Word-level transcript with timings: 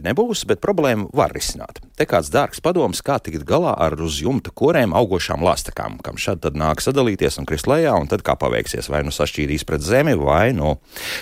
Viegli 0.00 0.08
nebūs, 0.08 0.46
bet 0.48 0.60
problēmu 0.60 1.10
var 1.12 1.32
risināt. 1.34 1.80
Te 1.96 2.06
kāds 2.08 2.30
dārgs 2.32 2.60
padoms, 2.64 3.02
kā 3.04 3.18
tikt 3.20 3.44
galā 3.44 3.74
ar 3.76 3.98
uz 4.00 4.20
jumta 4.22 4.50
korēm 4.50 4.94
augošām 4.96 5.42
lastakām, 5.44 5.98
kam 6.00 6.16
šad 6.16 6.40
tad 6.40 6.56
nāk 6.56 6.80
sadalīties 6.80 7.38
un 7.38 7.44
krist 7.44 7.68
lejā, 7.68 7.92
un 8.00 8.08
tad 8.08 8.22
kā 8.24 8.32
paveiksies, 8.40 8.88
vai 8.88 9.02
nu 9.04 9.12
sašķīdīs 9.12 9.66
pret 9.68 9.84
zemi, 9.84 10.14
vai 10.16 10.52
nu. 10.56 10.78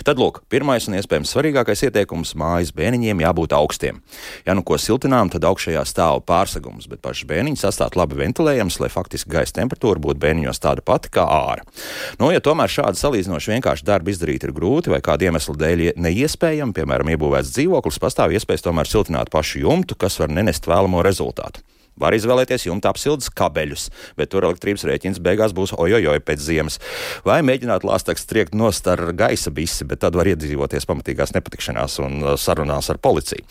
Tad, 0.06 0.18
lūk, 0.18 0.44
pirmais 0.48 0.86
un 0.86 0.94
iespējams 0.94 1.32
svarīgākais 1.34 1.82
ieteikums- 1.88 2.36
mājas 2.38 2.70
bēniņiem 2.70 3.18
jābūt 3.18 3.56
augstiem. 3.58 4.00
Ja 4.46 4.54
nu 4.54 4.62
ko 4.62 4.78
siltinām, 4.78 5.30
tad 5.30 5.42
augšējā 5.42 5.82
stāv 5.82 6.22
pārsegums, 6.22 6.86
bet 6.88 7.02
pašs 7.02 7.26
bēniņš 7.26 7.58
sastāt 7.66 7.96
labi 7.96 8.14
ventilējams, 8.14 8.78
lai 8.80 8.88
faktiski 8.88 9.30
gaisa 9.30 9.58
temperatūra 9.58 9.98
būtu 9.98 10.22
bēniņos 10.22 10.62
tāda 10.62 10.84
pati 10.84 11.08
kā 11.10 11.26
ārā. 11.26 11.66
Nu, 12.20 12.30
ja 12.30 12.38
tomēr 12.38 12.68
šādi 12.70 12.94
salīdzinoši 12.94 13.58
vienkārši 13.58 13.84
darbi 13.84 14.12
izdarīt 14.12 14.44
ir 14.44 14.52
grūti 14.52 14.90
vai 14.90 15.00
kāda 15.00 15.26
iemesla 15.26 15.54
dēļ 15.56 15.96
neiespējami, 15.96 16.72
piemēram, 16.72 17.10
iebūvēts 17.16 17.52
dzīvoklis, 17.56 17.98
pastāv 17.98 18.32
iespējas 18.36 18.67
tomēr 18.68 18.90
siltināt 18.90 19.32
pašu 19.32 19.64
jumtu, 19.64 19.96
kas 19.98 20.20
var 20.20 20.32
nenest 20.32 20.68
vēlamo 20.68 21.02
rezultātu. 21.06 21.64
Var 21.98 22.14
izvēlēties 22.16 22.68
jumta 22.68 22.92
apsildes 22.92 23.30
kabeļus, 23.34 23.88
bet 24.18 24.32
tur 24.32 24.46
elektrības 24.48 24.86
rēķins 24.88 25.22
beigās 25.24 25.54
būs 25.56 25.74
ojojoj 25.76 26.20
pēc 26.24 26.42
ziemas. 26.44 26.78
Vai 27.26 27.40
mēģināt 27.46 27.86
lāstaks 27.86 28.26
triekt 28.28 28.54
nost 28.58 28.86
ar 28.90 29.02
gaisa 29.18 29.52
bisi, 29.54 29.86
bet 29.88 30.02
tad 30.04 30.16
var 30.18 30.30
iedzīvoties 30.30 30.86
pamatīgās 30.88 31.34
nepatikšanās 31.36 31.98
un 32.04 32.20
uh, 32.22 32.36
sarunās 32.40 32.90
ar 32.92 33.00
policiju. 33.02 33.44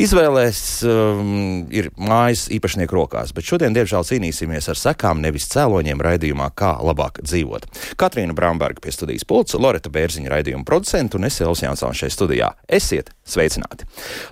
Izvēlēs 0.00 0.62
um, 0.88 1.66
ir 1.74 1.90
mājas 2.00 2.46
īpašnieku 2.54 2.96
rokās, 2.96 3.34
bet 3.36 3.46
šodien, 3.46 3.76
diemžēl, 3.76 4.06
cīnīsimies 4.08 4.70
ar 4.72 4.80
sekām, 4.80 5.22
nevis 5.24 5.48
cēloņiem 5.52 6.02
raidījumā, 6.04 6.50
kā 6.58 6.74
labāk 6.84 7.20
dzīvot. 7.24 7.68
Katrīna 8.00 8.36
Bramberga 8.36 8.82
pie 8.84 8.94
studijas 8.94 9.26
pulca, 9.28 9.60
Loreta 9.60 9.92
Bērziņa 9.94 10.32
raidījuma 10.32 10.66
producenta 10.68 11.18
un 11.18 11.28
es 11.28 11.40
Elsons 11.40 11.64
Jansons 11.64 12.00
šeit 12.00 12.14
studijā. 12.14 12.52
Esiet 12.68 13.12
sveicināti! 13.28 13.86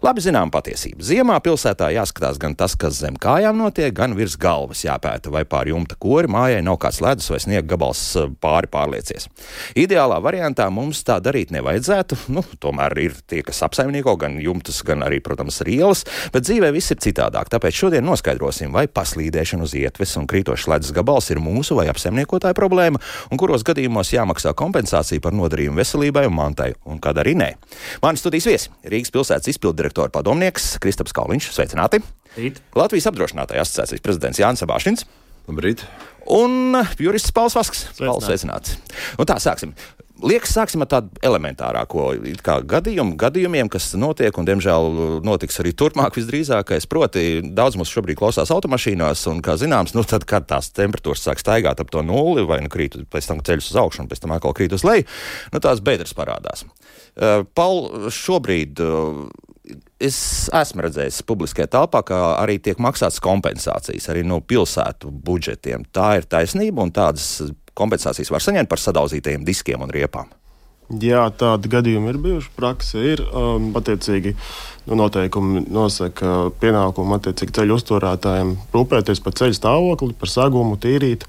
Labi 0.05 0.25
zinām 0.25 0.51
patiesību. 0.55 1.05
Ziemā 1.07 1.39
pilsētā 1.45 1.91
jāskatās 1.95 2.41
gan 2.43 2.57
tas, 2.59 2.75
kas 2.79 2.99
zem 3.03 3.17
kājām 3.21 3.42
kājām 3.43 3.59
notiek, 3.59 3.91
gan 3.91 4.13
virs 4.15 4.37
galvas 4.39 4.85
jāpēta, 4.85 5.31
vai 5.35 5.43
pār 5.49 5.73
jumta 5.73 5.97
kori 5.99 6.29
mājai 6.31 6.61
nav 6.63 6.77
kāds 6.79 7.01
ledus 7.03 7.27
vai 7.33 7.41
sniega 7.43 7.65
gabals 7.73 8.01
eh, 8.15 8.29
pāri 8.39 8.69
pārliecies. 8.71 9.27
Ideālā 9.75 10.21
variantā 10.23 10.69
mums 10.71 11.01
tā 11.03 11.17
darīt 11.19 11.51
nevajadzētu. 11.51 12.21
Nu, 12.33 12.45
tomēr 12.63 12.95
ir 13.03 13.17
tie, 13.27 13.41
kas 13.43 13.65
apsaimnieko 13.67 14.15
gan 14.21 14.39
jumtus, 14.39 14.79
gan 14.87 15.03
arī, 15.03 15.19
protams, 15.25 15.59
rielas, 15.67 16.05
bet 16.33 16.47
dzīvē 16.47 16.71
viss 16.77 16.95
ir 16.95 17.01
citādāk. 17.03 17.51
Tāpēc 17.51 17.81
šodien 17.81 18.07
noskaidrosim, 18.07 18.71
vai 18.71 18.87
paslīdēšana 18.87 19.67
uz 19.67 19.75
ietves 19.81 20.15
un 20.21 20.31
krītošs 20.31 20.69
ledus 20.71 20.95
gabals 20.95 21.33
ir 21.35 21.43
mūsu 21.43 21.81
vai 21.81 21.89
apsaimniekotāja 21.91 22.55
problēma, 22.59 23.03
un 23.33 23.43
kuros 23.43 23.67
gadījumos 23.67 24.15
jāmaksā 24.15 24.55
kompensācija 24.55 25.25
par 25.25 25.35
nodarījumu 25.35 25.83
veselībai 25.83 26.29
un 26.31 26.39
mantai, 26.39 26.73
un 26.87 27.03
kad 27.03 27.19
arī 27.19 27.35
nē. 27.43 27.53
Mani 28.07 28.23
studijas 28.23 28.51
viesi- 28.53 28.75
Rīgas 28.95 29.11
pilsētas 29.11 29.51
izpildirektora 29.57 30.15
padomnieks 30.15 30.77
Kristaps 30.79 31.17
Kauliņš. 31.17 31.53
Sveicināti! 31.59 32.05
Rīt. 32.39 32.63
Latvijas 32.79 33.11
apdrošinātāja 33.11 33.65
asociācijas 33.67 34.05
prezidents 34.05 34.41
Jānis 34.41 34.65
Abāšins. 34.65 35.07
Labrīt. 35.49 35.83
Un 36.33 36.79
jurists 37.03 37.35
Pauls 37.35 37.57
Vasks. 37.59 37.89
Pauls 37.99 38.29
sveicināts. 38.29 38.79
Un 39.19 39.29
tā 39.29 39.37
sāksim. 39.43 39.75
Liekas, 40.23 40.53
sāksim 40.55 40.85
ar 40.85 40.89
tādu 40.91 41.19
elementārāko 41.27 42.13
gadījumu, 42.71 43.17
gadījumiem, 43.19 43.67
kas 43.73 43.89
notiek 43.99 44.37
un, 44.39 44.47
diemžēl, 44.47 44.85
notiks 45.27 45.59
arī 45.59 45.73
turpmāk 45.75 46.15
visdrīzākais. 46.15 46.87
Proti, 46.91 47.25
daudz 47.43 47.79
mums 47.81 47.91
šobrīd 47.91 48.21
klausās 48.21 48.53
automašīnās, 48.55 49.25
un, 49.33 49.41
kā 49.43 49.57
zināms, 49.59 49.97
nu, 49.97 50.05
tad, 50.07 50.23
kad 50.31 50.47
tās 50.53 50.71
temperatūras 50.77 51.25
sāk 51.27 51.43
staigāt 51.43 51.83
ap 51.83 51.91
to 51.91 52.05
nulli, 52.07 52.47
vai 52.47 52.61
nu 52.63 52.71
krīt, 52.71 53.01
pēc 53.11 53.33
tam 53.33 53.43
ceļš 53.43 53.73
uz 53.73 53.81
augšu, 53.83 54.05
un 54.05 54.13
pēc 54.13 54.23
tam 54.23 54.37
atkal 54.37 54.55
krīt 54.55 54.77
uz 54.77 54.87
leju, 54.87 55.09
nu, 55.51 55.63
tās 55.65 55.83
bedres 55.83 56.15
parādās. 56.15 56.63
Uh, 57.13 57.43
Paul, 57.59 58.07
šobrīd 58.15 58.79
uh, 58.85 59.27
es 60.03 60.19
esmu 60.55 60.87
redzējis 60.87 61.23
publiskajā 61.29 61.71
telpā, 61.71 62.03
ka 62.07 62.21
arī 62.41 62.59
tiek 62.63 62.81
maksātas 62.83 63.23
kompensācijas 63.23 64.11
arī 64.13 64.25
no 64.27 64.41
pilsētu 64.41 65.13
budžetiem. 65.25 65.87
Tā 65.95 66.17
ir 66.21 66.29
taisnība, 66.29 66.83
un 66.83 66.95
tādas 66.95 67.41
kompensācijas 67.79 68.33
var 68.33 68.45
saņemt 68.45 68.71
par 68.71 68.83
sadauzītajiem 68.83 69.47
diskiem 69.47 69.85
un 69.85 69.93
riepām. 69.95 70.33
Jā, 71.01 71.25
tādi 71.39 71.71
gadījumi 71.73 72.11
ir 72.13 72.19
bijuši. 72.21 72.51
Prakse 72.59 73.01
ir 73.15 73.23
um, 73.25 73.71
attiecīgi. 73.79 74.35
Nu, 74.91 74.99
noteikumi 74.99 75.63
nosaka 75.71 76.51
pienākumu 76.61 77.17
attiecīgi 77.17 77.55
ceļu 77.57 77.79
uzturētājiem 77.79 78.57
rūpēties 78.75 79.23
par 79.25 79.37
ceļu 79.39 79.57
stāvokli, 79.57 80.17
par 80.19 80.33
sagumu, 80.33 80.77
tīrīt. 80.83 81.25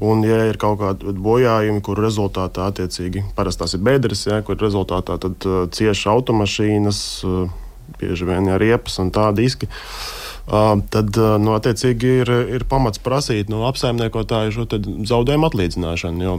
Un, 0.00 0.22
ja 0.24 0.46
ir 0.48 0.56
kaut 0.56 0.78
kādi 0.80 1.12
bojājumi, 1.20 1.82
kur 1.84 2.00
rezultātā 2.00 2.70
attiecīgi 2.70 3.26
parasti 3.36 3.60
tās 3.60 3.74
ir 3.76 3.82
bedres, 3.84 4.24
ja, 4.24 4.38
kur 4.44 4.56
rezultātā 4.56 5.18
tad 5.20 5.44
uh, 5.44 5.66
cieši 5.68 6.08
automašīnas, 6.08 7.00
uh, 7.28 7.50
bieži 8.00 8.28
vien 8.28 8.48
ir 8.48 8.62
riepas 8.62 8.96
un 9.02 9.12
tādi 9.12 9.44
diski. 9.44 9.68
Uh, 10.48 10.80
tad 10.90 11.12
uh, 11.20 11.36
nu, 11.38 11.52
ir, 11.60 12.32
ir 12.56 12.64
pamats 12.70 13.02
prasīt 13.04 13.52
no 13.52 13.66
apsaimniekotāja 13.68 14.54
šo 14.56 14.64
zaudējumu 14.72 15.50
atlīdzināšanu. 15.50 16.24
Jo 16.24 16.38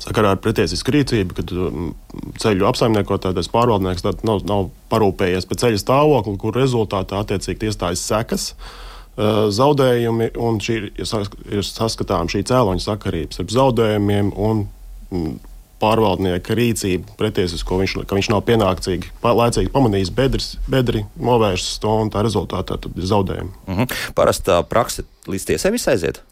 sakarā 0.00 0.32
ar 0.32 0.40
pretiesisku 0.40 0.96
rīcību, 0.96 1.36
kad 1.36 1.52
um, 1.52 1.92
ceļu 2.40 2.64
apsaimniekotājs 2.70 3.52
pārvaldnieks 3.52 4.08
nav, 4.24 4.40
nav 4.48 4.72
parūpējies 4.88 5.46
par 5.50 5.60
ceļa 5.60 5.84
stāvokli, 5.84 6.40
kur 6.40 6.56
rezultātā 6.56 7.20
attiecīgi 7.20 7.68
iestājas 7.68 8.08
sekas. 8.08 8.48
Uh, 8.56 8.80
zaudējumi 9.16 10.32
un 10.42 10.60
šī 10.62 10.76
ir, 10.80 10.86
ir 11.52 11.66
saskatām 11.66 12.30
šī 12.32 12.44
cēloņa 12.50 12.82
sakarības 12.82 13.38
starp 13.38 13.52
zaudējumiem 13.54 14.32
un 14.34 14.64
mm, 15.10 15.34
pārvaldnieka 15.82 16.56
rīcību 16.56 17.16
pretiesisko, 17.18 17.78
viņš, 17.82 17.96
ka 18.08 18.18
viņš 18.18 18.30
nav 18.32 18.44
pienācīgi, 18.48 19.10
laicīgi 19.24 19.72
pamanījis 19.74 20.12
bedres, 20.16 20.48
bedri, 20.70 21.04
novērsis 21.20 21.80
to 21.82 21.92
un 22.04 22.12
tā 22.14 22.24
rezultātā 22.24 22.78
ir 22.90 23.08
zaudējumi. 23.10 23.52
Mm 23.66 23.78
-hmm. 23.78 23.98
Parasti 24.14 24.50
tā 24.50 24.62
praksa 24.68 25.04
līdz 25.28 25.46
tiesai 25.50 25.74
viss 25.74 25.88
aiziet. 25.88 26.22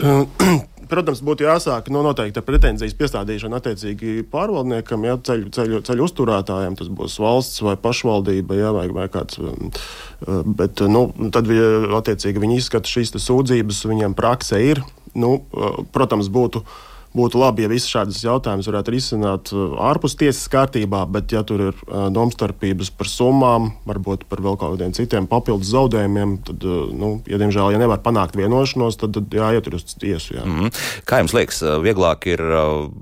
Protams, 0.90 1.22
būtu 1.24 1.46
jāsāk 1.46 1.88
no 1.94 2.02
noteikta 2.04 2.42
pretenzijas 2.44 2.94
piestādīšana 2.98 3.58
attiecīgi 3.60 4.26
pārvaldniekam, 4.30 5.06
ja 5.08 5.16
ceļu, 5.16 5.48
ceļu, 5.54 5.80
ceļu 5.86 6.04
uzturētājiem 6.04 6.76
tas 6.78 6.90
būs 6.92 7.16
valsts 7.22 7.62
vai 7.64 7.76
pašvaldība, 7.80 8.58
ja, 8.58 8.72
vai, 8.76 8.84
vai 8.92 9.06
kāds. 9.12 9.40
Um, 9.40 9.72
bet, 10.58 10.82
nu, 10.90 11.06
tad 11.34 11.48
attiecīgi 11.48 12.42
viņi 12.42 12.58
izskata 12.60 12.90
šīs 12.90 13.14
sūdzības, 13.16 13.84
viņiem 13.88 14.16
prakse 14.18 14.60
ir. 14.60 14.82
Nu, 15.14 15.38
protams, 15.94 16.28
būtu 16.34 16.64
būtu 17.14 17.38
labi, 17.38 17.64
ja 17.64 17.70
visas 17.70 17.90
šādas 17.92 18.20
jautājumas 18.24 18.68
varētu 18.68 18.94
risināt 18.94 19.52
uh, 19.54 19.76
ārpus 19.88 20.16
tiesas 20.18 20.48
kārtībā, 20.52 21.04
bet, 21.14 21.32
ja 21.34 21.44
tur 21.46 21.68
ir 21.70 21.74
uh, 21.86 22.08
domstarpības 22.14 22.90
par 22.98 23.10
summām, 23.10 23.70
varbūt 23.88 24.26
par 24.30 24.42
vēl 24.44 24.58
kādiem 24.60 24.94
citiem 24.96 25.28
papildus 25.30 25.70
zaudējumiem, 25.72 26.36
tad, 26.48 26.66
uh, 26.66 26.86
nu, 26.90 27.14
ja, 27.30 27.38
diemžēl, 27.40 27.72
ja 27.74 27.82
nevar 27.82 28.02
panākt 28.04 28.38
vienošanos, 28.38 28.98
tad, 29.00 29.14
tad 29.16 29.38
jāiet 29.38 29.70
uz 29.70 29.86
tiesu. 29.94 30.38
Jā. 30.38 30.44
Mm 30.44 30.60
-hmm. 30.60 30.84
Kā 31.06 31.22
jums 31.22 31.34
liekas, 31.34 31.62
vieglāk 31.84 32.26
ir 32.26 32.42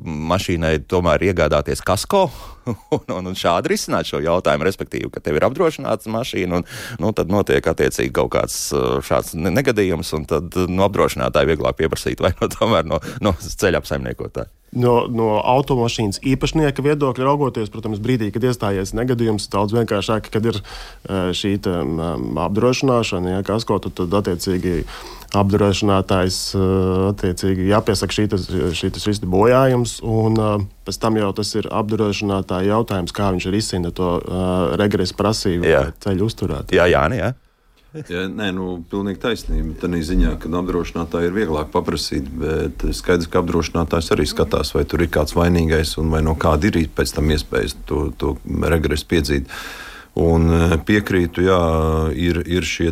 mašīnai 0.04 0.78
tomēr 0.88 1.32
iegādāties 1.32 1.80
kasko? 1.84 2.30
un, 2.94 3.04
un, 3.16 3.32
un 3.32 3.38
šādi 3.38 3.74
risināt 3.74 4.10
šo 4.10 4.22
jautājumu, 4.22 4.66
respektīvi, 4.68 5.10
ka 5.12 5.22
tev 5.24 5.40
ir 5.40 5.48
apdrošināta 5.48 6.12
mašīna, 6.12 6.62
un 6.62 6.66
nu, 7.02 7.12
tad 7.16 7.32
notiek 7.32 7.66
attiecīgi 7.72 8.14
kaut 8.16 8.32
kāds 8.36 8.58
šāds 9.08 9.34
negadījums, 9.38 10.12
un 10.18 10.28
tad 10.30 10.56
no 10.70 10.86
apdrošinātāja 10.88 11.52
vieglāk 11.52 11.80
pieprasīt 11.80 12.22
vai 12.22 12.34
no, 12.40 12.50
tomēr 12.56 12.88
no, 12.88 13.02
no 13.24 13.36
ceļa 13.42 13.82
apsaimnieka 13.82 14.12
saimniekotāji? 14.12 14.61
No, 14.72 15.02
no 15.12 15.34
automašīnas 15.44 16.22
īpašnieka 16.24 16.80
viedokļa 16.80 17.26
raugoties, 17.26 17.68
protams, 17.68 18.00
brīdī, 18.00 18.30
kad 18.32 18.46
iestājies 18.48 18.94
negadījums, 18.96 19.50
daudz 19.52 19.74
vienkāršāk, 19.76 20.30
kad 20.32 20.48
ir 20.48 20.56
e, 20.56 20.62
šī 21.36 21.58
um, 21.68 22.00
apdrošināšana, 22.40 23.34
ja 23.34 23.42
kas 23.44 23.68
kaut 23.68 23.90
tad 23.92 24.16
attiecīgi 24.16 24.86
apdrošinātājs 25.36 26.40
e, 26.56 26.64
attiecīgi 27.10 27.68
jāpiesaka 27.68 28.16
šī, 28.16 28.26
šī, 28.80 28.92
šis 29.04 29.20
bojājums, 29.28 29.98
un 30.08 30.40
e, 30.40 30.50
pēc 30.88 31.02
tam 31.04 31.20
jau 31.20 31.34
tas 31.36 31.52
ir 31.60 31.68
apdrošinātāja 31.68 32.72
jautājums, 32.72 33.12
kā 33.12 33.28
viņš 33.36 33.52
risina 33.52 33.92
to 33.92 34.14
regresa 34.80 35.20
prasību 35.20 35.68
ceļu 36.00 36.32
uzturēt. 36.32 36.72
Jā, 36.72 36.88
jā, 36.88 37.04
jā. 37.20 37.34
Ja, 37.92 38.22
nē, 38.24 38.48
nu, 38.56 38.66
pilnīgi 38.88 39.20
taisnība. 39.20 39.74
Tā 39.82 39.88
ziņā, 39.92 40.38
ka 40.40 40.48
apdrošinātāji 40.62 41.28
ir 41.28 41.34
vieglāk 41.36 41.68
paprasīt, 41.74 42.24
bet 42.40 42.86
skaidrs, 42.96 43.28
ka 43.28 43.42
apdrošinātājs 43.42 44.08
arī 44.14 44.24
skatās, 44.28 44.72
vai 44.72 44.86
tur 44.88 45.04
ir 45.04 45.10
kāds 45.12 45.36
vainīgais 45.36 45.98
un 46.00 46.08
vai 46.14 46.22
no 46.24 46.32
kāda 46.32 46.70
ir 46.70 46.88
pēc 46.88 47.12
tam 47.18 47.28
iespējas 47.34 47.76
to, 47.84 48.06
to 48.16 48.36
regresu 48.64 49.08
piedzīt. 49.10 49.52
Un 50.22 50.48
e, 50.48 50.78
piekrītu, 50.88 51.44
jā, 51.44 51.60
ir, 52.16 52.40
ir 52.48 52.64
šie 52.68 52.90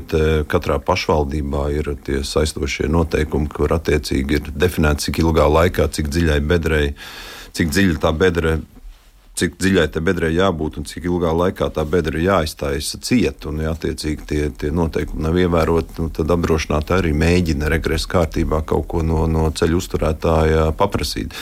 katrā 0.48 0.76
pašvaldībā 0.84 1.64
ir 1.76 1.94
tie 2.04 2.20
saistošie 2.24 2.88
noteikumi, 2.92 3.48
kur 3.52 3.72
attiecīgi 3.76 4.36
ir 4.36 4.52
definēts, 4.52 5.08
cik 5.08 5.22
ilgā 5.24 5.48
laikā, 5.48 5.88
cik 5.96 6.12
dziļai 6.12 6.40
bedrei, 6.44 6.86
cik 7.56 7.72
dziļa 7.72 8.00
tā 8.04 8.12
bedre 8.16 8.58
cik 9.38 9.56
dziļai 9.60 9.86
tai 9.94 10.02
bedrei 10.04 10.32
jābūt 10.34 10.80
un 10.80 10.86
cik 10.88 11.06
ilgā 11.08 11.32
laikā 11.36 11.70
tā 11.74 11.84
bedra 11.88 12.18
ir 12.18 12.26
jāizstājas 12.26 12.94
ciet, 13.06 13.46
un, 13.48 13.62
ja 13.64 13.74
attiecīgi 13.74 14.26
tie, 14.28 14.40
tie 14.50 14.72
noteikumi 14.74 15.24
nav 15.24 15.38
ievēroti, 15.40 15.96
nu, 16.00 16.10
tad 16.14 16.32
apdrošinātāji 16.34 17.04
arī 17.04 17.12
mēģina 17.22 17.70
regresa 17.72 18.10
kārtībā 18.16 18.64
kaut 18.68 18.88
ko 18.90 19.04
no, 19.06 19.24
no 19.30 19.48
ceļu 19.54 19.80
uzturētāja 19.80 20.70
paprasīt. 20.78 21.36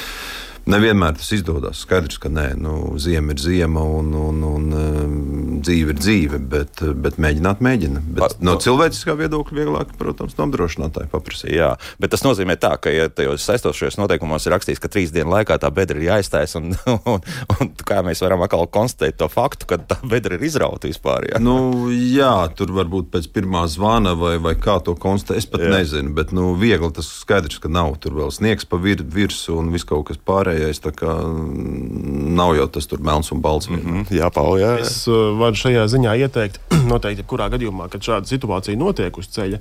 Nevienmēr 0.68 1.16
tas 1.16 1.30
izdodas. 1.32 1.80
Skaidrs, 1.86 2.18
ka 2.20 2.28
nē, 2.28 2.50
nu, 2.60 2.74
ziema 3.00 3.32
ir 3.32 3.40
ziema 3.40 3.80
un, 3.80 4.10
un, 4.12 4.42
un, 4.44 4.66
un 4.76 5.60
dzīve 5.64 5.94
ir 5.94 6.00
dzīve, 6.00 6.40
bet, 6.52 6.82
bet 7.00 7.16
mēģināt, 7.16 7.62
mēģina. 7.64 8.02
Bet 8.04 8.20
pa, 8.20 8.28
no 8.44 8.58
cilvēciskā 8.60 9.14
viedokļa 9.16 9.56
vieglāk, 9.56 9.94
protams, 10.00 10.36
no 10.36 10.44
apdrošinātāja 10.44 11.08
paprasīt. 11.12 11.54
Jā, 11.56 11.70
bet 12.02 12.12
tas 12.12 12.24
nozīmē 12.26 12.58
tā, 12.60 12.74
ka, 12.84 12.92
ja 12.92 13.08
tajos 13.08 13.46
saistošajos 13.48 13.96
noteikumos 14.00 14.44
ir 14.44 14.54
rakstīts, 14.56 14.82
ka 14.82 14.90
trīs 14.92 15.14
dienu 15.14 15.32
laikā 15.32 15.56
tā 15.62 15.70
bedra 15.72 16.02
ir 16.02 16.10
jāiztais, 16.10 16.52
un, 16.60 16.74
un, 17.14 17.24
un 17.56 17.72
kā 17.88 18.02
mēs 18.04 18.20
varam 18.26 18.44
atkal 18.44 18.68
konstatēt 18.68 19.16
to 19.22 19.30
faktu, 19.32 19.70
ka 19.72 19.80
tā 19.80 19.98
bedra 20.04 20.36
ir 20.36 20.44
izrauta 20.50 20.90
vispār. 20.90 21.30
Jā, 21.32 21.40
nu, 21.40 21.88
jā 21.88 22.34
tur 22.60 22.76
varbūt 22.76 23.08
pēc 23.16 23.30
pirmā 23.32 23.64
zvana 23.72 24.12
vai, 24.20 24.36
vai 24.36 24.52
kā 24.60 24.76
to 24.84 24.98
konstatēt, 25.00 25.40
es 25.40 25.48
pat 25.48 25.64
jā. 25.64 25.72
nezinu, 25.78 26.12
bet 26.18 26.36
nu, 26.36 26.52
viegli 26.60 26.92
tas 26.92 27.08
skaidrs, 27.22 27.56
ka 27.62 27.72
nav 27.72 27.96
tur 28.04 28.20
vēl 28.20 28.36
sniegs 28.36 28.68
pa 28.68 28.76
vir, 28.84 29.00
virsmu 29.00 29.62
un 29.62 29.72
viss 29.72 29.88
kaut 29.88 30.10
kas 30.10 30.20
pārējais 30.28 30.57
pārējais. 30.58 30.80
Mm, 31.02 32.34
nav 32.36 32.54
jau 32.56 32.66
tas 32.68 32.86
tur 32.86 33.00
melns 33.00 33.30
un 33.32 33.40
balts. 33.40 33.68
Mm 33.68 33.78
-hmm. 33.78 34.10
Jā, 34.10 34.30
Paul, 34.30 34.58
jā. 34.58 34.78
Es 34.80 35.06
uh, 35.08 35.38
varu 35.38 35.54
šajā 35.54 35.86
ziņā 35.86 36.18
ieteikt, 36.18 36.60
noteikti, 36.92 37.24
kurā 37.26 37.48
gadījumā, 37.50 37.88
kad 37.88 38.00
šāda 38.00 38.26
situācija 38.26 38.76
notiek 38.76 39.16
uz 39.18 39.28
ceļa. 39.28 39.58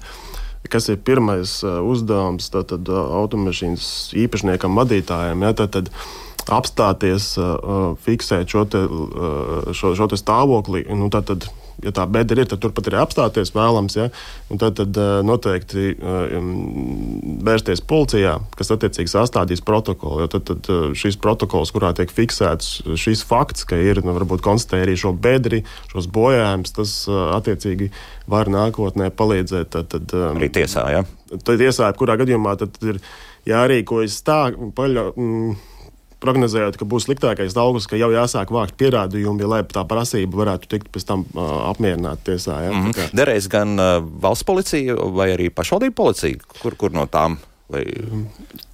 Kas 0.70 0.90
ir 0.90 0.98
pirmais 0.98 1.64
uh, 1.64 1.80
uzdevums 1.82 2.50
tātad, 2.50 2.90
uh, 2.90 3.16
automašīnas 3.22 4.14
īpašniekam, 4.14 4.76
vadītājiem? 4.76 5.44
Ja, 5.44 5.54
tātad, 5.54 5.90
apstāties, 6.50 7.38
uh, 7.38 7.96
fiksēt 8.04 8.50
šo, 8.50 8.66
te, 8.66 8.78
uh, 8.78 9.74
šo, 9.74 9.96
šo 9.96 10.08
te 10.08 10.18
stāvokli. 10.18 10.86
Nu, 10.90 11.10
tātad, 11.10 11.48
ja 11.84 11.94
tā 11.94 12.06
bedra 12.10 12.42
ir, 12.42 12.50
tad 12.50 12.62
turpat 12.64 12.90
arī 12.90 13.00
apstāties 13.02 13.52
vēlams. 13.56 13.98
Ja? 13.98 14.08
Tad, 14.50 14.78
tad 14.80 14.98
eh, 14.98 15.12
noteikti 15.28 15.94
vērsties 17.46 17.82
eh, 17.82 17.86
policijā, 17.90 18.34
kas 18.58 18.74
attiecīgi 18.74 19.12
sastādīs 19.12 19.64
protokolu. 19.66 20.28
Tad, 20.32 20.48
tad 20.50 20.72
eh, 20.74 20.88
šis 20.98 21.20
protokols, 21.22 21.74
kurā 21.76 21.94
tiek 21.98 22.12
fiksēts 22.14 22.82
šis 22.98 23.24
fakts, 23.28 23.68
ka 23.70 23.80
ir 23.80 24.02
nu, 24.06 24.16
varbūt 24.18 24.44
konstatēja 24.46 24.88
arī 24.88 24.98
šo 25.00 25.14
bedri, 25.14 25.64
šos 25.94 26.10
bojājumus, 26.14 26.76
tas 26.78 26.98
attiecīgi 27.38 27.92
var 28.32 28.52
nākotnē 28.54 29.12
palīdzēt. 29.16 29.72
Tad, 29.78 29.90
tad, 29.94 30.14
arī 30.34 30.52
tiesā, 30.54 30.88
ja? 30.94 31.06
Tad 31.36 31.58
tiesā, 31.60 31.90
kurā 31.98 32.18
gadījumā 32.20 32.56
tad 32.60 32.78
ir 32.88 33.02
jārīkojas 33.48 34.22
tā, 34.28 34.40
paļa, 34.76 35.10
mm, 35.14 35.58
prognozējot, 36.24 36.78
ka 36.80 36.88
būs 36.90 37.08
sliktākais 37.08 37.58
augsts, 37.60 37.90
ka 37.90 38.00
jau 38.00 38.10
jāsāk 38.14 38.54
vākt 38.54 38.78
pierādījumi, 38.80 39.48
lai 39.50 39.62
tā 39.70 39.84
prasība 39.88 40.44
varētu 40.44 40.72
tikt 40.74 40.90
pēc 40.94 41.06
tam 41.10 41.26
uh, 41.34 41.70
apmierināta 41.72 42.32
tiesā. 42.32 42.62
Ja? 42.66 42.72
Mm 42.72 42.90
-hmm. 42.92 43.14
Derēs 43.18 43.50
gan 43.52 43.78
uh, 43.80 44.00
valsts 44.22 44.48
policija 44.48 44.96
vai 44.96 45.32
arī 45.36 45.50
pašvaldību 45.50 45.96
policija, 45.96 46.38
kur, 46.62 46.76
kur 46.76 46.92
no 46.92 47.06
tām? 47.06 47.38
Vai... 47.68 47.84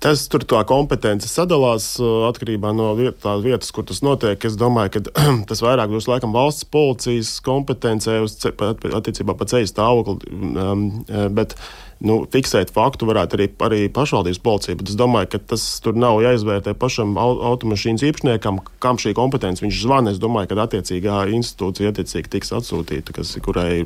Tas 0.03 0.27
tur 0.29 0.43
tā 0.45 0.59
kompetence 0.69 1.25
sadalās 1.25 1.95
uh, 1.97 2.27
atkarībā 2.27 2.73
no 2.77 2.91
viet, 2.93 3.25
vietas, 3.41 3.71
kur 3.73 3.87
tas 3.89 4.03
notiek. 4.05 4.45
Es 4.45 4.53
domāju, 4.59 4.99
ka 4.99 5.23
tas 5.49 5.63
vairāk 5.65 5.89
būs 5.89 6.07
laikam 6.11 6.35
valsts 6.35 6.67
policijas 6.69 7.39
kompetencē 7.41 8.19
attiecībā 8.21 9.33
pa 9.33 9.49
ceļu 9.49 9.71
stāvokli. 9.71 10.35
Um, 10.53 10.85
bet, 11.33 11.57
nu, 12.03 12.17
fiksēt 12.31 12.71
faktu 12.75 13.07
varētu 13.07 13.37
arī, 13.37 13.47
arī 13.65 13.79
pašvaldības 13.93 14.39
policija. 14.43 14.77
Bet 14.79 14.91
es 14.91 14.97
domāju, 14.99 15.29
ka 15.33 15.39
tas 15.53 15.63
tur 15.83 15.95
nav 15.99 16.19
jāizvērtē 16.23 16.75
pašam 16.79 17.15
automašīnas 17.19 18.03
īpašniekam, 18.09 18.59
kam 18.83 18.99
šī 19.01 19.15
kompetence 19.17 19.63
viņš 19.63 19.79
zvana. 19.85 20.13
Es 20.13 20.19
domāju, 20.21 20.51
ka 20.51 20.65
attiecīgā 20.65 21.23
institūcija 21.37 21.93
attiecīgi 21.93 22.33
tiks 22.35 22.53
atsūtīta, 22.59 23.15
kas, 23.15 23.33
kurai 23.43 23.85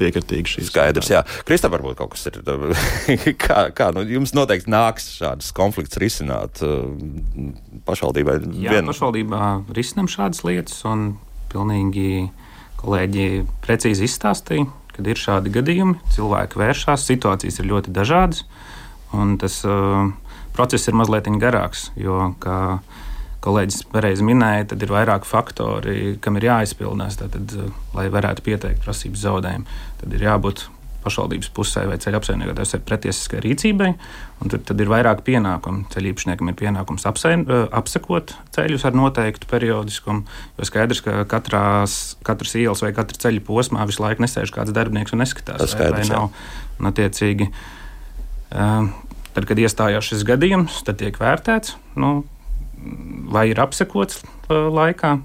piekritīgi 0.00 0.54
šī 0.56 0.66
skaidrs. 0.70 1.12
Jā, 1.12 1.22
Kristā, 1.48 1.70
varbūt 1.72 2.00
kaut 2.00 2.16
kas 2.16 2.28
ir. 2.30 2.40
kā, 3.44 3.68
kā 3.76 3.92
nu, 3.96 4.04
jums 4.08 4.34
noteikti 4.36 4.72
nāks 4.72 5.12
šādas 5.20 5.52
konflikts 5.56 6.00
risināt 6.00 6.64
uh, 6.64 6.88
pašvaldībai? 7.88 8.40
Jā, 8.64 8.78
vien... 8.78 8.88
pašvaldībā 8.88 9.44
risinam 9.76 10.08
šādas 10.10 10.44
lietas 10.48 10.80
un 10.88 11.10
pilnīgi 11.52 12.28
kolēģi 12.78 13.30
precīzi 13.64 14.06
izstāstīja 14.06 14.68
kad 14.98 15.06
ir 15.06 15.20
šādi 15.20 15.52
gadījumi, 15.54 16.00
cilvēki 16.14 16.58
vēršas, 16.58 17.06
situācijas 17.06 17.60
ir 17.62 17.70
ļoti 17.70 17.94
dažādas, 17.94 18.42
un 19.14 19.36
tas 19.38 19.60
uh, 19.66 20.10
process 20.56 20.90
ir 20.90 20.98
mazliet 20.98 21.30
garāks. 21.38 21.88
Jo, 21.96 22.32
kā 22.42 22.80
kolēģis 23.46 23.84
pareizi 23.92 24.26
minēja, 24.26 24.72
tad 24.72 24.82
ir 24.82 24.90
vairāki 24.90 25.30
faktori, 25.30 25.98
kam 26.20 26.40
ir 26.40 26.48
jāizpildās, 26.50 27.20
tad, 27.22 27.38
uh, 27.54 27.70
lai 27.94 28.08
varētu 28.10 28.42
pieteikt 28.48 28.82
prasības 28.82 29.22
zaudējumu. 29.22 29.78
Tad 30.02 30.18
ir 30.18 30.26
jābūt 30.26 30.66
pašvaldības 31.04 31.50
pusē 31.54 31.84
vai 31.88 31.98
ceļa 32.02 32.18
apsaimniekotājs 32.20 32.74
ir 32.76 32.82
pretiesiskai 32.86 33.42
rīcībai. 33.44 33.90
Tad, 34.38 34.62
tad 34.68 34.82
ir 34.82 34.90
vairāk 34.90 35.22
pienākumu. 35.26 35.86
Ceļa 35.92 36.12
īpašniekam 36.12 36.50
ir 36.50 36.56
pienākums 36.58 37.06
apsaim, 37.10 37.44
apsekot 37.74 38.34
ceļus 38.54 38.86
ar 38.88 38.96
noteiktu 38.98 39.50
periodiskumu. 39.50 40.26
Jo 40.58 40.68
skaidrs, 40.68 41.02
ka 41.06 41.24
katrās, 41.30 41.98
katras 42.26 42.54
ielas 42.58 42.82
vai 42.84 42.92
katra 42.96 43.18
ceļa 43.26 43.44
posmā 43.46 43.86
visu 43.88 44.04
laiku 44.04 44.24
nesēž 44.26 44.54
kāds 44.54 44.74
darbinieks 44.74 45.14
un 45.14 45.22
neskatās, 45.24 45.62
Tas 45.62 45.74
skaidrs, 45.74 45.98
vai, 45.98 46.06
vai 46.06 46.14
nav. 46.14 46.50
Un, 46.78 46.90
attiecīgi, 46.92 47.50
tad, 48.50 49.48
kad 49.50 49.62
iestājās 49.64 50.12
šis 50.12 50.26
gadījums, 50.28 50.82
tad 50.86 51.00
tiek 51.02 51.18
vērtēts, 51.18 51.74
nu, 51.98 52.12
vai 53.32 53.48
ir 53.52 53.60
apsekots 53.62 54.22
laikā. 54.48 55.18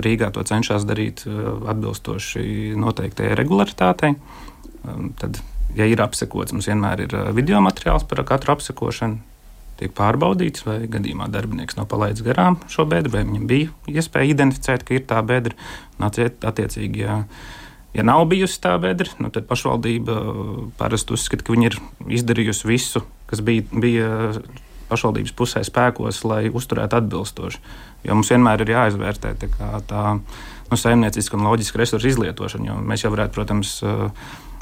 Rīgā 0.00 0.30
to 0.32 0.42
cenšas 0.48 0.86
darīt 0.88 1.26
atbilstoši 1.28 2.72
noteiktajai 2.80 3.36
regularitātei. 3.38 4.14
Um, 4.84 5.10
tad, 5.18 5.40
ja 5.76 5.86
ir 5.88 6.00
apsekots, 6.00 6.54
mums 6.56 6.68
vienmēr 6.70 7.04
ir 7.04 7.16
uh, 7.16 7.30
video 7.36 7.60
materiāls 7.64 8.06
par 8.08 8.22
katru 8.28 8.54
apsekošanu. 8.56 9.20
Tiek 9.80 9.92
pārbaudīts, 9.96 10.66
vai 10.66 10.82
gadījumā 10.92 11.30
darbinieks 11.32 11.78
nav 11.78 11.86
palaidis 11.88 12.24
garām 12.24 12.58
šo 12.68 12.84
bedru, 12.88 13.14
vai 13.14 13.24
viņam 13.24 13.46
bija 13.48 13.70
iespēja 13.88 14.34
identificēt, 14.34 14.84
ka 14.84 14.96
ir 14.96 15.06
tā 15.08 15.22
bedra. 15.24 15.56
Attiecīgi, 16.00 17.00
ja, 17.00 17.22
ja 17.96 18.04
nav 18.04 18.26
bijusi 18.28 18.60
tā 18.60 18.74
bedra, 18.80 19.08
nu, 19.24 19.32
tad 19.32 19.48
pašvaldība 19.48 20.16
uh, 20.20 20.50
parasti 20.80 21.16
uzskata, 21.16 21.46
ka 21.46 21.56
viņi 21.56 21.70
ir 21.70 21.78
izdarījusi 22.20 22.68
visu, 22.68 23.04
kas 23.30 23.44
bija, 23.44 23.64
bija 23.72 24.10
pašvaldības 24.90 25.36
pusē 25.38 25.62
spēkos, 25.64 26.24
lai 26.28 26.42
uzturētu 26.52 27.00
atbilstoši. 27.00 27.64
Jo 28.08 28.16
mums 28.16 28.32
vienmēr 28.32 28.64
ir 28.64 28.74
jāizvērtē 28.74 29.34
tā, 29.44 29.72
tā 29.88 30.04
nu, 30.16 30.76
saimnieciska 30.76 31.36
un 31.36 31.48
loģiska 31.48 31.80
resursu 31.80 32.10
izlietošana. 32.10 32.78
Mēs 32.84 33.04
jau 33.04 33.12
varētu, 33.14 33.36
protams, 33.36 33.76
uh, 33.84 34.08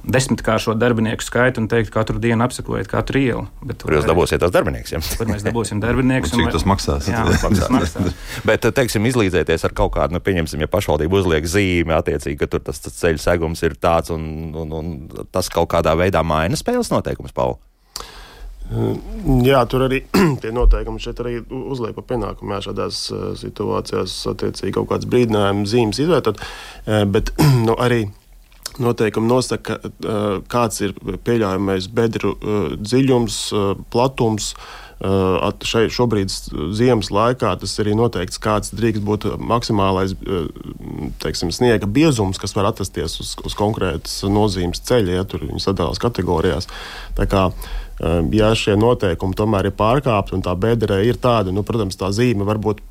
desmitkāršo 0.06 0.74
darbinieku 0.78 1.24
skaitu 1.24 1.62
un 1.62 1.68
teikt, 1.70 1.90
katru 1.94 2.20
dienu 2.22 2.44
apsekojiet 2.46 2.88
katru 2.90 3.20
ielu. 3.20 3.44
Bet, 3.66 3.82
Kur 3.82 3.96
jūs 3.98 4.06
dabūsiet 4.08 4.42
tos 4.42 4.52
darbiniekus? 4.54 4.94
Ja? 4.94 5.00
Kur 5.18 5.30
mēs 5.30 5.44
dabūsim 5.46 5.82
darbiniekus? 5.82 6.32
Cik 6.34 6.52
tas 6.54 6.66
maksās? 6.68 7.08
Jā, 7.10 7.24
maksās. 7.26 7.70
maksās. 7.76 8.18
Bet, 8.48 8.68
teiksim, 8.78 9.08
izlīdzēties 9.10 9.66
ar 9.68 9.74
kaut 9.76 9.96
kādu, 9.98 10.16
nu, 10.16 10.22
pieņemsim, 10.24 10.62
ja 10.64 10.70
pašvaldība 10.70 11.20
uzliek 11.20 11.48
zīmi, 11.50 11.94
attiecīgi, 11.98 12.38
ka 12.40 12.50
tur 12.50 12.62
tas, 12.64 12.80
tas 12.84 13.00
ceļu 13.00 13.22
segums 13.22 13.64
ir 13.66 13.74
tāds 13.80 14.14
un, 14.14 14.22
un, 14.56 14.76
un 14.80 14.92
tas 15.34 15.50
kaut 15.52 15.70
kādā 15.74 15.96
veidā 15.98 16.22
maina 16.26 16.58
spēles 16.58 16.92
noteikumus, 16.94 17.34
Pauli. 17.36 17.58
Jā, 19.48 19.62
tur 19.64 19.86
arī 19.86 20.02
tie 20.42 20.52
noteikumi 20.52 21.00
šeit 21.00 21.20
arī 21.24 21.38
uzliek 21.48 21.96
par 21.96 22.04
pienākumu 22.10 22.52
jā, 22.54 22.62
šādās 22.68 23.02
situācijās, 23.40 24.16
attiecīgi 24.34 24.74
kaut 24.76 24.90
kādas 24.92 25.08
brīdinājumu 25.08 25.68
zīmes 25.68 26.00
izvietot. 26.04 26.42
Bet 26.86 27.32
nu, 27.66 27.76
arī 27.80 28.04
noteikumi 28.82 29.30
nosaka, 29.30 29.78
kāds 30.50 30.82
ir 30.84 30.94
pieļaujamais 31.26 31.88
bedru 31.94 32.34
dziļums, 32.78 33.40
platums. 33.92 34.52
Šeit 34.98 35.92
šobrīd 35.94 36.32
ziemas 36.74 37.12
laikā 37.14 37.52
tas 37.60 37.76
arī 37.78 37.92
noteikts, 37.94 38.40
kāds 38.42 38.72
drīkst 38.74 39.04
būt 39.06 39.28
maksimālais 39.38 40.16
teiksim, 41.22 41.52
sniega 41.54 41.86
biezums, 41.86 42.40
kas 42.42 42.56
var 42.58 42.72
atrasties 42.72 43.14
uz, 43.22 43.36
uz 43.46 43.54
konkrētas 43.58 44.24
nozīmes 44.26 44.82
ceļa, 44.90 45.20
ja 45.20 45.26
tur 45.28 45.46
viņi 45.46 45.62
sadalās 45.62 46.02
kategorijās. 46.02 46.66
Tā 47.14 47.28
kā, 47.30 47.46
ja 48.34 48.50
šie 48.58 48.74
noteikumi 48.74 49.38
tomēr 49.38 49.70
ir 49.70 49.78
pārkāpti 49.78 50.34
un 50.34 50.42
tā 50.42 50.58
bedre 50.58 51.04
ir 51.06 51.22
tāda, 51.22 51.54
nu, 51.54 51.62
protams, 51.62 51.98
tā 52.00 52.10
zīme 52.10 52.48
var 52.48 52.58
būt. 52.58 52.82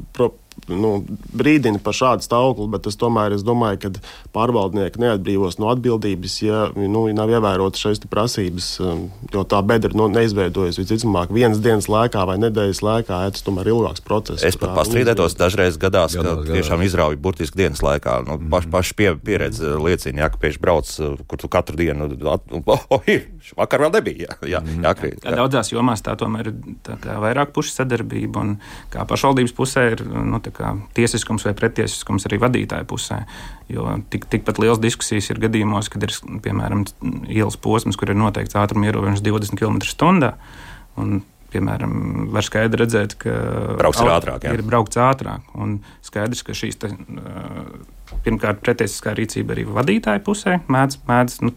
Nu, 0.67 0.97
brīdina 1.37 1.79
par 1.79 1.95
šādu 1.95 2.25
stāvokli, 2.25 2.67
bet 2.73 2.87
es 2.89 2.97
tomēr 2.99 3.31
es 3.37 3.43
domāju, 3.47 3.79
ka 3.85 3.91
pārvaldnieki 4.35 4.99
neatbrīvos 4.99 5.59
no 5.61 5.69
atbildības, 5.71 6.33
ja 6.43 6.63
nu, 6.75 7.05
nav 7.15 7.31
ievērotas 7.31 7.83
šīs 7.85 8.01
prasības. 8.11 8.67
Um, 8.83 9.05
jo 9.31 9.45
tā 9.47 9.61
bedra 9.63 9.95
nu, 9.95 10.09
neizveidojas 10.11 10.79
visticamāk 10.81 11.31
vienas 11.35 11.61
dienas 11.63 11.87
laikā 11.91 12.25
vai 12.27 12.35
nedēļas 12.41 12.81
laikā, 12.83 13.21
ja 13.27 13.35
tas 13.35 13.45
tomēr 13.45 13.69
ir 13.69 13.77
ilgāks 13.77 14.03
process. 14.03 14.43
Es 14.47 14.59
pat 14.59 14.73
pastrīdētos, 14.75 15.37
dažreiz 15.39 15.79
gadās, 15.79 16.17
gadās, 16.17 16.43
ka 16.43 16.57
tiešām 16.57 16.83
izrauj 16.87 17.19
burtiski 17.21 17.61
dienas 17.63 17.83
laikā. 17.85 18.17
Nu, 18.27 18.35
mm. 18.35 18.51
paši 18.51 18.71
paš 18.73 18.93
pie, 18.99 19.13
pieredze 19.15 19.77
liecina, 19.79 20.25
ja, 20.25 20.31
ka 20.33 20.41
pieši 20.41 20.61
brauc, 20.63 20.91
uh, 20.99 21.15
kur 21.31 21.39
tu 21.39 21.51
katru 21.53 21.79
dienu, 21.79 22.09
at, 22.33 22.51
oh, 22.59 22.85
oh, 22.97 23.07
ir, 23.07 23.29
vakar 23.55 23.85
vēl 23.85 23.95
nebija. 23.99 24.17
Jā, 24.27 24.57
jā, 24.57 24.63
mm. 24.65 24.83
jākrīt, 24.89 25.23
jā. 25.23 25.37
Daudzās 25.37 25.71
jomās 25.71 26.03
tā 26.03 26.17
tomēr 26.19 26.51
ir 26.51 26.59
tā 26.83 27.17
vairāk 27.23 27.55
pušu 27.55 27.71
sadarbība 27.77 28.43
un 28.43 28.55
kā 28.91 29.07
pašvaldības 29.07 29.55
pusē 29.55 29.87
ir. 29.95 30.03
Nu, 30.07 30.41
tiesiskums 30.97 31.45
vai 31.47 31.53
pretiesiskums 31.57 32.27
arī 32.29 32.39
vadītāja 32.41 32.87
pusē. 32.89 33.21
Jo 33.71 33.87
tik, 34.11 34.27
tikpat 34.31 34.61
liels 34.63 34.81
diskusijas 34.83 35.29
ir 35.31 35.41
gadījumos, 35.43 35.89
kad 35.93 36.05
ir 36.07 36.13
piemēram 36.43 36.85
ielas 37.27 37.59
posms, 37.59 37.99
kur 37.99 38.13
ir 38.13 38.19
noteikts 38.19 38.57
ātruma 38.59 38.89
ierobežojums 38.89 39.25
20 39.25 39.59
km/h. 39.59 41.19
piemēram, 41.51 41.91
var 42.35 42.43
skaidri 42.43 42.83
redzēt, 42.83 43.15
ka 43.21 43.33
Brauks 43.79 44.01
ir 44.03 44.09
ātrāk, 44.11 44.43
jā. 44.43 44.55
ir 44.57 44.63
braukts 44.67 44.99
ātrāk. 44.99 45.45
Un 45.55 45.77
skaidrs, 46.03 46.43
ka 46.43 46.55
šīs 46.57 46.79
te, 46.81 46.89
pirmkārt 48.25 48.61
pretiesiskā 48.63 49.13
rīcība 49.17 49.55
arī 49.55 49.65
vadītāja 49.69 50.21
pusē 50.23 50.57
mēdz, 50.71 50.99
mēdz 51.07 51.37
nu, 51.45 51.53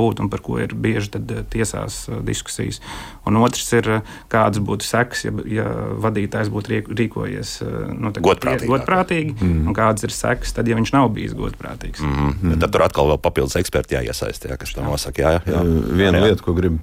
būt 0.00 0.22
un 0.22 0.30
par 0.32 0.42
ko 0.44 0.58
ir 0.62 0.74
bieži 0.74 1.14
tad, 1.16 1.32
tiesās 1.52 2.04
diskusijas. 2.26 2.80
Un 3.28 3.38
otrs 3.40 3.68
ir, 3.76 3.90
kādas 4.32 4.62
būtu 4.64 4.86
sekas, 4.86 5.24
ja, 5.26 5.32
ja 5.48 5.66
vadītājs 6.02 6.50
būtu 6.52 6.82
rīkojies 6.98 7.54
nu, 7.96 8.12
godprātīgi, 8.12 8.70
godprātīgi 8.70 9.34
mm. 9.36 9.66
un 9.70 9.76
kādas 9.76 10.06
ir 10.06 10.14
sekas, 10.14 10.54
tad, 10.56 10.68
ja 10.68 10.78
viņš 10.78 10.94
nav 10.94 11.10
bijis 11.16 11.36
godprātīgs. 11.38 12.02
Mm 12.02 12.32
-hmm. 12.32 12.60
Tad 12.62 12.74
tur 12.74 12.86
atkal 12.86 13.12
vēl 13.12 13.20
papildus 13.22 13.56
eksperti 13.60 13.98
jāiesaist, 13.98 14.48
jā, 14.48 14.56
kas 14.56 14.74
to 14.74 14.84
nosaka. 14.84 15.22
Jā, 15.22 15.40
jā. 15.46 15.62
Viena 15.92 16.18
jā. 16.18 16.24
lieta, 16.24 16.42
ko 16.42 16.54
gribu 16.54 16.78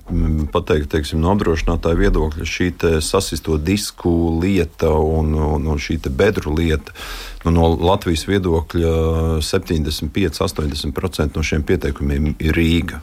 pateikt, 0.52 0.90
teiksim, 0.90 1.22
no 1.22 1.34
apdrošinātāja 1.36 2.00
viedokļa, 2.00 2.46
šī 2.46 2.72
sasisto 3.02 3.58
disku 3.58 4.40
lieta 4.42 4.92
un, 4.92 5.34
un, 5.34 5.68
un 5.68 5.78
šī 5.78 6.00
bedru 6.10 6.56
lieta. 6.56 6.94
Nu, 7.46 7.54
no 7.56 7.70
Latvijas 7.72 8.26
viedokļa 8.28 8.94
75-80% 9.46 11.36
no 11.36 11.46
šiem 11.46 11.64
pieteikumiem 11.68 12.34
ir 12.40 12.54
Rīga. 12.58 13.02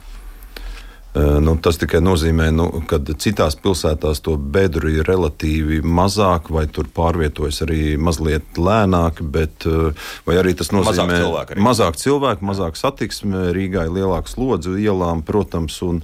Nu, 1.17 1.55
tas 1.63 1.79
tikai 1.81 1.97
nozīmē, 2.03 2.51
nu, 2.53 2.67
ka 2.85 2.99
citās 3.01 3.55
pilsētās 3.57 4.19
to 4.21 4.35
bedru 4.37 4.91
ir 4.91 5.07
relatīvi 5.07 5.79
mazāk, 5.81 6.51
vai 6.53 6.67
tur 6.69 6.89
pārvietojas 6.93 7.63
arī 7.65 7.95
mazliet 7.97 8.59
lēnāk, 8.59 9.23
bet 9.25 9.65
arī 10.29 10.53
tas 10.59 10.69
nozīmē 10.75 10.91
mazāk 10.91 11.13
cilvēku, 11.15 11.55
arī. 11.55 11.63
mazāk, 11.69 11.97
cilvēku, 12.03 12.49
mazāk 12.51 12.77
satiksme, 12.77 13.47
Rīgā 13.55 13.87
ir 13.87 13.95
lielāks 13.97 14.35
slodzi 14.37 14.75
ielām, 14.83 15.23
protams. 15.25 15.79
Un, 15.87 16.03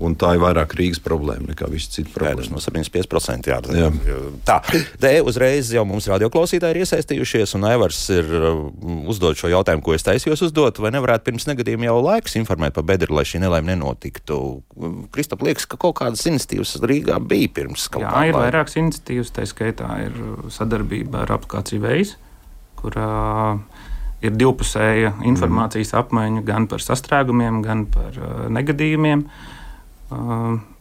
Un 0.00 0.14
tā 0.16 0.30
ir 0.32 0.40
vairāk 0.40 0.72
Rīgas 0.78 1.02
problēma 1.04 1.50
nekā 1.50 1.66
visas 1.68 1.92
citas 1.92 2.14
problēmas. 2.14 2.48
No 2.48 2.62
75% 2.64 3.50
jā, 3.50 3.58
jā. 3.76 3.90
Tā, 4.48 4.56
te 5.02 5.10
uzreiz 5.20 5.68
jau 5.74 5.84
mums 5.84 6.08
radioklausītāji 6.08 6.78
ir 6.78 6.86
iesaistījušies, 6.86 7.52
un 7.58 7.66
Aivars 7.68 8.00
ir 8.14 8.30
um, 8.38 9.02
uzdod 9.12 9.36
šo 9.36 9.50
jautājumu, 9.52 9.84
ko 9.84 9.92
es 9.92 10.06
taisījos 10.06 10.46
uzdot, 10.48 10.80
vai 10.80 10.94
nevarētu 10.96 11.28
pirms 11.28 11.46
negadījuma 11.50 11.90
jau 11.90 11.98
laiks 12.08 12.38
informēt 12.40 12.78
par 12.78 12.88
bedru, 12.88 13.18
lai 13.18 13.26
šī 13.28 13.42
nelaime 13.44 13.74
nenotiktu. 13.74 14.40
Kristap, 15.12 15.44
liekas, 15.44 15.68
ka 15.68 15.76
kaut 15.76 15.98
kādas 16.00 16.24
iniciatīvas 16.32 16.78
Rīgā 16.80 17.20
bija 17.20 17.52
pirms 17.60 17.90
kaut 17.92 18.06
kāda. 18.06 18.16
Jā, 18.16 18.32
ir 18.32 18.40
vairākas 18.40 18.80
iniciatīvas, 18.80 19.36
tā 19.36 19.44
skaitā 19.50 19.92
ir 20.08 20.20
sadarbība 20.56 21.26
ar 21.26 21.36
aplikāciju 21.36 21.84
veids, 21.84 22.16
kurā 22.80 23.58
ir 24.24 24.32
divpusēja 24.40 25.18
informācijas 25.28 25.92
apmaiņa 26.00 26.46
gan 26.48 26.70
par 26.70 26.80
sastrēgumiem, 26.80 27.60
gan 27.66 27.90
par 27.92 28.16
uh, 28.16 28.46
negadījumiem. 28.56 29.28
Uh, 29.28 29.58
Um, 30.12 30.71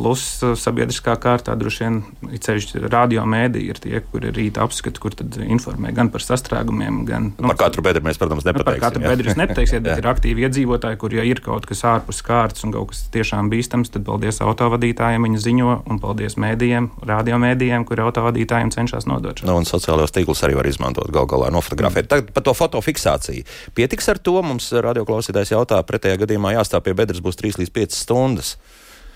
Plus 0.00 0.22
sabiedriskā 0.56 1.12
kārtā 1.20 1.52
droši 1.60 1.84
vien 1.84 1.96
ceļš 2.40 2.70
radio 2.88 3.26
mēdī 3.28 3.66
ir 3.68 3.80
tie, 3.82 3.98
kuri 4.00 4.30
rīta 4.32 4.64
apskata, 4.64 5.00
kur 5.02 5.12
informē 5.44 5.92
gan 5.96 6.08
par 6.12 6.24
sastrēgumiem, 6.24 7.02
gan 7.08 7.26
nu, 7.34 7.50
par 7.50 7.58
katru 7.66 7.84
bedri 7.84 8.00
mēs, 8.06 8.16
protams, 8.20 8.46
nepateiksim. 8.48 8.64
Nu, 8.64 8.80
par 8.80 8.80
katru 8.86 9.04
bedri 9.04 9.28
jūs 9.28 9.36
nepateiksiet, 9.36 9.82
bet 9.84 10.00
ir 10.00 10.08
aktīvi 10.08 10.46
iedzīvotāji, 10.48 11.00
kur 11.02 11.16
ja 11.18 11.26
ir 11.28 11.42
kaut 11.44 11.68
kas 11.68 11.84
ārpus 11.84 12.22
kārtas 12.24 12.64
un 12.64 12.72
kaut 12.72 12.94
kas 12.94 13.04
tiešām 13.12 13.52
bīstams, 13.52 13.92
tad 13.92 14.06
paldies 14.08 14.40
autovadītājiem, 14.46 15.28
viņi 15.28 15.44
ziņo 15.44 15.76
un 15.92 16.00
paldies 16.00 16.38
mēdījiem, 16.40 16.90
radio 17.10 17.40
mēdījiem, 17.44 17.84
kuri 17.88 18.06
autovadītājiem 18.08 18.72
cenšas 18.72 19.08
nodot. 19.10 19.44
Nu, 19.44 19.58
un 19.60 19.68
sociālajos 19.68 20.16
tīklus 20.16 20.40
arī 20.48 20.56
var 20.62 20.70
izmantot 20.70 21.12
gal 21.12 21.28
galā 21.28 21.52
nofotografēt. 21.52 22.08
Mm. 22.08 22.12
Tagad 22.14 22.34
par 22.36 22.48
to 22.48 22.56
fotofiksāciju. 22.56 23.44
Pietiks 23.76 24.08
ar 24.08 24.24
to, 24.24 24.38
mums 24.40 24.72
radioklausītājs 24.72 25.52
jautā, 25.52 25.84
pretējā 25.84 26.22
gadījumā 26.24 26.56
jāstāv 26.56 26.88
pie 26.88 26.96
bedres 26.96 27.20
būs 27.20 27.36
3 27.40 27.60
līdz 27.60 27.76
5 27.76 28.00
stundas. 28.00 28.56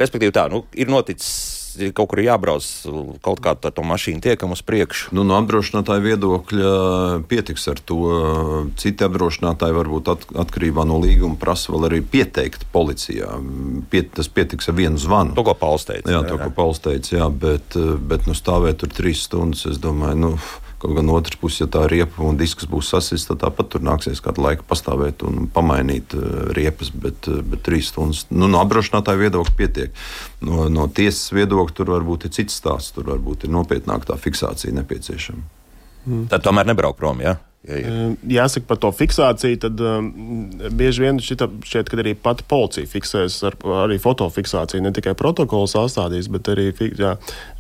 Respektīvi, 0.01 0.35
tā 0.35 0.49
nu, 0.53 0.65
ir 0.75 0.91
noticis 0.91 1.65
kaut 1.95 2.11
kur 2.13 2.21
jābrauc, 2.23 2.67
kaut 3.25 3.41
kā 3.43 3.55
ar 3.55 3.73
to 3.75 3.85
mašīnu 3.87 4.23
tiekam 4.23 4.55
uz 4.55 4.63
priekšu. 4.67 5.11
Nu, 5.17 5.25
no 5.27 5.37
apdrošinātāja 5.41 6.05
viedokļa 6.05 6.73
pietiks 7.31 7.67
ar 7.73 7.81
to. 7.83 8.01
Citi 8.81 9.07
apdrošinātāji 9.07 9.77
varbūt 9.77 10.11
at, 10.15 10.27
atkarībā 10.45 10.87
no 10.89 11.01
līguma 11.03 11.39
prasa 11.41 11.75
vēl 11.75 11.89
arī 11.91 12.03
pieteikt 12.15 12.69
policijā. 12.75 13.33
Piet, 13.91 14.13
tas 14.15 14.31
pietiks 14.31 14.71
ar 14.71 14.79
vienu 14.79 15.01
zvanu. 15.01 15.35
To, 15.39 15.47
ko 15.47 15.57
Pauls 15.59 15.89
teica. 15.89 16.11
Jā, 16.11 16.23
to, 16.29 16.39
ko 16.41 16.51
Pauls 16.55 16.83
teica, 16.85 17.17
jā, 17.17 17.31
bet, 17.31 17.79
bet 18.11 18.29
nu, 18.31 18.37
stāvēt 18.39 18.83
tur 18.83 18.95
trīs 18.95 19.27
stundas, 19.27 19.67
es 19.71 19.83
domāju, 19.83 20.21
nu, 20.21 20.33
Kaut 20.85 20.99
gan 20.99 21.09
otrs 21.17 21.39
puses, 21.41 21.63
ja 21.63 21.67
tā 21.73 21.87
riepa 21.89 22.21
un 22.27 22.37
disks 22.37 22.67
būs 22.69 22.91
sasist, 22.93 23.31
tad 23.31 23.41
tāpat 23.41 23.71
tur 23.73 23.85
nāksies 23.87 24.21
kādu 24.21 24.43
laiku 24.45 24.67
pastāvēt 24.69 25.25
un 25.25 25.47
pamainīt 25.49 26.13
uh, 26.19 26.51
riepas, 26.53 26.91
bet, 26.93 27.25
uh, 27.33 27.41
bet 27.41 27.63
trīs 27.65 27.89
stundas 27.89 28.27
nu, 28.29 28.51
no 28.53 28.61
apdrošinātāja 28.61 29.23
viedokļa 29.23 29.57
pietiek. 29.57 30.05
No, 30.45 30.67
no 30.69 30.85
tiesas 30.93 31.33
viedokļa 31.33 31.79
tur 31.79 31.95
varbūt 31.95 32.29
ir 32.29 32.35
cits 32.37 32.61
stāsts, 32.61 32.93
tur 32.93 33.09
varbūt 33.15 33.49
ir 33.49 33.55
nopietnāk 33.57 34.05
tā 34.11 34.19
fiksācija 34.21 34.77
nepieciešama. 34.77 35.49
Mm. 36.05 36.29
Tad 36.29 36.45
tomēr 36.45 36.69
nebrauk 36.69 37.01
prom? 37.01 37.25
Ja? 37.25 37.39
Ja, 37.65 37.79
ja. 37.81 38.09
Jāsaka 38.29 38.69
par 38.69 38.79
to 38.83 38.91
fiksāciju, 38.93 39.57
tad 39.63 39.81
um, 39.81 40.11
bieži 40.77 41.07
vien 41.07 41.21
šita, 41.23 41.49
šķiet, 41.65 41.89
ka 41.89 41.97
arī 42.03 42.13
pati 42.13 42.45
policija 42.49 42.91
fiksēs 42.91 43.39
ar, 43.49 43.57
arī 43.87 43.97
fotofiksāciju. 44.03 44.85
Ne 44.85 44.93
tikai 44.93 45.15
protokols 45.17 45.73
sastādīs, 45.73 46.29
bet 46.33 46.51
arī 46.53 46.69
jā, 46.77 47.15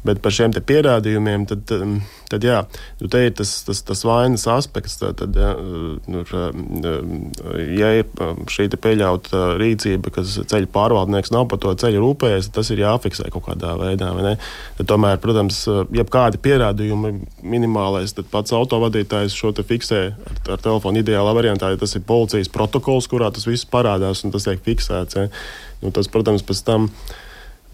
bet 0.04 0.20
par 0.24 0.36
šiem 0.36 0.52
pierādījumiem. 0.60 1.48
Tad, 1.48 1.72
um, 1.78 1.96
tad 2.30 2.44
jā, 2.46 2.60
nu, 3.00 3.08
te 3.12 3.20
ir 3.26 3.34
tas, 3.36 3.50
tas, 3.66 3.80
tas 3.86 4.04
vainas 4.06 4.46
aspekts. 4.50 4.96
Tad, 5.00 5.20
tad, 5.20 5.38
nu, 6.10 6.22
ja 7.78 7.90
ir 8.00 8.08
um, 8.24 8.44
šī 8.50 8.68
pieļauta 8.74 9.54
rīcība, 9.60 10.12
kas 10.14 10.36
ceļu 10.50 10.70
pārvaldnieks 10.74 11.32
nav 11.34 11.48
par 11.50 11.60
to 11.62 11.74
ceļu 11.84 12.02
rūpējies, 12.02 12.50
tas 12.54 12.70
ir 12.74 12.84
jāfiksē 12.84 13.30
kaut 13.34 13.46
kādā 13.48 13.74
veidā. 13.80 14.12
Tad, 14.78 14.86
tomēr, 14.90 15.20
protams, 15.22 15.64
jebkādi 15.94 16.40
pierādījumi 16.44 17.14
minimālais, 17.54 18.16
tad 18.16 18.30
pats 18.32 18.54
autovadītājs 18.56 19.36
šo 19.36 19.52
te 19.56 19.66
fiksē 19.66 20.02
ar, 20.14 20.40
ar 20.56 20.64
telefonu 20.64 21.02
ideālā 21.04 21.34
variantā, 21.36 21.72
ja 21.72 21.80
tas 21.80 21.96
ir 21.98 22.06
policijas 22.06 22.52
protokols, 22.52 23.08
kurā 23.10 23.30
tas 23.34 23.48
viss 23.48 23.68
parādās 23.68 24.24
un 24.24 24.34
tas 24.34 24.48
tiek 24.48 24.62
fiksēts. 24.64 25.18
Ja. 25.18 25.28
Nu, 25.84 25.92
tas, 25.92 26.08
protams, 26.08 26.44
pēc 26.46 26.64
tam 26.64 26.88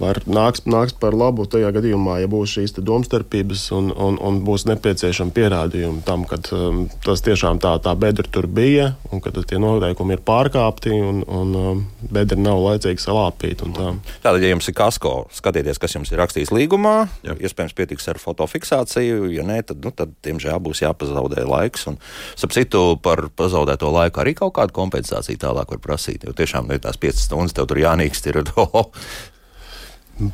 var 0.00 0.21
nāks, 0.26 0.64
nāks 0.64 0.95
par 0.97 1.14
labu 1.16 1.45
tajā 1.50 1.71
gadījumā, 1.76 2.19
ja 2.23 2.28
būs 2.30 2.57
šīs 2.57 2.75
domstarpības 2.80 3.66
un, 3.76 3.90
un, 3.92 4.16
un 4.16 4.40
būs 4.47 4.64
nepieciešami 4.71 5.35
pierādījumi 5.37 6.04
tam, 6.07 6.25
ka 6.28 6.40
um, 6.57 6.87
tas 7.04 7.23
tiešām 7.26 7.61
tā, 7.62 7.75
tā 7.85 7.92
bedra 8.00 8.25
tur 8.25 8.49
bija 8.49 8.95
un 9.12 9.23
ka 9.23 9.33
tie 9.35 9.61
noteikumi 9.61 10.16
ir 10.16 10.25
pārkāpti 10.26 10.95
un, 10.97 11.23
un 11.28 11.57
um, 11.61 11.83
bedra 12.12 12.38
nav 12.40 12.62
laicīgi 12.64 13.04
salāpīta. 13.04 13.69
Tā. 13.76 13.92
Tātad, 14.25 14.40
ja 14.42 14.52
jums 14.54 14.71
ir 14.71 14.76
kasko, 14.78 15.14
skatieties, 15.37 15.80
kas 15.83 15.97
jums 15.99 16.12
ir 16.12 16.21
rakstījis 16.23 16.52
līgumā, 16.54 16.97
Jā. 17.26 17.37
iespējams, 17.37 17.76
pietiks 17.76 18.09
ar 18.11 18.21
fotofiksāciju, 18.23 19.28
ja 19.35 19.45
nē, 19.47 19.61
tad, 19.69 19.83
nu, 19.85 19.92
tad 19.95 20.14
diemžēl, 20.25 20.61
būs 20.64 20.85
jāpazaudē 20.85 21.45
laiks. 21.49 21.87
Un, 21.90 22.00
ap 22.00 22.57
citu, 22.57 22.85
par 23.04 23.26
pazaudēto 23.37 23.92
laiku 23.92 24.25
arī 24.25 24.35
kaut 24.38 24.57
kādu 24.59 24.75
kompensāciju 24.76 25.40
tālāk 25.45 25.76
var 25.76 25.83
prasīt, 25.85 26.25
jo 26.26 26.35
tiešām 26.37 26.71
ne 26.71 26.80
tās 26.83 26.99
5 27.00 27.26
stundas 27.26 27.57
tev 27.57 27.69
tur 27.71 27.83
jānīkst. 27.83 28.30
Ir, 28.33 28.42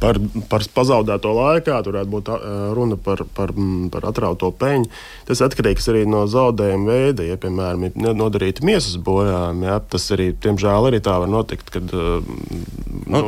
Par, 0.03 0.19
par 0.51 0.65
pazaudēto 0.75 1.31
laiku, 1.37 1.71
tur 1.85 1.95
varētu 1.95 2.11
būt 2.11 2.31
runa 2.75 2.97
par, 2.99 3.23
par, 3.37 3.53
par 3.93 4.09
atrauto 4.11 4.51
peļņu. 4.59 4.89
Tas 5.29 5.43
atkarīgs 5.47 5.87
arī 5.93 6.03
no 6.11 6.25
zaudējuma 6.31 6.91
veida. 6.91 7.27
Ja, 7.27 7.39
piemēram, 7.41 7.87
ir 7.87 8.17
nodarīta 8.19 8.67
miesas 8.67 8.97
bojājumi, 9.07 9.69
ja, 9.69 9.79
tas 9.95 10.09
arī, 10.17 10.33
diemžēl, 10.43 10.91
arī 10.91 11.01
tā 11.07 11.15
var 11.23 11.31
notikt, 11.31 11.71
kad 11.75 11.95
nu, 11.95 13.23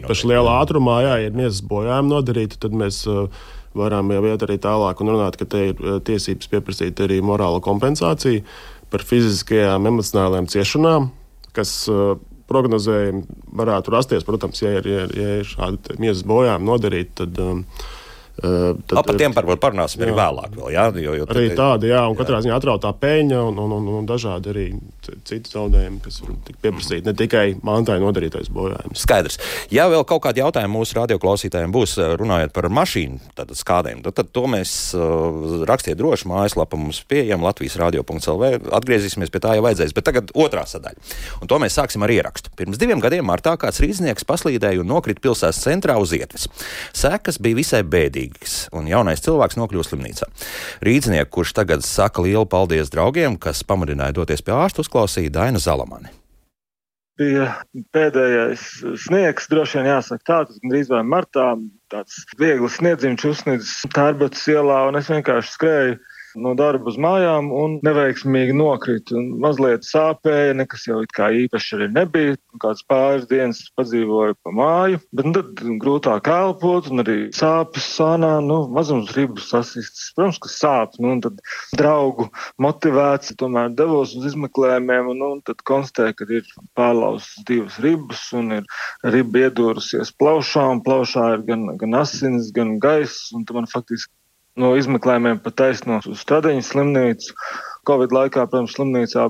īpaši 0.00 0.32
lielā 0.32 0.58
ātrumā, 0.64 0.98
ja 1.06 1.16
ir 1.22 1.36
miesas 1.36 1.62
bojājumi 1.70 2.14
nodarīti, 2.16 2.58
tad 2.62 2.74
mēs 2.76 3.04
varam 3.78 4.10
jau 4.12 4.24
iet 4.28 4.44
arī 4.44 4.58
tālāk 4.60 5.00
un 5.00 5.14
runāt, 5.14 5.38
ka 5.40 5.48
te 5.48 5.68
ir 5.70 5.86
tiesības 6.06 6.50
pieprasīt 6.52 7.00
arī 7.06 7.22
morāla 7.24 7.62
kompensācija 7.64 8.42
par 8.92 9.06
fiziskajām, 9.08 9.86
emocionālajām 9.88 10.50
ciešanām, 10.52 11.08
kas 11.56 11.72
prognozējumi 12.50 13.24
varētu 13.60 13.94
rasties. 13.94 14.26
Protams, 14.26 14.62
ja 14.64 14.76
ir, 14.78 14.88
ja, 14.88 15.08
ja 15.16 15.34
ir 15.40 15.48
šādi 15.48 15.98
miesas 16.02 16.24
bojājumi 16.28 16.68
nodarīti, 16.68 17.14
tad. 17.22 17.42
Um, 17.42 17.66
Tad, 18.40 19.04
par 19.04 19.18
tiem 19.20 19.34
varbūt 19.36 19.60
parunāsim 19.60 20.00
jā, 20.00 20.06
arī 20.06 20.14
vēlāk. 20.16 20.54
Vēl, 20.56 20.70
jā, 20.72 20.84
jo, 21.04 21.12
jo 21.20 21.26
arī 21.30 21.50
tādi, 21.52 21.90
jā, 21.92 22.00
un 22.08 22.16
jā. 22.16 22.18
katrā 22.22 22.38
ziņā 22.42 22.56
atrautā 22.56 22.90
peļņa 22.96 23.40
un, 23.50 23.58
un, 23.60 23.74
un, 23.76 23.90
un 24.00 24.06
dažādi 24.08 24.48
arī 24.50 24.64
citi 25.28 25.52
zaudējumi, 25.52 26.00
kas 26.02 26.22
ir 26.24 26.32
pieprasīti. 26.64 27.04
Ne 27.06 27.14
tikai 27.18 27.44
mantai 27.62 27.98
nodarītais 28.02 28.48
bojājums. 28.54 29.02
Skaidrs. 29.04 29.36
Ja 29.74 29.84
vēl 29.92 30.06
kaut 30.08 30.24
kādi 30.24 30.40
jautājumi 30.40 30.74
mūsu 30.74 30.96
radioklausītājiem 30.96 31.74
būs 31.74 31.98
runājot 32.22 32.54
par 32.56 32.70
mašīnu 32.72 33.52
skādēm, 33.58 34.00
tad, 34.06 34.16
tad 34.16 34.32
to 34.32 34.46
mēs 34.50 34.74
uh, 34.96 35.62
rakstiet 35.68 36.00
droši. 36.00 36.30
Mājaslapa 36.32 36.80
mums 36.80 37.02
pieejama 37.12 37.50
Latvijas 37.50 37.76
radio.clv. 37.82 38.72
Atgriezīsimies 38.80 39.32
pie 39.34 39.44
tā, 39.44 39.58
ja 39.58 39.64
vajadzēs. 39.64 39.92
Bet 39.94 40.08
tagad 40.08 40.32
otrā 40.32 40.64
sadaļa. 40.70 41.12
Un 41.44 41.52
to 41.52 41.60
mēs 41.60 41.76
sāksim 41.76 42.02
ar 42.06 42.14
ierakstu. 42.14 42.54
Pirms 42.56 42.80
diviem 42.80 43.02
gadiem 43.02 43.28
martā 43.28 43.54
kāds 43.60 43.82
rīznieks 43.84 44.26
paslīdēja 44.28 44.80
un 44.80 44.90
nokrita 44.94 45.20
pilsētas 45.24 45.60
centrā 45.66 45.98
uz 46.00 46.14
ietves. 46.16 46.48
Sekas 46.96 47.38
bija 47.42 47.60
visai 47.60 47.82
bēdīgas 47.84 48.21
bēdīgs, 48.22 48.70
un 48.72 48.88
jaunais 48.88 49.22
cilvēks 49.22 49.58
nokļūst 49.58 49.92
slimnīcā. 49.92 50.28
Rīdznieks, 50.82 51.30
kurš 51.30 51.54
tagad 51.54 51.82
saka 51.82 52.22
lielu 52.22 52.46
paldies 52.46 52.90
draugiem, 52.90 53.38
kas 53.38 53.64
pamudināja 53.64 54.12
doties 54.12 54.42
pie 54.42 54.52
ārsta, 54.52 54.82
uzklausīja 54.82 55.32
Daina 55.32 55.58
Zalamani. 55.58 56.10
Bija 57.18 57.50
pēdējais 57.92 58.62
sniegs, 59.04 59.48
droši 59.50 59.78
vien 59.78 59.90
jāsaka 59.90 60.24
tā, 60.24 60.38
tas 60.48 60.58
gandrīz 60.62 60.88
vai 60.88 61.02
martā. 61.04 61.56
tāds 61.92 62.24
viegls 62.40 62.78
sniedziņš 62.80 63.24
uzsniedzis 63.28 63.82
Tērbatas 63.92 64.46
ielā, 64.48 64.88
un 64.88 64.96
es 64.96 65.10
vienkārši 65.12 65.52
skrēju 65.52 65.98
no 66.40 66.54
darba 66.58 66.90
uz 66.90 66.98
mājām 67.00 67.50
un 67.54 67.78
neveiksmīgi 67.84 68.54
nokrita. 68.56 69.18
Mazliet 69.42 69.86
sāpēja, 69.86 70.56
nekas 70.58 70.86
jau 70.88 71.00
it 71.04 71.12
kā 71.16 71.30
īpaši 71.44 71.76
arī 71.78 71.88
nebija. 71.92 72.38
Kāds 72.62 72.84
pāris 72.88 73.26
dienas 73.30 73.62
padzīvoju 73.78 74.36
pa 74.44 74.52
māju, 74.54 75.00
bet 75.16 75.28
nu, 75.28 75.34
tad 75.38 75.62
grūtāk 75.82 76.28
elpot 76.32 76.90
un 76.92 77.02
arī 77.02 77.16
sāpes 77.36 77.86
sānā, 77.96 78.34
nu, 78.44 78.62
mazums 78.72 79.12
ribas 79.16 79.48
sasistas. 79.52 80.10
Protams, 80.16 80.40
ka 80.42 80.52
sāp, 80.52 80.98
nu, 81.02 81.14
un 81.16 81.22
tad 81.24 81.40
draugu 81.78 82.28
motivēts, 82.62 83.34
tomēr 83.40 83.72
devos 83.78 84.14
uz 84.18 84.30
izmeklējumiem 84.32 85.12
un, 85.12 85.22
nu, 85.22 85.30
un 85.36 85.44
tad 85.48 85.64
konstatēju, 85.68 86.18
ka 86.18 86.28
ir 86.38 86.50
pārlaustas 86.78 87.46
divas 87.48 87.78
ribas 87.82 88.24
un 88.36 88.58
ir 88.60 88.68
riba 89.14 89.46
iedūrusies 89.46 90.14
plaušā 90.20 90.68
un 90.76 90.82
plaušā 90.84 91.28
ir 91.38 91.46
gan, 91.48 91.68
gan 91.80 92.00
asins, 92.02 92.52
gan 92.56 92.76
gaiss, 92.82 93.30
un 93.36 93.46
man 93.52 93.68
faktiski 93.70 94.12
no 94.60 94.72
izmeklējumiem 94.78 95.42
pat 95.44 95.58
taisno 95.60 96.00
uz 96.08 96.24
Stradiņas 96.24 96.72
slimnīcu. 96.74 97.36
Covid 97.88 98.12
laikā, 98.14 98.44
protams, 98.46 98.76
slimnīcā 98.76 99.24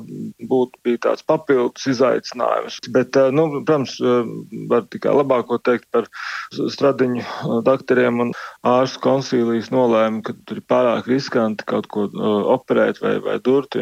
būtu 0.50 0.80
bija 0.84 0.98
tāds 1.06 1.24
papildus 1.24 1.86
izaicinājums. 1.88 2.76
Bet, 2.92 3.16
eh, 3.16 3.30
nu, 3.32 3.46
protams, 3.54 3.94
eh, 4.00 4.28
var 4.68 4.84
tikai 4.92 5.14
labāko 5.16 5.56
teikt 5.64 5.86
par 5.90 6.08
stradiņu 6.52 7.22
eh, 7.22 7.54
doktoriem 7.64 8.20
un 8.26 8.34
ārstu 8.68 9.00
konsīlijas 9.06 9.72
nolēma, 9.72 10.20
ka 10.26 10.36
tur 10.44 10.60
ir 10.60 10.68
pārāk 10.68 11.08
riskanti 11.08 11.64
kaut 11.64 11.88
ko 11.88 12.10
operēt 12.58 13.00
vai, 13.00 13.16
vai 13.24 13.38
durt. 13.40 13.72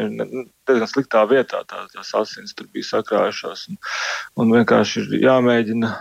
Diezgan 0.71 0.89
sliktā 0.89 1.23
vietā 1.29 1.61
tā, 1.69 1.83
tās 1.91 2.13
asins 2.17 2.55
tur 2.57 2.69
bija 2.73 2.87
sakrājušās. 2.87 3.67
Un, 3.71 3.79
un 4.41 4.53
vienkārši 4.55 5.03
ir 5.03 5.25
jāmēģina 5.25 5.91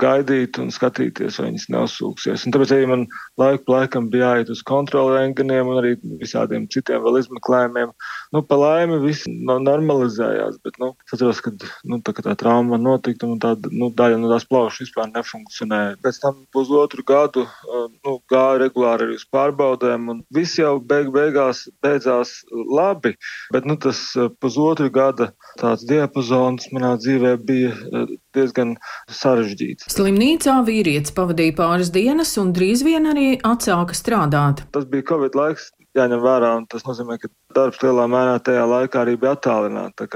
gaidīt 0.00 0.60
un 0.62 0.70
skatīties, 0.74 1.40
vai 1.40 1.50
viņas 1.50 1.68
neuzsūksies. 1.74 2.46
Un 2.46 2.56
tāpēc 2.56 2.74
arī 2.76 2.90
man 2.90 3.06
laiku 3.40 3.66
pa 3.66 3.80
laikam 3.80 4.10
bija 4.12 4.34
jāiet 4.36 4.54
uz 4.54 4.62
kontroli 4.66 5.18
rengeniem 5.18 5.72
un 5.72 5.82
arī 5.82 5.96
visādiem 6.22 6.68
citiem 6.70 7.02
vēl 7.04 7.20
izmeklējumiem 7.24 7.94
Nu, 8.30 8.44
pa 8.46 8.54
laimi 8.54 9.00
viss 9.02 9.26
normalizējās, 9.26 10.60
bet 10.62 10.76
nu, 10.78 10.92
es 11.02 11.16
atceros, 11.16 11.40
ka 11.42 11.50
nu, 11.90 11.98
tā, 12.06 12.14
tā 12.14 12.36
trauma 12.38 12.78
notika 12.78 13.26
un 13.26 13.40
tā, 13.42 13.56
nu, 13.74 13.88
daļa 13.98 14.20
no 14.22 14.30
tās 14.30 14.46
plaušas 14.46 14.84
vispār 14.84 15.08
nefunkcionēja. 15.10 15.96
Pēc 16.04 16.20
tam 16.22 16.44
pusotru 16.54 17.02
gadu 17.06 17.42
nu, 17.66 18.14
gāja 18.30 18.60
regulāri 18.62 19.08
arī 19.08 19.18
uz 19.18 19.26
pārbaudēm 19.34 20.06
un 20.14 20.22
viss 20.36 20.60
jau 20.60 20.76
beig 20.78 21.10
beigās 21.14 21.64
beidzās 21.82 22.36
labi, 22.54 23.16
bet 23.50 23.66
nu, 23.66 23.74
tas 23.82 24.04
pusotru 24.42 24.90
gada 24.92 25.30
tāds 25.60 25.84
diapazons 25.88 26.68
manā 26.74 26.92
dzīvē 27.00 27.32
bija 27.46 28.04
diezgan 28.36 28.76
sarežģīts. 29.20 29.88
Slimnīcā 29.94 30.56
vīrietis 30.66 31.14
pavadīja 31.16 31.56
pāris 31.58 31.92
dienas 31.94 32.36
un 32.40 32.52
drīz 32.56 32.84
vien 32.86 33.10
arī 33.10 33.32
atsāka 33.46 33.96
strādāt. 33.96 34.64
Tas 34.74 34.86
bija 34.90 35.08
Covid 35.10 35.38
laiks, 35.38 35.70
jāņem 35.98 36.22
vērā, 36.22 36.54
un 36.60 36.68
tas 36.70 36.86
nozīmē, 36.86 37.18
ka 37.22 37.30
darbs 37.56 37.82
lielā 37.84 38.06
mērā 38.10 38.38
tajā 38.44 38.64
laikā 38.68 39.04
arī 39.04 39.16
bija 39.20 39.34
attālināts. 39.38 40.08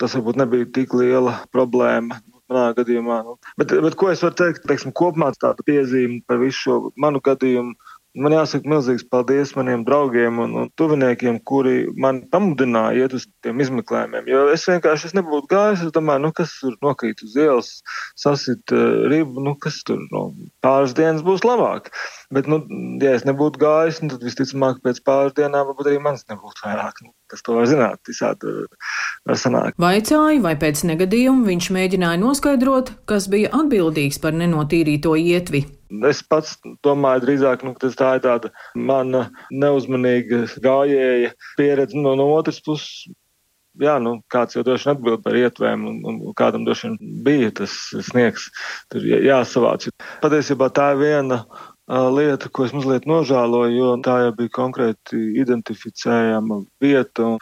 Tas 0.00 0.14
varbūt 0.16 0.40
nebija 0.42 0.70
tik 0.74 0.94
liela 0.98 1.40
problēma. 1.54 2.20
Manā 2.52 2.74
gadījumā, 2.76 3.22
nu. 3.24 3.38
bet, 3.56 3.70
bet 3.80 3.94
ko 3.96 4.10
es 4.12 4.20
varu 4.20 4.36
teikt, 4.36 4.66
teiksim, 4.68 4.92
kopumā 4.92 5.30
tāda 5.40 5.64
piezīme 5.64 6.18
par 6.28 6.36
visu 6.42 6.58
šo 6.58 6.74
manu 7.00 7.22
gadījumu 7.24 7.72
Man 8.14 8.30
jāsaka 8.30 8.70
milzīgs 8.70 9.02
paldies 9.10 9.52
maniem 9.58 9.82
draugiem 9.86 10.36
un, 10.44 10.52
un 10.60 10.68
tuviniekiem, 10.78 11.40
kuri 11.50 11.88
man 11.98 12.20
pamudināja 12.30 13.08
iet 13.08 13.16
uz 13.18 13.24
tiem 13.42 13.58
izmeklējumiem. 13.64 14.28
Jo 14.30 14.44
es 14.52 14.66
vienkārši 14.70 15.08
es 15.08 15.16
nebūtu 15.18 15.50
gājis, 15.50 15.82
es 15.82 15.94
domāju, 15.96 16.22
nu, 16.22 16.30
kas 16.38 16.52
tur 16.60 16.76
nokrīt 16.84 17.24
uz 17.26 17.34
ielas, 17.34 17.72
sasit 18.20 18.74
uh, 18.76 19.08
ribu, 19.10 19.42
nu, 19.42 19.56
kas 19.58 19.80
tur 19.88 19.98
nu, 20.14 20.22
pāris 20.62 20.94
dienas 20.94 21.26
būs 21.26 21.42
labāk. 21.42 21.90
Bet, 22.34 22.46
nu, 22.50 22.60
ja 23.02 23.16
es 23.18 23.26
nebūtu 23.26 23.58
gājis, 23.64 23.98
nu, 24.04 24.12
tad 24.14 24.22
visticamāk 24.26 24.78
pēc 24.86 25.02
pāris 25.02 25.34
dienām 25.34 25.72
varbūt 25.72 25.90
arī 25.90 25.98
mans 26.06 26.22
nebūtu 26.30 26.68
vairāk. 26.68 27.02
Nu, 27.02 27.10
kas 27.30 27.44
to 27.44 27.56
var 27.56 27.68
zināt, 27.70 28.00
visādi 28.08 28.52
var 29.26 29.40
sanākt. 29.40 29.78
Vaicāju, 29.82 30.42
vai 30.44 30.54
pēc 30.60 30.84
negadījuma 30.90 31.48
viņš 31.48 31.70
mēģināja 31.76 32.20
noskaidrot, 32.22 32.92
kas 33.10 33.28
bija 33.32 33.52
atbildīgs 33.56 34.20
par 34.22 34.36
nenotīrīto 34.36 35.16
ietvi. 35.20 35.64
Es 36.08 36.22
pats 36.26 36.56
domāju, 36.84 37.22
drīzāk, 37.26 37.62
nu, 37.66 37.74
tas 37.78 37.96
tā 37.98 38.16
ir 38.18 38.24
tāda 38.24 38.50
mana 38.74 39.28
neuzmanīga 39.52 40.44
gājēja 40.64 41.34
pieredze 41.58 42.00
no, 42.00 42.16
no 42.18 42.32
otras 42.34 42.60
puses. 42.64 43.04
Jā, 43.82 43.96
nu, 43.98 44.20
kāds 44.30 44.54
jau 44.54 44.62
droši 44.62 44.86
vien 44.86 44.92
atbild 44.94 45.22
par 45.24 45.34
ietvēm, 45.34 45.86
un, 45.90 45.96
un 46.06 46.34
kādam 46.38 46.62
droši 46.66 46.92
vien 46.92 47.14
bija 47.26 47.50
tas 47.58 47.72
sniegs, 48.06 48.46
tur 48.92 49.02
jāsavāc. 49.02 49.88
Patiesībā 50.22 50.68
tā 50.74 50.92
ir 50.94 51.00
viena 51.00 51.40
lieta, 51.88 52.48
ko 52.48 52.64
es 52.64 52.72
mazliet 52.72 53.06
nožēloju, 53.08 53.76
jo 53.76 53.92
tā 54.04 54.18
jau 54.24 54.34
bija 54.38 54.56
konkrēti 54.56 55.20
identificējama 55.42 56.64
vieta. 56.80 57.36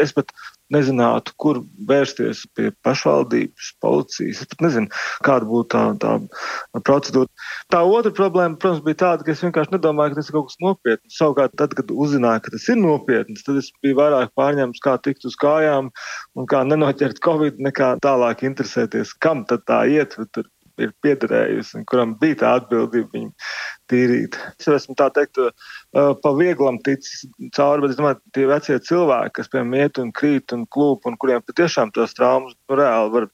Es 0.00 0.14
pat 0.16 0.32
nezinātu, 0.72 1.34
kur 1.36 1.60
vērsties 1.88 2.44
pie 2.56 2.70
pašvaldības, 2.86 3.74
policijas. 3.84 4.40
Es 4.40 4.48
pat 4.48 4.64
nezinu, 4.64 4.88
kāda 5.26 5.48
būtu 5.48 5.68
tā, 5.74 5.82
tā 6.00 6.80
procedūra. 6.86 7.28
Tā 7.72 7.82
otra 7.84 8.12
problēma, 8.16 8.56
protams, 8.60 8.80
bija 8.86 9.00
tāda, 9.04 9.26
ka 9.26 9.34
es 9.34 9.44
vienkārši 9.44 9.76
nedomāju, 9.76 10.14
ka 10.14 10.20
tas 10.20 10.30
ir 10.30 10.38
kaut 10.38 10.48
kas 10.48 10.58
nopietns. 10.64 11.18
Savukārt, 11.18 11.54
tad, 11.60 11.76
kad 11.76 11.92
uzzināju, 11.92 12.46
ka 12.46 12.54
tas 12.56 12.66
ir 12.72 12.80
nopietns, 12.80 13.44
tad 13.46 13.60
es 13.60 13.70
biju 13.84 14.00
vairāk 14.00 14.32
pārņemts, 14.40 14.82
kā 14.84 14.96
tikt 15.04 15.28
uz 15.28 15.36
kājām 15.44 15.92
un 16.34 16.50
kā 16.50 16.64
nenoķert 16.66 17.20
covid, 17.24 17.60
nekā 17.68 17.94
tālāk 18.04 18.46
interesēties, 18.48 19.14
kam 19.20 19.44
tad 19.50 19.68
tā 19.68 19.84
iet. 19.92 20.16
Tur 20.32 20.48
ir 20.82 20.92
piederējusi 21.04 21.78
un 21.78 21.86
kuram 21.88 22.14
bija 22.20 22.40
tā 22.42 22.52
atbildība 22.60 23.10
viņu 23.14 23.30
tīrīt. 23.90 24.38
Es 24.58 24.68
esmu 24.70 24.96
tā 24.98 25.10
teikt, 25.14 25.38
pa 25.92 26.32
vieglam 26.36 26.80
ticis 26.84 27.26
cauri, 27.56 27.84
bet 27.84 27.94
es 27.94 28.00
domāju, 28.00 28.20
tie 28.36 28.46
vecie 28.50 28.78
cilvēki, 28.88 29.34
kas 29.38 29.52
piemēram 29.52 29.76
iet 29.78 30.00
un 30.02 30.10
krīt 30.16 30.54
un 30.56 30.64
klūp 30.74 31.08
un 31.10 31.18
kuriem 31.20 31.44
patiešām 31.44 31.92
tās 31.94 32.16
traumas 32.16 32.56
nu, 32.56 32.78
reāli 32.80 33.14
var 33.14 33.28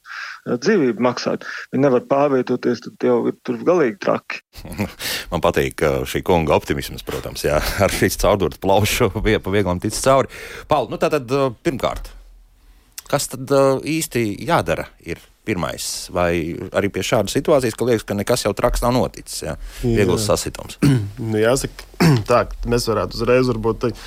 dzīvību 0.51 1.05
maksāt. 1.07 1.47
Viņi 1.71 1.85
nevar 1.85 2.05
pārvietoties, 2.11 2.83
tad 2.85 3.07
jau 3.07 3.19
ir 3.31 3.37
tur 3.47 3.59
galīgi 3.67 3.99
traki. 4.03 4.41
Man 5.31 5.43
patīk 5.43 5.85
šī 6.09 6.23
kunga 6.27 6.57
optimisms, 6.57 7.05
protams, 7.07 7.45
jā, 7.47 7.61
ar 7.83 7.95
šīs 7.95 8.19
caurdurt 8.21 8.61
plaušu 8.63 9.11
bija 9.21 9.41
pa 9.43 9.53
vieglam 9.53 9.81
ticis 9.81 10.03
cauri. 10.05 10.31
Paul, 10.71 10.91
nu 10.91 10.99
tātad 11.01 11.31
pirmkārt, 11.63 12.11
kas 13.11 13.27
tad 13.33 13.51
īsti 13.87 14.23
jādara 14.47 14.87
ir 15.03 15.19
pirmais, 15.45 15.85
vai 16.13 16.53
arī 16.77 16.91
pie 16.93 17.03
šādas 17.05 17.33
situācijas, 17.35 17.75
ka 17.77 17.87
liekas, 17.87 18.05
ka 18.07 18.17
nekas 18.17 18.45
jau 18.45 18.53
traks 18.57 18.83
nav 18.85 18.93
noticis. 18.95 19.41
Ja? 19.47 19.55
Viegls 19.81 20.27
sasitums. 20.29 20.77
nu, 21.31 21.37
jāsaka, 21.41 21.87
tā, 22.29 22.43
mēs 22.69 22.87
varētu 22.91 23.17
uzreiz 23.17 23.49
varbūt 23.49 23.81
teikt 23.85 24.03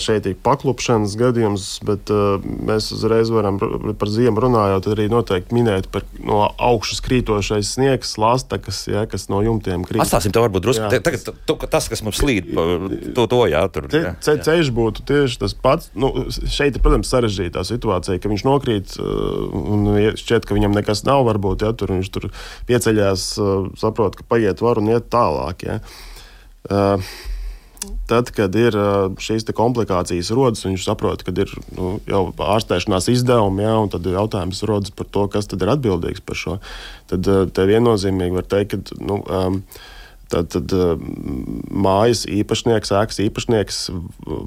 Šeit 0.00 0.24
ir 0.24 0.36
paklupšanas 0.40 1.14
gadījums, 1.20 1.64
bet 1.84 2.08
uh, 2.12 2.40
mēs 2.40 2.88
uzreiz 2.96 3.28
varam 3.32 3.58
par 3.60 4.08
ziemu 4.08 4.40
runājot, 4.40 4.88
arī 4.94 5.04
noteikti 5.12 5.56
minēt 5.56 5.90
par 5.92 6.06
no 6.16 6.38
augšas 6.56 7.02
krītošais 7.04 7.74
sniegs, 7.76 8.14
lastakas, 8.20 8.78
ja, 8.88 9.04
kas 9.10 9.28
no 9.32 9.42
jumtiem 9.44 9.84
krīt. 9.84 10.00
Atstāsim 10.04 10.32
to 10.32 10.40
varbūt 10.44 10.64
drusku. 10.64 10.88
Te, 10.92 11.02
tagad 11.04 11.28
tu, 11.28 11.58
tas, 11.68 11.90
kas 11.92 12.04
mums 12.06 12.22
slīd, 12.22 12.48
to, 13.18 13.28
to 13.28 13.42
jā, 13.52 13.66
tur. 13.74 13.90
Ce, 13.92 14.02
ce, 14.24 14.38
ceļš 14.48 14.72
būtu 14.80 15.04
tieši 15.12 15.42
tas 15.44 15.56
pats. 15.66 15.92
Nu, 15.98 16.12
šeit 16.32 16.78
ir, 16.78 16.82
protams, 16.84 17.12
sarežģītā 17.12 17.66
situācija, 17.68 18.22
ka 18.22 18.32
viņš 18.32 18.48
nokrīt 18.48 18.96
un 19.02 19.86
šķiet, 20.16 20.48
ka 20.48 20.56
viņam 20.56 20.76
nekas 20.76 21.04
nav, 21.08 21.26
varbūt, 21.28 21.68
ja 21.68 21.76
tur 21.76 21.92
viņš 21.98 22.12
tur 22.16 22.30
pieceļās, 22.70 23.30
saprot, 23.76 24.16
ka 24.16 24.28
paiet 24.28 24.64
var 24.64 24.80
un 24.80 24.94
iet 24.96 25.12
tālāk. 25.12 25.68
Ja. 25.68 25.80
Uh, 26.66 27.16
Tad, 28.10 28.30
kad 28.36 28.54
ir 28.58 28.76
šīs 29.22 29.46
komplikācijas 29.56 30.30
rodas, 30.36 30.64
viņš 30.66 30.86
saprot, 30.86 31.24
ka 31.26 31.34
ir 31.34 31.50
nu, 31.76 31.96
jau 32.08 32.22
ārstēšanās 32.32 33.10
izdevumi, 33.12 33.66
ja, 33.66 33.74
un 33.82 33.92
tad 33.92 34.06
jautājums 34.06 34.62
rodas 34.68 34.94
par 34.94 35.10
to, 35.10 35.26
kas 35.32 35.50
ir 35.52 35.74
atbildīgs 35.74 36.24
par 36.26 36.40
šo. 36.40 36.56
Tad 37.10 37.26
te 37.26 37.68
viennozīmīgi 37.68 38.38
var 38.38 38.48
teikt, 38.50 38.76
ka 38.76 39.00
nu, 39.02 39.18
um, 39.26 39.58
tad, 40.32 40.50
tad 40.54 40.72
mājas 41.70 42.24
īpašnieks, 42.30 42.94
ēkas 43.02 43.20
īpašnieks 43.26 43.82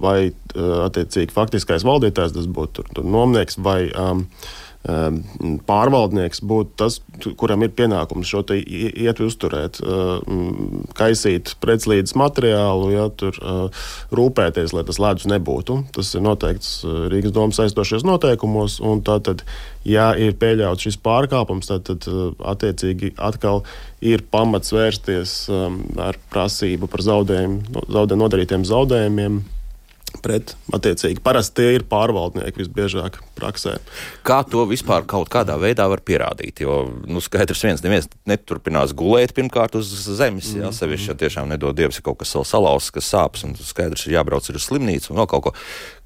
vai 0.04 0.32
attiecīgi 0.88 1.36
faktiskais 1.36 1.88
valdītājs, 1.88 2.36
tas 2.36 2.50
būtu 2.50 2.82
tur, 2.82 2.90
tur 2.98 3.08
nomnieks 3.08 3.60
vai 3.64 3.86
um, 3.92 4.26
Ehm, 4.30 4.69
pārvaldnieks 4.88 6.40
būtu 6.48 6.72
tas, 6.80 7.00
kuram 7.36 7.66
ir 7.66 7.74
pienākums 7.76 8.30
šo 8.32 8.46
ietvi 8.56 9.26
uzturēt, 9.28 9.82
ehm, 9.84 10.86
kaisīt 10.96 11.56
preclīdes 11.60 12.16
materiālu, 12.16 12.88
ja, 12.94 13.10
tur, 13.10 13.36
ehm, 13.36 13.68
rūpēties, 14.16 14.72
lai 14.74 14.86
tas 14.88 15.00
ledus 15.00 15.28
nebūtu. 15.28 15.84
Tas 15.92 16.16
ir 16.16 16.22
noteikts 16.22 16.86
Rīgas 16.86 17.36
domas 17.36 17.60
aizstošajos 17.60 18.08
noteikumos. 18.08 18.80
Tātad, 19.04 19.44
ja 19.84 20.14
ir 20.16 20.34
pieļauts 20.34 20.88
šis 20.88 20.98
pārkāpums, 20.98 21.68
tad, 21.68 21.84
tad 21.84 22.08
attiecīgi 22.40 23.16
atkal 23.18 23.64
ir 24.00 24.24
pamats 24.32 24.72
vērsties 24.72 25.50
ar 26.00 26.16
prasību 26.32 26.88
par 26.88 27.04
zaudējumu, 27.04 27.84
zaudē, 27.92 28.16
nodarītiem 28.16 28.64
zaudējumiem 28.64 29.44
pret 30.24 30.56
attiecīgi. 30.76 31.22
Parasti 31.24 31.62
tie 31.62 31.76
ir 31.78 31.86
pārvaldnieki 31.90 32.64
visbiežāk 32.64 33.20
praksē. 33.38 33.78
Kā 34.28 34.42
to 34.48 34.66
vispār 34.70 35.06
kaut 35.10 35.32
kādā 35.34 35.56
veidā 35.62 35.88
var 35.92 36.04
pierādīt? 36.06 36.64
Jo, 36.64 36.82
nu, 37.10 37.24
skaidrs, 37.24 37.64
viens 37.68 37.84
neviens 37.86 38.10
neturpinās 38.30 38.96
gulēt 38.98 39.36
pirmkārt 39.38 39.78
uz 39.80 39.92
zemes, 40.08 40.52
mm. 40.54 40.66
jā, 40.66 40.74
sevišķi, 40.82 41.12
ja 41.12 41.18
tiešām 41.24 41.54
nedod 41.54 41.78
Dievs, 41.78 42.02
ir 42.02 42.08
kaut 42.08 42.22
kas 42.24 42.36
salauzts, 42.50 42.94
kas 42.96 43.10
sāpes, 43.14 43.46
un 43.48 43.56
skaidrs 43.60 44.08
ir 44.08 44.18
jābrauc 44.18 44.50
uz 44.52 44.66
slimnīcu 44.66 45.14
un 45.14 45.22
vēl 45.22 45.32
kaut 45.32 45.48
ko. 45.48 45.56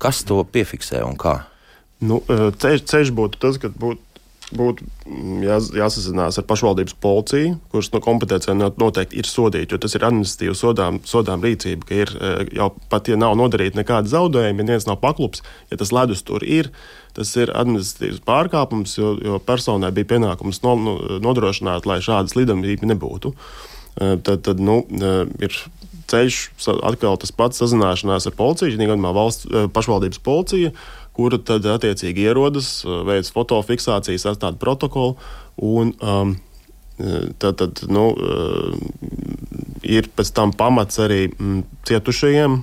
Kas 0.02 0.24
to 0.28 0.42
piefiksē 0.44 1.04
un 1.08 1.18
kā? 1.20 1.40
Nu, 2.04 2.20
ceļš, 2.28 2.88
ceļš 2.90 3.14
būtu 3.16 3.40
tas, 3.40 3.60
ka 3.62 3.72
būtu 3.72 4.13
būtu 4.52 4.86
mm, 4.86 5.44
jā, 5.46 5.58
jāsazinās 5.80 6.40
ar 6.40 6.46
pašvaldības 6.50 6.96
policiju, 7.04 7.58
kuras 7.72 7.90
no 7.94 8.02
kompetencijām 8.04 8.62
noteikti 8.80 9.20
ir 9.22 9.30
sodīt, 9.30 9.74
jo 9.74 9.80
tas 9.82 9.96
ir 9.98 10.06
administratīva 10.08 10.56
sodām, 10.58 11.00
sodām 11.08 11.44
rīcība, 11.46 11.88
ka 11.90 12.00
ir 12.04 12.14
e, 12.18 12.34
jau 12.60 12.70
pat, 12.92 13.10
ja 13.12 13.20
nav 13.20 13.38
nodarīta 13.40 13.80
nekāda 13.80 14.12
zaudējuma, 14.12 14.64
ja 14.64 14.76
viens 14.76 14.90
nav 14.90 15.00
paklups, 15.04 15.44
ja 15.72 15.80
tas 15.80 15.94
ledus 15.96 16.26
tur 16.28 16.46
ir. 16.46 16.72
Tas 17.14 17.30
ir 17.38 17.52
administratīvs 17.54 18.24
pārkāpums, 18.26 18.96
jo, 18.98 19.12
jo 19.22 19.38
personai 19.46 19.92
bija 19.94 20.16
pienākums 20.16 20.64
no, 20.64 20.74
no, 20.82 20.96
nodrošināt, 21.22 21.86
lai 21.86 22.00
šādas 22.02 22.34
lidojuma 22.34 22.90
nebūtu. 22.90 23.36
E, 24.02 24.16
tad, 24.26 24.42
tad 24.48 24.62
nu, 24.64 24.82
e, 24.90 25.14
ir 25.46 25.60
ceļš, 26.10 26.40
atkal 26.84 27.16
tas 27.22 27.32
pats 27.36 27.62
sazināšanās 27.62 28.28
ar 28.28 28.36
policiju, 28.38 28.76
gadījumā 28.82 29.14
valsts 29.16 29.48
pašvaldības 29.74 30.20
policija 30.26 30.74
kura 31.18 31.40
tad 31.42 31.68
attiecīgi 31.70 32.28
ierodas, 32.28 32.76
uh, 32.86 33.02
veids 33.08 33.32
fotofiksāciju, 33.36 34.22
sastāv 34.22 34.60
protokolu. 34.62 35.16
Un, 35.62 35.94
um, 36.02 36.36
uh, 36.98 37.32
tad, 37.42 37.62
tad 37.62 37.84
nu, 37.94 38.10
uh, 38.14 38.76
ir 39.84 40.10
pēc 40.16 40.34
tam 40.36 40.54
pamats 40.58 41.02
arī 41.04 41.28
mm, 41.32 41.66
cietušajiem 41.90 42.62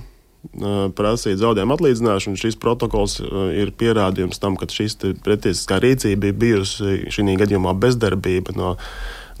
prasīt 0.97 1.37
zaudējumu 1.37 1.75
atlīdzināšanu. 1.75 2.39
Šis 2.39 2.57
protokols 2.59 3.19
ir 3.21 3.69
pierādījums 3.77 4.41
tam, 4.41 4.55
ka 4.57 4.65
šīs 4.65 4.97
pretiesiskā 5.21 5.77
rīcība 5.83 6.31
ir 6.31 6.39
bijusi 6.41 6.95
šī 7.13 7.35
gadījumā 7.43 7.75
bezdarbība 7.77 8.55
no 8.57 8.71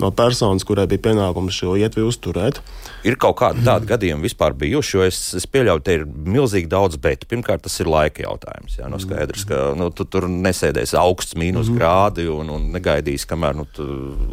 no 0.01 0.11
personas, 0.15 0.65
kurai 0.67 0.87
bija 0.91 1.05
pienākums 1.09 1.55
šo 1.55 1.75
ietvi 1.79 2.05
uzturēt. 2.07 2.61
Ir 3.07 3.17
kaut 3.21 3.39
kādi 3.39 3.63
tādi 3.65 3.89
gadījumi 3.89 4.27
vispār 4.27 4.53
bijuši, 4.57 4.95
jo 4.97 5.05
es, 5.07 5.19
es 5.37 5.47
pieļauju, 5.49 5.83
ka 5.85 5.95
ir 5.95 6.05
milzīgi 6.05 6.69
daudz, 6.69 6.99
bet 7.01 7.25
pirmkārt 7.29 7.63
tas 7.65 7.79
ir 7.81 7.89
laika 7.89 8.21
jautājums. 8.25 8.77
Jā, 8.77 8.89
nu, 8.91 8.99
skaidrs, 9.01 9.45
ka 9.49 9.61
nu, 9.77 9.89
tu 9.95 10.05
tur 10.05 10.27
nesēdēs 10.29 10.93
augsts 10.99 11.37
mīnus 11.39 11.69
mm 11.69 11.73
-hmm. 11.73 11.79
grādi 11.79 12.27
un, 12.29 12.49
un 12.53 12.69
negaidīs, 12.75 13.25
kamēr 13.29 13.57
nu, 13.57 13.65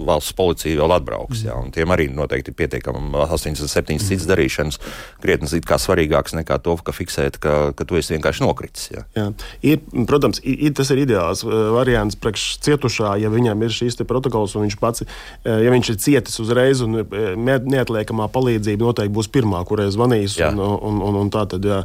valsts 0.04 0.36
policija 0.36 0.82
vēl 0.82 0.96
atbrauks. 0.98 1.44
Jā, 1.48 1.56
un 1.56 1.72
tiem 1.72 1.88
arī 1.94 2.10
noteikti 2.12 2.52
ir 2.52 2.58
pietiekami 2.60 3.08
87 3.16 3.94
mm 3.94 3.96
-hmm. 3.96 4.08
cits 4.08 4.28
darīšanas, 4.28 4.80
krietni 5.22 5.48
svarīgāks 5.48 6.36
nekā 6.36 6.58
to, 6.62 6.76
ka 6.84 6.92
fiksēt, 6.92 7.38
ka, 7.42 7.72
ka 7.76 7.86
tu 7.88 7.96
esi 7.96 8.14
vienkārši 8.14 8.44
nokritis. 8.44 8.90
Jā. 8.92 9.04
Jā. 9.16 9.26
Ir, 9.62 9.80
protams, 10.06 10.40
ir, 10.42 10.72
tas 10.76 10.90
ir 10.94 11.02
ideāls 11.04 11.44
uh, 11.46 11.70
variants 11.74 12.18
priekš 12.18 12.58
cietušā, 12.64 13.16
ja 13.22 13.30
viņam 13.32 13.62
ir 13.64 13.74
šīs 13.74 13.98
protokols 14.08 14.56
un 14.56 14.66
viņš 14.66 14.78
pats 14.80 15.04
uh, 15.04 15.57
ja 15.62 15.72
viņš 15.74 15.90
ir 15.92 15.98
cietis 16.02 16.38
uzreiz, 16.42 16.82
un 16.84 17.00
e, 17.02 17.04
neatliekamā 17.38 18.28
palīdzība 18.34 18.88
noteikti 18.88 19.14
būs 19.14 19.30
pirmā, 19.34 19.62
kurai 19.68 19.88
zvanīs. 19.94 20.38
Un, 20.48 20.60
un, 20.62 21.00
un, 21.08 21.18
un 21.22 21.32
tā 21.34 21.44
tad, 21.50 21.66
jā. 21.66 21.82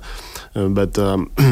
Bet 0.54 1.00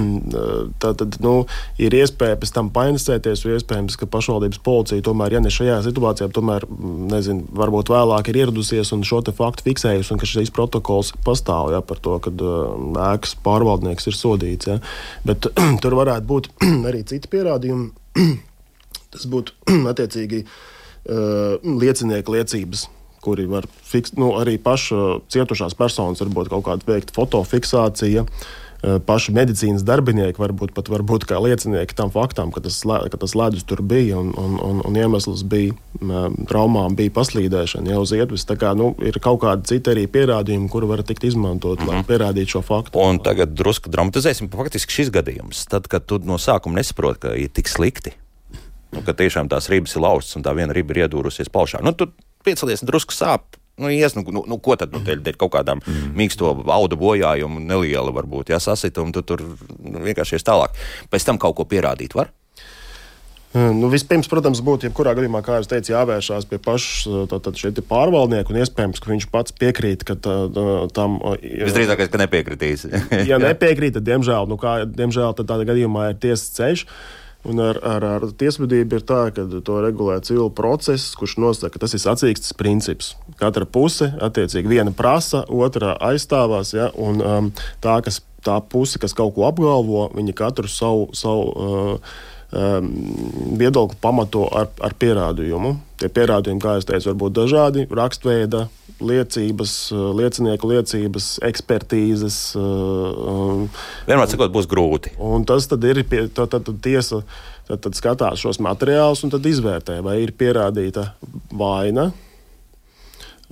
tā 0.83 0.91
tad 0.97 1.17
nu, 1.23 1.33
ir 1.81 1.95
iespēja 1.97 2.37
pēc 2.41 2.53
tam 2.55 2.69
painesēties, 2.73 3.45
jo 3.45 3.55
iespējams, 3.57 3.97
ka 3.97 4.09
pašvaldības 4.11 4.61
policija 4.65 5.05
tomēr, 5.05 5.37
ja 5.37 5.43
ne 5.43 5.53
šajā 5.53 5.79
situācijā, 5.87 6.29
tomēr, 6.35 6.67
nezinu, 7.11 7.47
varbūt 7.57 7.91
vēlāk 7.93 8.29
ir 8.29 8.43
ieradusies 8.43 8.93
un 8.95 9.05
šo 9.07 9.23
faktu 9.31 9.65
fiksējusi, 9.69 10.13
un 10.13 10.21
ka 10.21 10.29
šis 10.29 10.53
protokols 10.53 11.13
pastāv 11.25 11.71
jā, 11.73 11.81
par 11.85 12.01
to, 12.03 12.17
ka 12.21 12.33
ēkas 13.11 13.35
pārvaldnieks 13.45 14.09
ir 14.11 14.17
sodīts. 14.17 14.69
Jā. 14.69 14.79
Bet 15.27 15.49
tur 15.83 15.97
varētu 15.97 16.29
būt 16.29 16.51
arī 16.89 17.03
citi 17.09 17.31
pierādījumi. 17.31 17.91
Tas 19.11 19.27
būtu 19.27 19.75
attiecīgi 19.91 20.45
liecinieku 21.05 22.35
liecības 22.37 22.87
kuri 23.21 23.45
var 23.45 23.67
fiks, 23.85 24.15
nu, 24.17 24.33
arī 24.41 24.57
paša 24.61 25.21
cietušās 25.31 25.77
personas, 25.77 26.21
varbūt 26.23 26.51
kaut 26.51 26.65
kāda 26.67 26.89
veikta 26.89 27.15
fotofiksācija. 27.15 28.25
Paši 28.81 29.29
medicīnas 29.37 29.83
darbinieki 29.85 30.41
varbūt 30.41 30.71
pat 30.73 30.87
var 30.89 31.03
būt 31.05 31.27
kā 31.29 31.37
liecinieki 31.37 31.93
tam 31.93 32.09
faktam, 32.09 32.49
ka 32.49 32.63
tas, 32.65 32.79
ka 32.81 33.19
tas 33.21 33.35
ledus 33.37 33.61
tur 33.69 33.83
bija 33.85 34.17
un, 34.17 34.31
un, 34.33 34.55
un, 34.57 34.79
un 34.89 34.97
iemesls 34.97 35.43
bija 35.45 35.75
um, 35.99 36.39
traumām, 36.49 36.95
bija 36.97 37.13
paslīdēšana 37.13 37.93
jau 37.93 37.99
uz 38.01 38.15
ietves. 38.17 38.47
Tā 38.49 38.57
kā 38.57 38.71
nu, 38.73 38.95
ir 39.05 39.19
kaut 39.21 39.43
kādi 39.43 39.69
citi 39.69 39.93
arī 39.93 40.07
pierādījumi, 40.09 40.65
kuri 40.73 40.89
var 40.89 41.05
tikt 41.05 41.29
izmantot, 41.29 41.77
mm 41.77 41.83
-hmm. 41.83 41.91
lai 41.91 41.99
mhm. 41.99 42.09
pierādītu 42.09 42.57
šo 42.57 42.63
faktu. 42.65 42.97
Un 42.97 43.21
tagad 43.21 43.53
drusku 43.53 43.93
dramatizēsim. 43.93 44.49
Faktiski 44.49 44.97
šis 44.97 45.13
gadījums, 45.13 45.67
tad, 45.69 45.85
kad 45.85 46.09
tu 46.09 46.17
no 46.25 46.41
sākuma 46.41 46.81
nesaproti, 46.81 47.19
ka 47.19 47.37
ir 47.37 47.53
tik 47.53 47.69
slikti, 47.69 48.17
nu, 48.95 49.03
ka 49.05 49.15
tiešām 49.17 49.49
tās 49.51 49.69
ribas 49.71 49.95
ir 49.95 50.05
laustas 50.05 50.37
un 50.39 50.45
tā 50.45 50.53
viena 50.57 50.75
riba 50.75 50.95
ir 50.95 51.05
iedūrusies 51.05 51.51
paušā. 51.53 51.81
Nu, 51.85 51.95
tur 51.97 52.13
piecelies 52.45 52.85
drusku 52.85 53.15
sāp. 53.15 53.57
Nu, 53.81 53.89
ies, 53.89 54.13
nu, 54.17 54.25
nu, 54.27 54.43
nu, 54.45 54.57
ko 54.61 54.75
tad 54.77 54.91
nu, 54.93 54.99
dēļ, 55.01 55.23
dēļ 55.25 55.37
kaut 55.41 55.53
kādām 55.55 55.79
mm. 55.79 56.11
mīksto 56.17 56.51
audu 56.69 56.99
bojājumu, 56.99 57.63
neliela 57.63 58.11
varbūt 58.13 58.51
jāsasit, 58.53 58.99
un 59.01 59.13
tu 59.15 59.23
tur 59.25 59.41
nu, 59.41 60.03
vienkārši 60.03 60.37
ies 60.37 60.45
tālāk. 60.45 60.75
Pēc 61.09 61.25
tam 61.25 61.39
kaut 61.41 61.55
ko 61.57 61.65
pierādīt 61.65 62.13
var. 62.17 62.29
Nu, 63.51 63.89
vispirms, 63.91 64.29
protams, 64.31 64.61
būtu 64.63 64.87
jebkurā 64.87 65.11
gadījumā, 65.17 65.41
kā 65.43 65.57
jau 65.57 65.65
teicu, 65.73 65.91
jāvēršās 65.91 66.45
pie 66.47 66.59
paša 66.63 67.25
pārvaldnieka. 67.89 68.55
Iespējams, 68.55 69.01
ka 69.03 69.11
viņš 69.11 69.25
pats 69.33 69.55
piekrīt 69.59 70.05
ka 70.07 70.15
tā, 70.15 70.35
tam. 70.95 71.17
Visdrīzāk, 71.41 72.05
ka 72.13 72.21
nepiekritīs. 72.21 72.85
ja 73.27 73.41
nepiekrīt, 73.49 73.97
tad, 73.97 74.07
diemžēl, 74.07 74.47
nu, 74.47 74.55
kā, 74.61 74.85
diemžēl 74.87 75.35
tādā 75.41 75.65
gadījumā 75.67 76.13
ir 76.13 76.21
tiesas 76.23 76.47
ceļš. 76.55 76.85
Un 77.49 77.57
ar, 77.63 77.79
ar, 77.81 78.03
ar 78.05 78.25
tiesvedību 78.37 78.99
ir 78.99 79.05
tā, 79.09 79.21
ka 79.33 79.47
to 79.65 79.77
regulē 79.81 80.19
civil 80.25 80.51
process, 80.53 81.15
kurš 81.17 81.39
nosaka, 81.41 81.73
ka 81.73 81.85
tas 81.85 81.95
ir 81.97 82.03
sacīkstes 82.03 82.53
princips. 82.57 83.15
Katra 83.39 83.65
puse, 83.65 84.11
attiecīgi, 84.21 84.69
viena 84.69 84.93
prasa, 84.93 85.41
otra 85.49 85.95
aizstāvās. 86.11 86.75
Ja, 86.77 86.91
un, 86.93 87.23
um, 87.25 87.49
tā, 87.81 87.97
kas, 88.05 88.21
tā 88.45 88.59
puse, 88.61 89.01
kas 89.01 89.17
kaut 89.17 89.33
ko 89.37 89.47
apgalvo, 89.49 90.11
viņi 90.13 90.37
katru 90.37 90.69
savu. 90.69 91.09
savu 91.17 91.49
uh, 91.49 92.13
um, 92.51 92.91
viedokli 93.57 93.97
pamato 94.01 94.45
ar, 94.53 94.69
ar 94.83 94.95
pierādījumu. 94.99 95.75
Tie 96.01 96.09
pierādījumi, 96.11 96.61
kā 96.61 96.77
jau 96.77 96.87
teicu, 96.91 97.11
var 97.11 97.19
būt 97.23 97.37
dažādi 97.37 97.85
raksturveida, 97.89 98.65
liecības, 99.01 99.75
uh, 99.95 100.09
liecinieku 100.17 100.69
liecības, 100.71 101.29
ekspertīzes. 101.47 102.39
Uh, 102.59 103.67
Vienmēr 104.07 104.29
sakot, 104.31 104.53
būs 104.53 104.69
grūti. 104.71 105.15
Un 105.21 105.45
tas 105.47 105.69
tad 105.71 105.85
ir 105.87 106.03
pie, 106.07 106.25
tad, 106.29 106.51
tad, 106.53 106.67
tad 106.69 106.81
tiesa. 106.83 107.23
Tad, 107.69 107.79
tad 107.85 107.95
skatās 107.95 108.41
šos 108.41 108.59
materiālus 108.63 109.21
un 109.23 109.31
izvērtē, 109.31 110.01
vai 110.03 110.17
ir 110.23 110.33
pierādīta 110.35 111.11
vaina, 111.55 112.09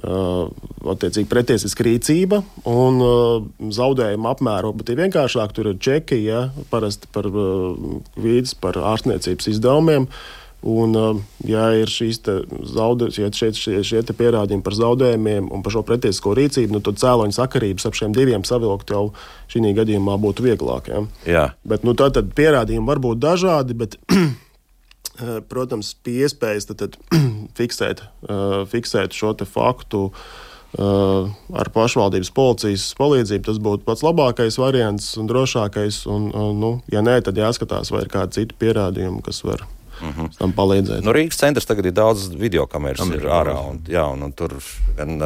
uh, 0.04 0.50
attiecīgi 0.92 1.30
pretiesiska 1.30 1.86
rīcība 1.88 2.42
un 2.68 3.00
uh, 3.06 3.46
zaudējuma 3.76 4.34
apmēru. 4.36 4.74
Bet 4.82 4.92
ir 4.92 5.00
vienkāršāk, 5.06 5.54
tur 5.56 5.72
ir 5.72 5.80
čeki, 5.80 6.20
ja 6.26 6.50
parasti 6.74 7.08
par 7.16 7.30
uh, 7.30 8.02
vīdes, 8.20 8.58
par 8.60 8.82
ārstniecības 8.92 9.54
izdevumiem. 9.54 10.10
Uh, 10.10 10.36
Un, 10.60 10.92
um, 10.96 11.20
ja 11.48 11.70
ir 11.80 11.88
šīs 11.88 12.18
zaudējumi, 12.20 13.16
ja 13.22 13.30
šeit 13.32 13.56
šie, 13.56 13.78
šie 13.86 14.02
pierādījumi 14.04 14.64
par 14.66 14.76
zaudējumiem 14.76 15.48
un 15.56 15.64
par 15.64 15.72
šo 15.72 15.86
pretiesisko 15.88 16.34
rīcību, 16.36 16.76
nu, 16.76 16.82
tad 16.84 17.00
cēloņa 17.00 17.38
sakarības 17.38 17.88
ap 17.88 17.96
šiem 17.96 18.12
diviem 18.16 18.44
savilkt 18.48 18.92
jau 18.92 19.06
šī 19.52 19.72
gadījumā 19.78 20.18
būtu 20.20 20.44
vieglāk. 20.50 20.92
Ja? 20.92 21.06
Jā. 21.24 21.46
Bet 21.64 21.88
nu, 21.88 21.96
tad, 21.96 22.18
tad 22.20 22.36
pierādījumi 22.36 22.92
var 22.92 23.00
būt 23.00 23.24
dažādi. 23.24 23.78
Bet, 23.80 23.96
protams, 25.54 25.94
pie 26.04 26.26
iespējas 26.28 26.68
tad, 26.74 26.84
tad, 26.84 27.00
fiksēt, 27.60 28.04
uh, 28.28 28.60
fiksēt 28.68 29.16
šo 29.16 29.32
faktu 29.48 30.10
uh, 30.12 31.32
ar 31.56 31.72
pašvaldības 31.72 32.36
policijas 32.36 32.92
palīdzību, 33.00 33.48
tas 33.48 33.64
būtu 33.64 33.88
pats 33.88 34.04
labākais 34.04 34.60
variants 34.60 35.14
un 35.16 35.32
drošākais. 35.32 36.04
Un, 36.12 36.32
uh, 36.36 36.52
nu, 36.52 36.78
ja 36.92 37.00
nē, 37.00 37.22
tad 37.24 37.40
jāskatās, 37.40 37.96
vai 37.96 38.04
ir 38.04 38.12
kādi 38.12 38.42
citi 38.42 38.60
pierādījumi, 38.60 39.24
kas 39.24 39.46
var 39.48 39.70
Mm 40.02 40.14
-hmm. 40.16 40.38
tam 40.38 40.54
palīdzēt. 40.54 41.04
Nu, 41.04 41.12
Rīgas 41.12 41.40
centrs 41.40 41.66
tagad 41.66 41.86
ir 41.86 41.92
daudz 41.92 42.30
video 42.30 42.66
kameras 42.68 43.08
ir 43.08 43.26
ārā. 43.28 43.56
Un, 43.70 43.82
jā, 43.88 44.06
un, 44.14 44.24
un 44.24 44.32
tur 44.32 44.56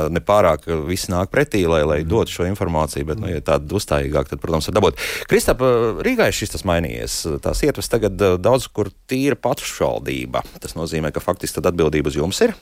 nepārāk 0.09 0.65
viss 0.88 1.09
nāk 1.09 1.29
pretī, 1.29 1.67
lai, 1.67 1.83
lai 1.83 1.99
-hmm. 2.01 2.09
dotu 2.09 2.31
šo 2.31 2.45
informāciju, 2.45 3.05
bet, 3.05 3.19
nu, 3.19 3.27
ja 3.27 3.41
tāda 3.41 3.75
uzstājīgāk, 3.75 4.29
tad, 4.29 4.39
protams, 4.39 4.67
var 4.67 4.75
dabūt. 4.81 4.97
Kristap, 5.27 5.62
Rīgā 6.01 6.27
ir 6.27 6.33
šis 6.33 6.49
tas 6.49 6.63
mainījies. 6.63 7.39
Tās 7.41 7.63
ietves 7.63 7.89
tagad 7.89 8.17
daudz 8.41 8.67
kur 8.67 8.89
tīra 9.07 9.36
pašvaldība. 9.36 10.41
Tas 10.59 10.75
nozīmē, 10.75 11.12
ka 11.12 11.19
faktiski 11.19 11.62
atbildība 11.63 12.07
uz 12.07 12.15
jums 12.15 12.41
ir. 12.41 12.53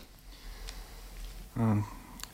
Mm. 1.55 1.83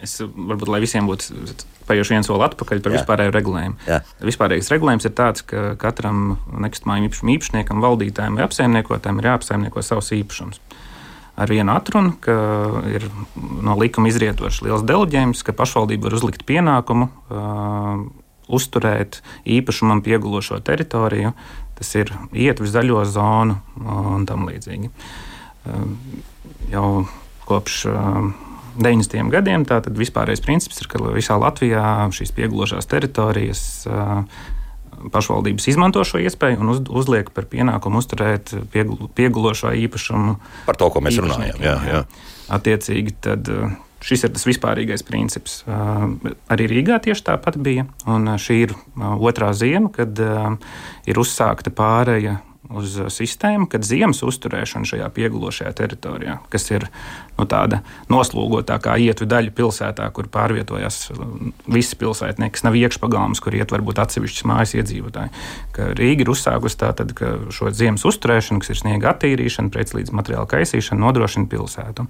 Es 0.03 0.19
varbūt, 0.21 0.69
lai 0.69 0.81
visiem 0.83 1.07
būtu 1.09 1.55
paiešu 1.87 2.13
viens 2.13 2.27
soli 2.29 2.45
atpakaļ 2.45 2.83
par 2.85 2.93
Jā. 2.93 2.99
vispārēju 2.99 3.33
regulējumu. 3.33 3.79
Jā. 3.89 4.01
Vispārējais 4.21 4.69
regulējums 4.73 5.07
ir 5.09 5.15
tāds, 5.17 5.45
ka 5.47 5.71
katram 5.81 6.37
nekustamā 6.53 6.99
īpašuma 7.07 7.33
īpašniekam, 7.33 7.81
valdītājiem 7.81 8.37
vai 8.37 8.45
apsaimniekotājiem 8.45 9.21
ir 9.23 9.29
jāapsaimnieko 9.31 9.83
savs 9.85 10.11
īpašums. 10.19 10.61
Ar 11.37 11.49
vienu 11.53 11.73
atrunu, 11.73 12.15
ka 12.21 12.35
ir 12.89 13.07
no 13.37 13.75
likuma 13.77 14.09
izrietošs 14.09 14.63
liels 14.65 14.85
deleģējums, 14.89 15.43
ka 15.45 15.53
pašvaldība 15.57 16.09
var 16.09 16.17
uzlikt 16.17 16.45
pienākumu 16.49 17.09
uh, 17.09 18.07
uzturēt 18.47 19.21
īpašumam 19.45 20.01
piegulošo 20.05 20.59
teritoriju. 20.65 21.33
Tas 21.77 21.93
ir 21.99 22.09
ietver 22.33 22.69
zaļo 22.69 23.03
zonu 23.05 23.59
un 23.77 24.25
tam 24.29 24.47
līdzīgi. 24.49 24.89
Jau 26.71 26.89
kopš 27.47 27.83
90. 28.77 29.31
gadiem 29.33 29.65
tātad 29.67 29.97
vispārējais 29.97 30.43
princips 30.45 30.81
ir, 30.81 30.89
ka 30.91 31.01
visā 31.15 31.37
Latvijā 31.41 31.83
šīs 32.13 32.33
piegulošās 32.37 32.89
teritorijas 32.89 33.63
pašvaldības 35.13 35.67
izmanto 35.69 36.01
šo 36.07 36.21
iespēju 36.25 36.61
un 36.63 36.71
uz, 36.73 36.79
uzliek 36.89 37.29
par 37.33 37.45
pienākumu 37.49 38.01
uzturēt 38.01 38.53
piegul, 38.73 39.09
piegulošo 39.17 39.73
īpašumu. 39.85 40.37
Par 40.69 40.79
to, 40.79 40.89
ko 40.93 41.03
mēs 41.05 41.19
runājam. 41.21 41.59
Jā, 41.61 41.75
jā. 41.85 42.01
Attiecīgi, 42.57 43.13
tad 43.21 43.51
šis 44.07 44.25
ir 44.25 44.33
tas 44.33 44.45
vispārīgais 44.47 45.05
princips. 45.05 45.59
Arī 45.67 46.69
Rīgā 46.71 46.99
tieši 47.03 47.27
tāpat 47.29 47.59
bija. 47.61 47.87
Un 48.09 48.33
šī 48.41 48.59
ir 48.67 48.75
otrā 48.97 49.51
ziema, 49.57 49.91
kad 49.93 50.17
ir 50.17 51.21
uzsākta 51.21 51.73
pāreja 51.73 52.39
uz 52.73 52.97
sistēmu, 53.13 53.67
kad 53.71 53.85
ziemas 53.87 54.19
uzturēšana 54.25 54.87
šajā 54.87 55.07
piegulošajā 55.15 55.71
teritorijā, 55.77 56.37
kas 56.51 56.67
ir 56.71 56.87
nu, 57.37 57.45
tāda 57.49 57.81
noslūgotākā 58.11 58.97
ietvu 59.07 59.27
daļa 59.29 59.53
pilsētā, 59.57 60.07
kur 60.15 60.29
pārvietojas 60.33 61.11
visi 61.71 61.99
pilsētnieki, 62.01 62.55
kas 62.57 62.65
nav 62.67 62.77
iekšpagalms, 62.79 63.41
kur 63.43 63.55
iet 63.57 63.71
varbūt 63.73 64.01
atsevišķas 64.03 64.49
mājas 64.51 64.75
iedzīvotāji. 64.81 65.33
Ka 65.77 65.91
Rīga 65.97 66.25
ir 66.25 66.33
uzsākusi 66.33 66.81
tātad, 66.83 67.15
šo 67.55 67.71
ziemas 67.71 68.05
uzturēšanu, 68.07 68.63
kas 68.63 68.73
ir 68.73 68.81
sniega 68.81 69.13
attīrīšana, 69.13 69.73
precīzi 69.73 70.15
materiāla 70.17 70.49
kaisīšana, 70.51 71.03
nodrošina 71.05 71.49
pilsētu. 71.51 72.07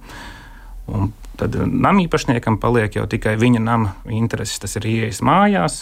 Un 0.88 1.10
tad 1.38 1.56
namīpašniekam 1.56 2.58
paliek 2.62 2.98
jau 2.98 3.06
tikai 3.10 3.36
viņa 3.40 3.62
nama 3.62 3.94
intereses. 4.12 4.58
Tas 4.62 4.76
ir 4.80 4.88
ieejas 4.90 5.20
mājās, 5.24 5.80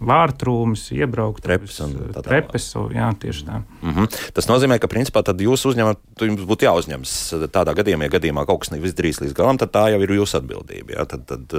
vārtrūmis, 0.00 0.88
iebraukt, 0.96 1.42
trepes. 1.44 1.80
Tā 2.14 2.24
trepes 2.26 2.70
jā, 2.94 3.10
tieši 3.22 3.46
tā. 3.46 3.60
Mm 3.82 3.92
-hmm. 3.92 4.32
Tas 4.34 4.48
nozīmē, 4.48 4.78
ka 4.78 4.90
principā 4.90 5.22
jūs 5.46 5.66
uzņemat, 5.66 5.98
jums 6.20 6.46
būtu 6.46 6.66
jāuzņemas 6.66 7.12
tādā 7.52 7.74
gadījumā, 7.74 8.08
ja 8.08 8.16
gadījumā 8.18 8.46
kaut 8.46 8.60
kas 8.60 8.70
neizdarīs 8.70 9.20
līdz 9.20 9.34
galam, 9.34 9.58
tad 9.58 9.70
tā 9.70 9.90
jau 9.90 10.00
ir 10.02 10.10
jūsu 10.10 10.40
atbildība. 10.40 10.92
Jā? 10.98 11.06
Tad, 11.06 11.26
tad 11.26 11.52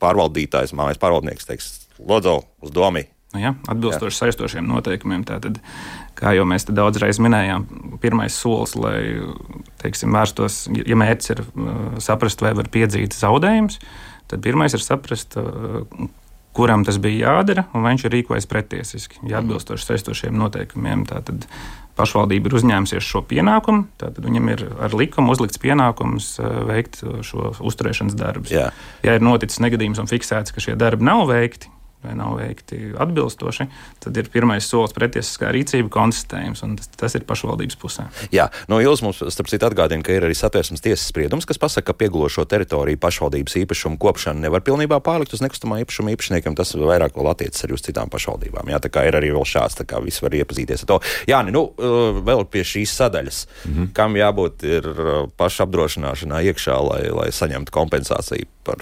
pārvaldītājs, 0.00 0.72
mājas 0.72 0.98
pārvaldnieks 0.98 1.46
teiks, 1.46 1.88
Lodzo, 2.00 2.44
uz 2.62 2.70
domu 2.70 2.98
Nu, 2.98 3.19
ja, 3.38 3.54
atbilstoši 3.70 4.16
Jā. 4.16 4.18
saistošiem 4.26 4.66
noteikumiem. 4.66 5.24
Tātad, 5.28 5.60
kā 6.18 6.34
jau 6.34 6.46
mēs 6.48 6.66
daudzreiz 6.70 7.20
minējām, 7.22 7.66
pirmais 8.02 8.36
solis, 8.36 8.74
lai 8.78 9.20
teiksim, 9.82 10.14
vērstos, 10.16 10.64
ja 10.74 10.98
mērķis 10.98 11.34
ir 11.36 11.44
uh, 11.44 11.82
saprast, 12.02 12.42
vai 12.42 12.54
var 12.58 12.70
piedzīt 12.72 13.14
zaudējumus, 13.16 13.78
tad 14.30 14.42
pirmais 14.46 14.74
ir 14.74 14.82
saprast, 14.82 15.38
uh, 15.38 15.84
kuram 16.56 16.82
tas 16.86 16.98
bija 16.98 17.30
jādara, 17.30 17.68
un 17.76 17.86
viņš 17.86 18.08
ir 18.08 18.16
rīkojies 18.18 18.50
pretiesiski. 18.50 19.20
Ja 19.30 19.38
atbilstoši 19.38 19.86
saistošiem 19.86 20.34
noteikumiem, 20.34 21.06
tad 21.06 21.46
pašvaldība 21.98 22.48
ir 22.50 22.56
uzņēmusies 22.58 23.06
šo 23.06 23.22
pienākumu, 23.28 23.84
tad 24.00 24.18
viņam 24.22 24.48
ir 24.54 24.64
ar 24.82 24.94
likumu 24.96 25.30
uzlikts 25.36 25.60
pienākums 25.62 26.32
uh, 26.42 26.64
veikt 26.66 27.04
šo 27.26 27.52
uzturēšanas 27.62 28.18
darbus. 28.18 28.54
Ja 29.06 29.14
ir 29.14 29.22
noticis 29.22 29.62
negadījums 29.62 30.02
un 30.02 30.10
fiksēts, 30.10 30.50
ka 30.50 30.64
šie 30.64 30.74
darbi 30.80 31.06
nav 31.06 31.28
veikti, 31.30 31.70
vai 32.04 32.14
nav 32.16 32.38
veikti 32.40 32.94
atbilstoši, 33.00 33.66
tad 34.00 34.16
ir 34.16 34.30
pirmais 34.32 34.64
solis 34.64 34.94
pretiesiskā 34.96 35.50
rīcība 35.52 35.90
konstatējums, 35.92 36.62
un 36.64 36.76
tas, 36.78 36.88
tas 36.96 37.16
ir 37.18 37.26
pašvaldības 37.28 37.76
pusē. 37.80 38.06
Jā, 38.32 38.48
no 38.72 38.80
jūs 38.80 39.02
mums, 39.04 39.20
starp 39.34 39.50
citu, 39.52 39.68
atgādina, 39.68 40.04
ka 40.06 40.14
ir 40.16 40.24
arī 40.24 40.36
satversmes 40.36 40.80
tiesas 40.84 41.08
spriedums, 41.12 41.48
kas 41.48 41.60
pasaka, 41.60 41.90
ka 41.90 41.98
piegulošo 42.00 42.46
teritoriju 42.48 43.00
pašvaldības 43.00 43.58
īpašumu 43.62 44.00
kopšana 44.00 44.46
nevar 44.46 44.64
pilnībā 44.64 45.00
pārlikt 45.04 45.34
uz 45.36 45.44
nekustamā 45.44 45.80
īpašuma 45.84 46.14
īpašniekiem. 46.14 46.56
Tas 46.58 46.72
vairāk 46.76 47.16
vēl 47.18 47.30
attiecas 47.32 47.66
arī 47.66 47.76
uz 47.76 47.84
citām 47.84 48.12
pašvaldībām. 48.12 48.70
Jā, 48.72 48.80
tā 48.82 48.92
kā 48.92 49.04
ir 49.08 49.18
arī 49.18 49.32
vēl 49.34 49.46
šāds, 49.48 49.78
tā 49.80 49.86
kā 49.88 50.00
viss 50.04 50.24
var 50.24 50.36
iepazīties 50.40 50.86
ar 50.86 50.92
to. 50.92 51.00
Jā, 51.30 51.42
nu, 51.48 51.66
uh, 51.76 52.20
vēl 52.26 52.46
pie 52.52 52.64
šīs 52.66 52.94
sadaļas, 53.00 53.42
mm 53.46 53.74
-hmm. 53.74 53.90
kam 53.96 54.16
jābūt 54.16 54.64
ir 54.68 54.88
uh, 54.92 55.10
pašapdrošināšanā 55.40 56.44
iekšā, 56.52 56.78
lai, 56.90 57.02
lai 57.10 57.28
saņemtu 57.32 57.74
kompensāciju 57.74 58.48
par 58.64 58.80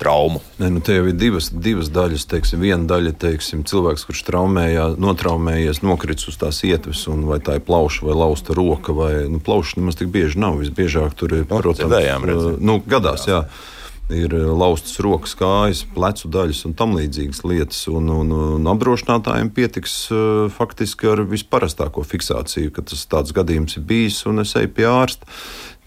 traumu. 0.00 0.40
Nē, 0.60 0.70
nu, 0.74 0.82
te 0.84 0.96
jau 0.96 1.06
ir 1.10 1.16
divas, 1.18 1.50
divas 1.52 1.90
daļas. 1.92 2.26
Teiksim, 2.30 2.62
viena 2.64 2.88
daļa 2.88 3.12
ir 3.12 3.64
cilvēks, 3.70 4.06
kurš 4.08 4.24
traumējā, 4.28 4.86
notraumējies, 5.00 5.82
nokritis 5.86 6.30
uz 6.32 6.38
tās 6.40 6.62
ietves, 6.66 7.06
un 7.12 7.26
vai 7.28 7.40
tā 7.44 7.58
ir 7.60 7.66
plauša 7.66 8.08
vai 8.08 8.16
lausta 8.22 8.56
roka, 8.56 8.96
vai 8.96 9.12
nu, 9.30 9.42
plauša 9.44 9.80
nemaz 9.80 10.00
tik 10.00 10.12
bieži 10.14 10.40
nav. 10.40 10.60
Visbiežāk 10.62 11.14
tur 11.20 11.36
ir, 11.36 11.44
nu, 11.44 11.60
protams, 11.60 12.56
nu, 12.58 12.80
gadās. 12.88 13.28
Jā. 13.30 13.44
Jā 13.44 13.78
ir 14.14 14.34
laustas 14.34 14.98
rokas, 15.02 15.34
kājas, 15.38 15.82
plecu 15.94 16.30
daļas 16.32 16.64
un 16.68 16.76
tam 16.78 16.94
līdzīgas 16.98 17.42
lietas. 17.46 17.80
Un, 17.92 18.10
un, 18.12 18.30
un 18.58 18.70
apdrošinātājiem 18.72 19.52
pietiks 19.56 19.96
uh, 20.14 20.46
faktiski 20.54 21.10
ar 21.12 21.24
visparastāko 21.30 22.04
fiksāciju, 22.06 22.74
ka 22.74 22.84
tas 22.90 23.06
tāds 23.10 23.34
gadījums 23.36 23.78
ir 23.78 23.86
bijis 23.88 24.22
un 24.30 24.44
es 24.44 24.56
eju 24.58 24.72
pie 24.76 24.88
ārsta. 24.90 25.28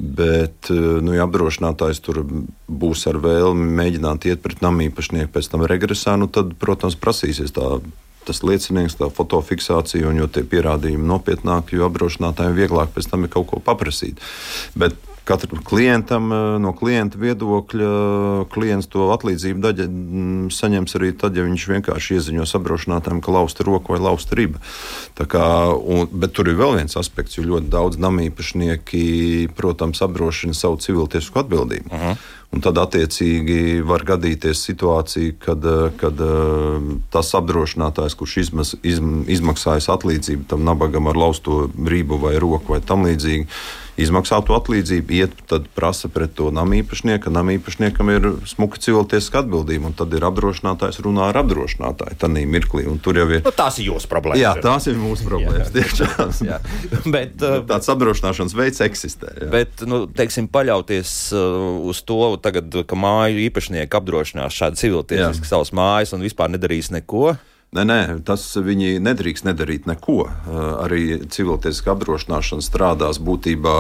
Bet, 0.03 0.71
eh, 0.73 0.77
nu, 1.05 1.13
ja 1.13 1.27
apdrošinātājs 1.27 1.99
tur 2.03 2.23
būs 2.65 3.05
ar 3.07 3.19
vēlmi 3.21 3.67
mēģināt 3.77 4.25
iet 4.25 4.41
pret 4.41 4.63
namīpašnieku, 4.65 5.29
pēc 5.35 5.51
tam 5.51 5.63
regresā, 5.69 6.15
nu, 6.17 6.25
tad, 6.33 6.55
protams, 6.59 6.97
prasīsies 6.99 7.53
tā 7.53 7.77
tas 8.25 8.39
liecinieks, 8.43 8.97
tā 8.99 9.09
fotofiksācija, 9.13 10.07
un 10.09 10.21
jo 10.23 10.27
tie 10.31 10.45
pierādījumi 10.47 11.07
nopietnāki, 11.07 11.77
jo 11.77 11.89
apdrošinātājiem 11.89 12.55
vieglāk 12.57 12.93
pēc 12.95 13.09
tam 13.11 13.27
ir 13.27 13.33
kaut 13.33 13.49
ko 13.51 13.59
paprasīt. 13.63 14.21
Bet 14.79 14.95
Katram 15.23 15.61
klientam, 15.63 16.31
eh, 16.35 16.59
no 16.59 16.73
klienta 16.75 17.19
viedokļa, 17.21 17.91
klients 18.51 18.89
to 18.91 19.07
atlīdzību 19.13 19.63
daļu 19.63 19.87
mm, 19.87 20.51
saņems 20.51 20.97
arī 20.99 21.13
tad, 21.15 21.37
ja 21.39 21.45
viņš 21.47 21.67
vienkārši 21.71 22.17
ieziņos 22.17 22.55
apdrošinātājiem, 22.59 23.23
ka 23.23 23.31
lausta 23.31 23.63
roka 23.63 23.95
vai 23.95 24.01
lausta 24.03 24.35
riba. 24.35 24.59
Kā, 25.15 25.47
un, 25.79 26.09
bet 26.11 26.35
tur 26.35 26.51
ir 26.51 26.59
vēl 26.59 26.75
viens 26.81 26.99
aspekts, 26.99 27.37
jo 27.37 27.47
ļoti 27.47 27.71
daudz 27.71 27.99
namīpašnieki, 28.03 29.03
protams, 29.55 30.03
apdrošina 30.03 30.57
savu 30.57 30.81
civiltiesku 30.83 31.39
atbildību. 31.39 31.87
Uh 31.93 32.07
-huh. 32.07 32.23
Un 32.53 32.61
tad, 32.61 32.77
attiecīgi, 32.77 33.81
var 33.81 34.03
gadīties 34.05 34.59
situācija, 34.67 35.33
kad, 35.41 35.63
kad 35.97 36.19
eh, 36.21 36.89
tas 37.09 37.31
apdrošinātājs, 37.39 38.17
kurš 38.19 38.37
izmas, 38.43 38.75
izm, 38.83 39.23
izmaksājas 39.27 39.89
atlīdzību 39.89 40.45
tam 40.51 40.67
nabagam 40.67 41.07
ar 41.07 41.17
lausto 41.17 41.69
rību 41.73 42.19
vai 42.21 42.35
roku 42.43 42.75
vai 42.75 42.81
tam 42.81 43.07
līdzīgi, 43.07 43.47
izmaksā 43.99 44.39
to 44.45 44.55
atlīdzību, 44.57 45.15
iet, 45.17 45.35
tad 45.49 45.67
prasa 45.75 46.09
pret 46.11 46.33
to 46.37 46.49
namīpašnieku. 46.55 47.31
Namīpašniekam 47.33 48.11
ir 48.13 48.27
smuka 48.49 48.81
civiltiesiska 48.81 49.43
atbildība, 49.43 49.91
un 49.91 49.97
tad 49.97 50.13
ir 50.17 50.25
apdrošinātājs 50.27 51.01
runā 51.05 51.29
ar 51.29 51.41
apdrošinātāju 51.43 52.19
tādā 52.23 52.45
mirklī. 52.49 52.85
Tur 53.03 53.19
jau 53.21 53.27
ir. 53.29 53.43
Nu, 53.45 53.53
tās 53.55 53.79
ir 53.81 53.91
jūsu 53.91 54.09
problēmas. 54.11 54.41
Jā, 54.41 54.53
tās 54.63 54.87
ir 54.89 54.99
mūsu 54.99 55.27
problēmas. 55.27 55.71
jā, 56.49 56.59
bet, 57.05 57.37
uh, 57.41 57.61
Tāds 57.69 57.89
apdrošināšanas 57.93 58.57
veids 58.57 58.83
eksistē. 58.83 59.33
Jā. 59.43 59.49
Bet, 59.53 59.85
nu, 59.89 60.03
teiksim, 60.11 60.49
paļauties 60.51 61.15
uh, 61.37 61.87
uz 61.89 62.03
to, 62.07 62.21
tagad, 62.43 62.73
ka 62.89 62.99
māju 62.99 63.41
īpašnieki 63.47 63.99
apdrošinās 63.99 64.57
šādu 64.57 64.81
civiltiesisku 64.81 65.49
savas 65.49 65.73
mājas 65.75 66.15
un 66.15 66.25
vispār 66.25 66.51
nedarīs 66.53 66.91
neko. 66.93 67.35
Nē, 67.73 67.83
nē, 67.89 67.99
tas 68.21 68.43
viņi 68.53 68.99
nedrīkst 69.01 69.47
nedarīt 69.47 69.87
neko. 69.89 70.27
Arī 70.83 71.23
civiltiesiska 71.33 71.95
apdrošināšana 71.95 72.61
strādās 72.61 73.17
būtībā 73.17 73.75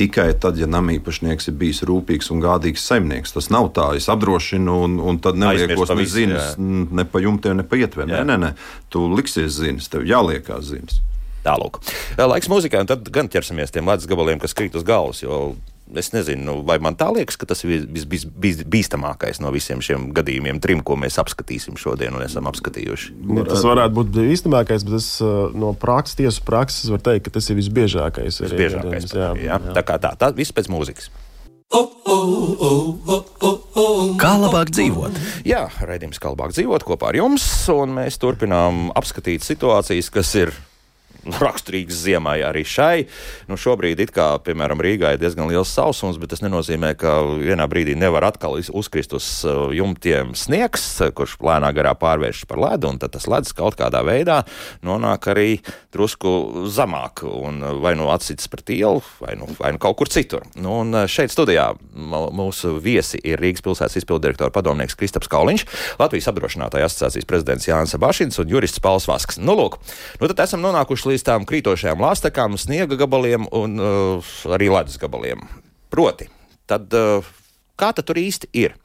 tikai 0.00 0.30
tad, 0.40 0.56
ja 0.56 0.68
namīpašnieks 0.70 1.50
ir 1.52 1.58
bijis 1.60 1.82
rūpīgs 1.84 2.32
un 2.32 2.40
gādīgs 2.44 2.86
saimnieks. 2.88 3.34
Tas 3.36 3.50
nav 3.52 3.68
tā, 3.76 3.90
es 3.98 4.08
apdrošinu 4.08 4.78
un, 4.86 4.96
un 4.96 5.20
tad 5.20 5.36
neliekos 5.40 5.92
ne 5.92 6.08
ziņas, 6.14 6.54
ne 6.56 7.04
pa 7.04 7.20
jumtiem, 7.20 7.60
ne 7.60 7.68
pa 7.68 7.82
ietvēm. 7.82 8.08
Nē, 8.14 8.24
nē, 8.32 8.38
nē, 8.46 8.54
tu 8.88 9.04
liksies 9.12 9.60
ziņas, 9.60 9.92
tev 9.92 10.08
jāliekās 10.08 10.64
ziņas. 10.72 11.02
Tālāk. 11.44 11.82
Laiks 12.16 12.48
mūzikai, 12.48 12.86
un 12.86 12.88
tad 12.88 13.12
gan 13.12 13.28
ķersimies 13.28 13.74
tiem 13.74 13.92
ledus 13.92 14.08
gabaliem, 14.08 14.40
kas 14.40 14.56
krīt 14.56 14.78
uz 14.78 14.86
galvas. 14.88 15.20
Jo 15.20 15.52
es 15.92 16.10
nezinu, 16.14 16.56
vai 16.66 16.78
man 16.82 16.96
tā 16.98 17.10
liekas, 17.12 17.36
ka 17.40 17.48
tas 17.50 17.60
ir 17.66 17.84
visbīstamākais 17.92 19.40
no 19.44 19.52
visiem 19.54 19.82
šiem 19.84 20.08
gadījumiem, 20.16 20.60
trim, 20.64 20.80
ko 20.84 20.96
mēs 21.00 21.18
apskatīsim 21.20 21.76
šodien 21.80 22.16
un 22.16 22.24
esam 22.24 22.48
apskatījuši. 22.50 23.12
Ja, 23.36 23.44
tas 23.48 23.66
varētu 23.66 23.98
būt 23.98 24.14
bīstamākais, 24.16 24.86
bet 24.88 24.96
es 25.00 25.10
no 25.54 25.74
prakses, 25.76 26.16
tiesu 26.20 26.46
prakses 26.46 26.88
varu 26.92 27.04
teikt, 27.10 27.28
ka 27.28 27.36
tas 27.36 27.50
ir 27.52 27.60
visbiežākais. 27.60 28.40
Visbiežākais. 28.46 29.12
Jā, 29.12 29.30
jā. 29.36 29.60
Jā. 29.60 29.76
Tā 29.76 29.84
kā 29.86 30.00
tā, 30.00 30.14
tā 30.18 30.32
viss 30.36 30.54
pēc 30.56 30.72
mūzikas. 30.72 31.12
Kā 34.20 34.32
labāk 34.38 34.70
dzīvot? 34.70 35.16
Jā, 35.48 35.64
raidījums 35.82 36.20
kā 36.22 36.30
labāk 36.30 36.54
dzīvot 36.54 36.84
kopā 36.86 37.10
ar 37.10 37.18
jums, 37.18 37.46
un 37.72 37.96
mēs 37.96 38.20
turpinām 38.22 38.92
apskatīt 38.94 39.42
situācijas, 39.46 40.12
kas 40.14 40.34
ir 40.38 40.54
raksturīgs 41.24 42.04
ziemai 42.04 42.38
arī 42.44 42.64
šai. 42.68 43.06
Nu, 43.48 43.58
šobrīd, 43.60 44.02
kā, 44.14 44.34
piemēram, 44.44 44.82
Rīgā 44.84 45.14
ir 45.14 45.22
diezgan 45.22 45.48
liels 45.50 45.72
sausums, 45.72 46.18
bet 46.20 46.32
tas 46.34 46.42
nenozīmē, 46.44 46.94
ka 47.00 47.16
vienā 47.40 47.66
brīdī 47.70 47.96
nevar 47.98 48.26
atkal 48.28 48.58
uzkrist 48.60 49.14
uz 49.16 49.26
uh, 49.48 49.70
jumtiem 49.74 50.34
sniegs, 50.38 50.84
kurš 51.16 51.38
lēnā 51.44 51.72
garā 51.76 51.94
pārvēršas 51.98 52.48
par 52.50 52.60
ledu, 52.62 52.90
un 52.92 53.00
tad 53.02 53.14
tas 53.16 53.28
ledus 53.30 53.54
kaut 53.56 53.78
kādā 53.78 54.04
veidā 54.06 54.42
nonāk 54.84 55.30
arī 55.32 55.48
drusku 55.94 56.66
zemāk, 56.74 57.24
un 57.28 57.62
uh, 57.62 57.74
vai 57.82 57.94
nu 57.98 58.10
atsits 58.12 58.50
par 58.50 58.64
ielu, 58.74 59.02
vai, 59.20 59.36
nu, 59.38 59.48
vai 59.58 59.74
nu 59.74 59.82
kaut 59.82 59.98
kur 60.00 60.10
citur. 60.10 60.44
Nu, 60.56 60.80
un 60.82 60.94
uh, 60.94 61.08
šeit 61.10 61.32
studijā 61.32 61.70
mūsu 61.94 62.76
viesi 62.82 63.20
ir 63.24 63.40
Rīgas 63.42 63.64
pilsētas 63.64 64.00
izpildirektora 64.02 64.52
padomnieks 64.54 64.96
Kristaps 64.98 65.30
Kauliņš, 65.32 65.66
Latvijas 66.00 66.28
apdrošinātāja 66.32 66.88
asociācijas 66.88 67.28
prezidents 67.28 67.68
Jānis 67.68 67.96
Bašins 68.00 68.40
un 68.42 68.50
jurists 68.50 68.82
Pauls 68.82 69.06
Vasks. 69.08 69.38
Nu, 69.38 69.54
lūk, 69.58 69.78
nu 70.20 70.30
tad 70.30 70.42
esam 70.46 70.62
nonākuši 70.64 71.12
līdz 71.12 71.13
tām 71.22 71.46
krītošajām 71.46 72.02
lāstakām, 72.02 72.58
sniega 72.58 72.98
gabaliem 72.98 73.46
un 73.54 73.78
uh, 73.78 74.34
arī 74.50 74.72
ledus 74.74 74.98
gabaliem. 74.98 75.46
Proti, 75.94 76.30
tad. 76.66 76.90
Uh, 76.90 77.32
Kā 77.74 77.88
tad 77.90 78.06
tur 78.06 78.14
īsti 78.14 78.46
ir? 78.54 78.76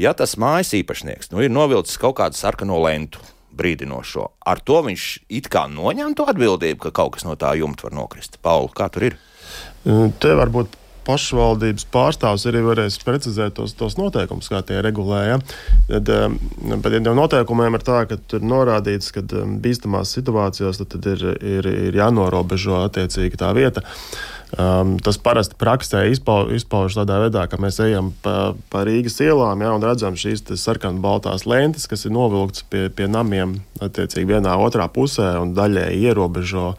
Ja 0.00 0.14
tas 0.16 0.32
mājas 0.40 0.70
īpašnieks 0.78 1.28
nu, 1.28 1.42
ir 1.44 1.52
novilcis 1.52 1.98
kaut 2.00 2.14
kādu 2.22 2.38
sarkano 2.38 2.78
lentu, 2.80 3.20
brīdinošo, 3.52 4.30
ar 4.48 4.62
to 4.64 4.78
viņš 4.86 5.06
it 5.28 5.50
kā 5.52 5.66
noņem 5.68 6.14
to 6.16 6.24
atbildību, 6.32 6.86
ka 6.86 6.94
kaut 7.02 7.18
kas 7.18 7.26
no 7.28 7.36
tā 7.36 7.52
jumta 7.60 7.90
var 7.90 7.98
nokrist. 7.98 8.40
Pauli, 8.40 8.72
kā 8.72 8.88
tur 8.92 9.10
ir? 9.10 9.18
Te 9.84 10.32
varbūt 10.40 10.79
pašvaldības 11.06 11.86
pārstāvs 11.92 12.46
arī 12.50 12.62
varēs 12.64 12.98
precizēt 13.04 13.56
tos, 13.58 13.74
tos 13.78 13.96
noteikumus, 13.98 14.50
kā 14.52 14.62
tie 14.66 14.80
regulēja. 14.84 15.38
Tad, 15.90 16.10
bet 16.82 16.96
ja 16.96 17.14
noteikumiem 17.16 17.78
ir 17.78 17.86
tā, 17.86 18.02
ka 18.10 18.18
tur 18.30 18.44
norādīts, 18.46 19.12
ka 19.14 19.24
bīstamās 19.62 20.14
situācijās 20.16 20.82
tad, 20.82 20.92
tad 20.96 21.08
ir, 21.14 21.24
ir, 21.40 21.70
ir 21.90 21.98
jānorobežo 22.00 22.82
attiecīgi 22.86 23.40
tā 23.40 23.54
vieta. 23.56 23.84
Um, 24.50 24.96
tas 24.98 25.14
parasti 25.22 25.54
praksē 25.54 26.08
izpau, 26.10 26.48
izpaužas 26.50 26.98
tādā 26.98 27.20
veidā, 27.22 27.44
ka 27.46 27.58
mēs 27.62 27.78
ejam 27.84 28.08
pa, 28.24 28.50
pa 28.72 28.82
Rīgas 28.88 29.20
ielām 29.22 29.62
ja, 29.62 29.70
un 29.76 29.86
redzam 29.86 30.18
šīs 30.18 30.42
sarkanbaltās 30.58 31.46
lentes, 31.46 31.86
kas 31.86 32.02
ir 32.08 32.16
novilktas 32.16 32.66
pie, 32.66 32.88
pie 32.90 33.06
namiem, 33.06 33.60
attiecīgi 33.78 34.32
vienā 34.32 34.56
otrā 34.58 34.90
pusē 34.90 35.36
un 35.38 35.54
daļēji 35.54 36.02
ierobežo 36.10 36.72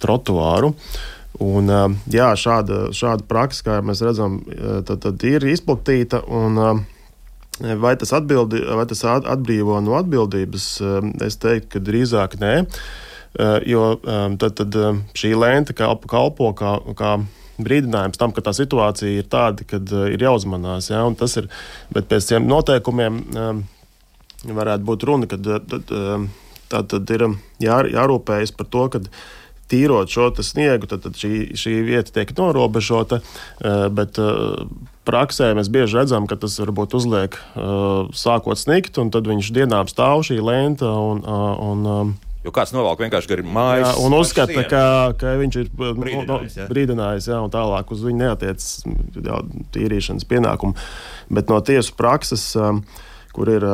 trotuāru. 0.00 0.72
Uh, 0.72 1.19
Un, 1.38 1.70
jā, 2.10 2.32
šāda, 2.36 2.88
šāda 2.96 3.24
praksa, 3.28 3.62
kā 3.68 3.76
mēs 3.86 4.02
redzam, 4.04 4.40
tad, 4.88 4.98
tad 5.04 5.22
ir 5.28 5.46
izplatīta. 5.52 6.24
Un, 6.26 6.84
Vai 7.60 7.92
tas, 8.00 8.08
atbildi, 8.16 8.62
vai 8.72 8.86
tas 8.88 9.02
atbrīvo 9.04 9.74
no 9.84 9.98
atbildības? 9.98 10.66
Es 11.26 11.36
teiktu, 11.36 11.74
ka 11.74 11.82
drīzāk 11.84 12.38
nē. 12.40 12.54
Jo 13.68 13.98
tad, 14.40 14.54
tad 14.56 14.78
šī 15.12 15.34
lente 15.36 15.76
kalpo, 15.76 16.08
kalpo 16.08 16.54
kā, 16.56 16.78
kā 16.96 17.10
brīdinājums 17.60 18.16
tam, 18.20 18.32
ka 18.32 18.40
tā 18.46 18.54
situācija 18.56 19.20
ir 19.20 19.28
tāda, 19.28 19.66
ka 19.68 19.80
ir 20.08 20.24
jāuzmanās. 20.24 20.88
Ja, 20.88 21.04
ir, 21.04 21.50
bet 21.92 22.08
pēc 22.08 22.30
tiem 22.32 22.48
noteikumiem 22.48 23.20
varētu 24.48 24.88
būt 24.88 25.06
runa, 25.10 25.28
ka 25.28 25.36
tā 25.36 26.80
tad 26.80 27.12
ir 27.12 27.26
jā, 27.60 27.82
jārūpējas 27.92 28.56
par 28.56 28.72
to, 28.72 28.88
ka 28.94 29.04
tīrot 29.70 30.10
šo 30.10 30.30
sniegu, 30.44 30.88
tad, 30.90 31.04
tad 31.06 31.18
šī, 31.18 31.52
šī 31.58 31.74
vieta 31.86 32.14
tiek 32.14 32.32
norobežota. 32.38 33.20
Eh, 33.20 33.86
bet 33.92 34.18
eh, 34.20 34.64
praksē 35.08 35.52
mēs 35.58 35.70
bieži 35.72 36.00
redzam, 36.00 36.26
ka 36.30 36.38
tas 36.40 36.58
varbūt 36.62 36.96
uzliek 36.98 37.36
eh, 37.36 37.68
sākot 38.16 38.60
snikt, 38.60 38.98
un 39.02 39.12
tad 39.14 39.30
viņš 39.30 39.52
dienām 39.56 39.90
stāv 39.90 40.24
šī 40.28 40.40
lenta. 40.44 40.90
Un, 40.90 41.22
un, 41.26 42.16
Jo 42.40 42.54
kāds 42.56 42.70
novelk 42.72 43.02
vienkārši 43.02 43.28
garām 43.28 43.50
mājas. 43.52 43.82
Jā, 43.84 43.88
un 44.00 44.14
uzskata, 44.16 44.62
ka, 44.64 44.84
ka 45.20 45.34
viņš 45.36 45.56
ir 45.60 45.66
brīdinājis, 45.76 46.54
no, 46.56 46.62
no, 46.62 46.68
brīdinājis 46.70 47.26
jā, 47.28 47.40
un 47.44 47.52
tālāk 47.52 47.92
uz 47.92 48.00
viņu 48.06 48.16
neatiecas 48.22 48.70
tīrīšanas 49.76 50.24
pienākumu. 50.30 50.72
Bet 51.36 51.52
no 51.52 51.58
tiesu 51.60 51.92
prakses 52.00 52.46
uh, 52.56 52.80
kur 53.34 53.50
ir 53.52 53.64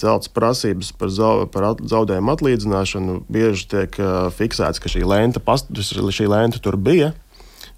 zelta 0.00 0.32
prasības 0.34 0.92
par, 0.98 1.12
zau, 1.14 1.46
par 1.52 1.70
zaudējumu 1.78 2.34
atlīdzināšanu, 2.34 3.22
bieži 3.30 3.68
tiek 3.70 4.02
fiksēts, 4.34 4.82
ka 4.82 4.90
šī 4.92 5.04
lenta, 5.06 5.42
past, 5.42 5.70
šī 5.72 6.28
lenta 6.30 6.62
tur 6.62 6.76
bija. 6.76 7.14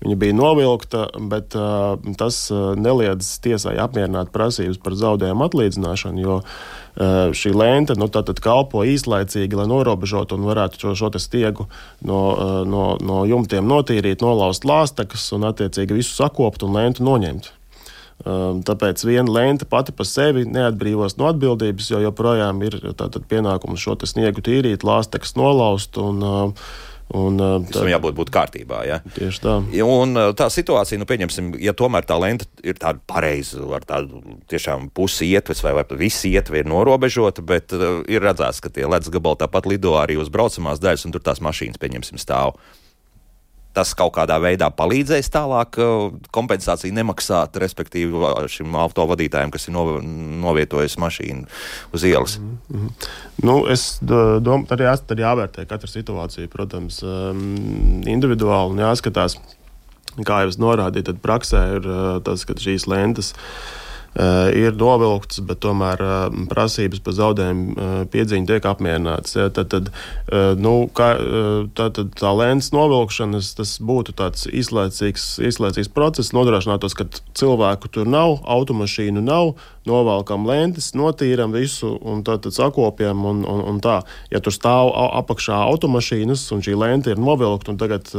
Viņa 0.00 0.16
bija 0.16 0.32
novilkta, 0.32 1.02
bet 1.28 1.52
uh, 1.60 1.98
tas 2.16 2.36
uh, 2.48 2.72
neliedz 2.72 3.34
tiesai 3.44 3.74
apmierināt 3.82 4.30
prasības 4.32 4.78
par 4.80 4.96
zaudējumu 4.96 5.44
atlīdzināšanu, 5.44 6.22
jo 6.24 6.38
uh, 6.40 7.34
šī 7.36 7.52
lente 7.52 7.96
nu, 8.00 8.08
kalpo 8.40 8.86
īslaicīgi, 8.88 9.58
lai 9.60 9.68
norobežotu 9.68 10.40
un 10.40 10.48
varētu 10.48 10.80
šo, 10.80 10.94
šo 10.96 11.12
stiegu 11.20 11.68
no, 12.00 12.20
uh, 12.32 12.56
no, 12.64 12.86
no 13.04 13.26
jumtiem 13.28 13.68
notīrīt, 13.68 14.24
nolaust 14.24 14.64
lāstekas 14.64 15.28
un 15.36 15.44
attiecīgi 15.52 16.00
visu 16.00 16.16
sakopt 16.16 16.64
un 16.64 16.80
lentu 16.80 17.04
noņemt. 17.04 17.52
Um, 18.20 18.60
tāpēc 18.66 19.00
viena 19.08 19.32
lente 19.32 19.64
pati 19.64 19.94
par 19.96 20.04
sevi 20.04 20.44
neatbrīvos 20.44 21.16
no 21.16 21.30
atbildības, 21.30 21.88
jo 21.88 22.02
joprojām 22.04 22.60
ir 22.66 22.76
pienākums 23.30 23.80
šo 23.80 23.96
sniegu 24.04 24.44
tīrīt, 24.44 24.84
lāstekas 24.84 25.36
nolaust. 25.40 25.96
Un, 26.00 26.22
um, 26.22 26.56
Un, 27.10 27.40
uh, 27.42 27.56
tā, 27.66 27.80
Tam 27.80 27.88
jābūt 27.90 28.14
būt 28.14 28.28
kārtībā. 28.30 28.84
Ja? 28.86 29.00
Tieši 29.16 29.40
tā. 29.42 29.54
Un 29.82 30.14
uh, 30.14 30.28
tā 30.38 30.46
situācija, 30.52 31.00
nu, 31.00 31.08
pieņemsim, 31.10 31.48
ja 31.58 31.74
tomēr 31.74 32.06
tā 32.06 32.14
lente 32.22 32.46
ir 32.62 32.78
tāda 32.78 33.02
pareiza, 33.10 33.64
ar 33.74 33.82
tādu 33.82 34.20
tiešām 34.50 34.86
pusi 34.94 35.26
ietves 35.32 35.64
vai, 35.66 35.72
vai 35.80 35.82
visi 35.98 36.30
ietvi 36.30 36.62
ir 36.62 36.70
norobežota, 36.70 37.42
bet 37.42 37.74
uh, 37.74 38.04
ir 38.06 38.22
redzēts, 38.22 38.62
ka 38.62 38.70
tie 38.70 38.86
ledus 38.86 39.10
gabali 39.10 39.40
tāpat 39.42 39.66
lido 39.66 39.96
arī 39.98 40.20
uz 40.22 40.30
braucamās 40.30 40.78
daļas, 40.82 41.08
un 41.08 41.16
tur 41.16 41.24
tās 41.26 41.42
mašīnas, 41.42 41.82
pieņemsim, 41.82 42.22
stāv 42.22 42.60
tas 43.76 43.92
kaut 43.98 44.14
kādā 44.16 44.38
veidā 44.42 44.70
palīdzēs 44.74 45.30
tālāk 45.34 45.78
kompensāciju 46.34 46.94
nemaksāt, 46.96 47.58
respektīvi 47.62 48.32
šim 48.50 48.76
autovadītājam, 48.82 49.52
kas 49.54 49.68
ir 49.68 49.76
novietojis 49.76 50.98
mašīnu 51.00 51.46
uz 51.94 52.06
ielas? 52.06 52.38
Mm 52.38 52.58
-hmm. 52.70 53.10
nu, 53.42 53.56
es 53.66 53.98
domāju, 54.02 54.66
arī 54.76 54.92
esmu 54.92 55.20
jāvērtē 55.24 55.66
katra 55.66 55.88
situācija, 55.88 56.48
protams, 56.48 57.02
individuāli 58.06 58.70
un 58.70 58.78
jāskatās, 58.86 59.38
kā 60.26 60.42
jau 60.42 60.48
es 60.48 60.58
norādīju, 60.58 61.02
tad 61.02 61.22
praksē 61.22 61.66
ir 61.76 61.92
tas, 62.24 62.44
ka 62.44 62.54
šīs 62.54 62.86
lentes 62.86 63.34
Eh, 63.34 63.88
ir 64.18 64.74
novilktas, 64.74 65.38
bet 65.46 65.60
tomēr 65.62 66.00
eh, 66.02 66.38
prasības 66.50 67.02
par 67.04 67.14
zaudējumu 67.14 67.66
eh, 67.70 67.90
piedziņu 68.10 68.48
tiek 68.48 68.66
apmierinātas. 68.66 69.36
Ja, 69.38 69.48
tad, 69.54 69.70
tad, 69.70 69.90
nu, 70.58 70.88
kā, 70.94 71.12
tā, 71.78 71.88
tad 71.94 72.14
tā 72.18 72.30
lēns 72.34 72.72
novilkšanas 72.74 73.52
tas 73.58 73.76
būtu 73.82 74.14
tāds 74.18 74.48
izlaicīgs, 74.50 75.36
izlaicīgs 75.46 75.90
process, 75.94 76.34
nodrošinātos, 76.34 76.96
ka 76.98 77.06
cilvēku 77.38 77.90
tur 77.94 78.10
nav, 78.10 78.40
automašīnu 78.50 79.22
nav, 79.22 79.54
novelkam 79.88 80.44
lentes, 80.48 80.90
notīram 80.98 81.54
visu 81.54 81.92
un 82.04 82.24
tad, 82.26 82.42
tad 82.44 82.56
sakopjam. 82.56 83.24
Un, 83.30 83.42
un, 83.48 83.62
un 83.70 83.78
tā. 83.82 84.00
Ja 84.32 84.40
tur 84.44 84.54
stāv 84.54 84.90
apakšā 85.20 85.56
automašīnas 85.70 86.44
un 86.54 86.62
šī 86.64 86.76
lente 86.78 87.14
ir 87.14 87.20
novilkta, 87.22 87.72
un 87.72 87.80
tagad 87.80 88.10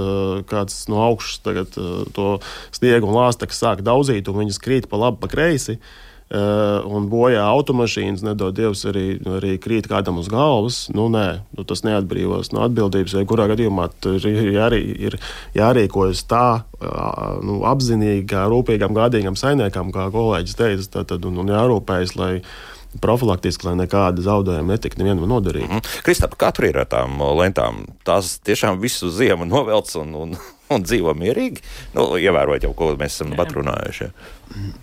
kāds 0.49 0.85
no 0.91 1.01
augšas 1.05 1.41
tagad, 1.45 1.77
to 2.15 2.27
sniegu 2.73 3.09
un 3.09 3.17
lāsteku 3.19 3.55
sāk 3.55 3.83
daudzīt, 3.85 4.29
un 4.31 4.41
viņas 4.41 4.61
krīt 4.63 4.89
pa 4.91 4.99
labi, 5.01 5.21
pa 5.21 5.31
kreisi. 5.31 5.77
Uh, 6.31 6.79
un 6.87 7.09
bojā 7.11 7.41
automašīnas, 7.43 8.21
nedod 8.23 8.55
Dievs, 8.55 8.85
arī, 8.87 9.17
arī 9.27 9.57
krīt 9.59 9.89
kādam 9.91 10.21
uz 10.21 10.29
galvas. 10.31 10.85
Nu, 10.95 11.09
nē, 11.11 11.41
nu, 11.57 11.65
tas 11.67 11.83
neatbrīvos 11.83 12.53
no 12.55 12.61
atbildības. 12.63 13.17
Ja 13.19 13.27
kurā 13.27 13.49
gadījumā 13.51 13.89
ir, 14.13 14.27
jārī, 14.55 14.79
ir 15.09 15.17
jārīkojas 15.59 16.23
tā 16.31 16.45
uh, 16.63 17.41
nu, 17.43 17.59
apzinīgi, 17.67 18.23
kā 18.31 18.45
rūpīgam, 18.47 18.95
gādīgam 18.95 19.35
saimniekam, 19.35 19.91
kā 19.91 20.07
kolēģis 20.13 20.55
teica, 20.61 20.87
tad, 20.93 21.09
tad, 21.11 21.27
un, 21.27 21.41
un 21.43 21.51
jārūpējas, 21.51 22.15
lai 22.15 22.31
profilaktiski, 23.03 23.67
lai 23.67 23.75
nekāda 23.81 24.23
zaudējuma 24.23 24.77
netiktu 24.77 25.03
nevienam 25.03 25.27
nodarīta. 25.33 25.67
Mm 25.67 25.79
-hmm. 25.83 26.03
Kristap, 26.07 26.39
kā 26.39 26.55
tur 26.55 26.69
ir 26.71 26.79
ar 26.79 26.87
tām 26.87 27.19
lentām? 27.39 27.85
Tās 28.07 28.37
tiešām 28.39 28.79
visu 28.79 29.11
ziemu 29.11 29.45
novelc 29.45 29.95
un, 29.95 30.15
un, 30.15 30.35
un 30.77 30.85
dzīvo 30.85 31.15
mierīgi, 31.17 31.63
nu, 31.97 32.07
ievērojot 32.21 32.67
jau, 32.67 32.73
ko 32.77 32.91
mēs 32.99 33.17
esam 33.17 33.35
pat 33.37 33.53
runājuši. 33.55 34.07
Ja. 34.07 34.31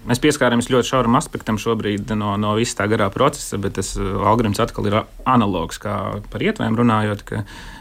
Mēs 0.09 0.23
pieskārāmies 0.25 0.71
ļoti 0.73 0.93
šauram 0.93 1.19
aspektam 1.19 1.59
šobrīd 1.61 2.15
no, 2.17 2.35
no 2.41 2.55
visa 2.57 2.81
tā 2.81 2.89
garā 2.91 3.11
procesa, 3.13 3.61
bet 3.61 3.77
tas 3.81 3.95
uh, 4.01 4.23
algoritms 4.29 4.63
atkal 4.65 4.89
ir 4.89 5.03
analogs 5.29 5.81
kā 5.83 5.99
par 6.33 6.45
ietvēm 6.45 6.79
runājot. 6.79 7.27
Ka, 7.29 7.43
uh, 7.45 7.79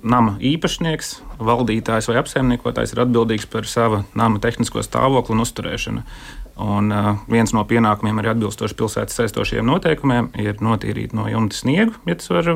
Nama 0.00 0.38
īpašnieks, 0.40 1.18
valdītājs 1.44 2.08
vai 2.08 2.16
apsaimniekotājs 2.22 2.94
ir 2.94 3.02
atbildīgs 3.04 3.44
par 3.50 3.68
sava 3.68 4.04
nama 4.16 4.40
tehnisko 4.40 4.80
stāvokli 4.84 5.36
un 5.36 5.44
uzturēšanu. 5.44 6.04
Un, 6.60 6.90
uh, 6.92 7.14
viens 7.30 7.54
no 7.56 7.62
pienākumiem 7.64 8.18
arī 8.20 8.34
atbilstoši 8.34 8.76
pilsētas 8.76 9.16
saistošiem 9.16 9.64
noteikumiem 9.64 10.28
ir 10.42 10.58
notīrīt 10.60 11.14
no 11.16 11.24
jumta 11.30 11.56
sniegu, 11.56 11.94
ja 12.04 12.16
tas 12.20 12.28
var 12.28 12.50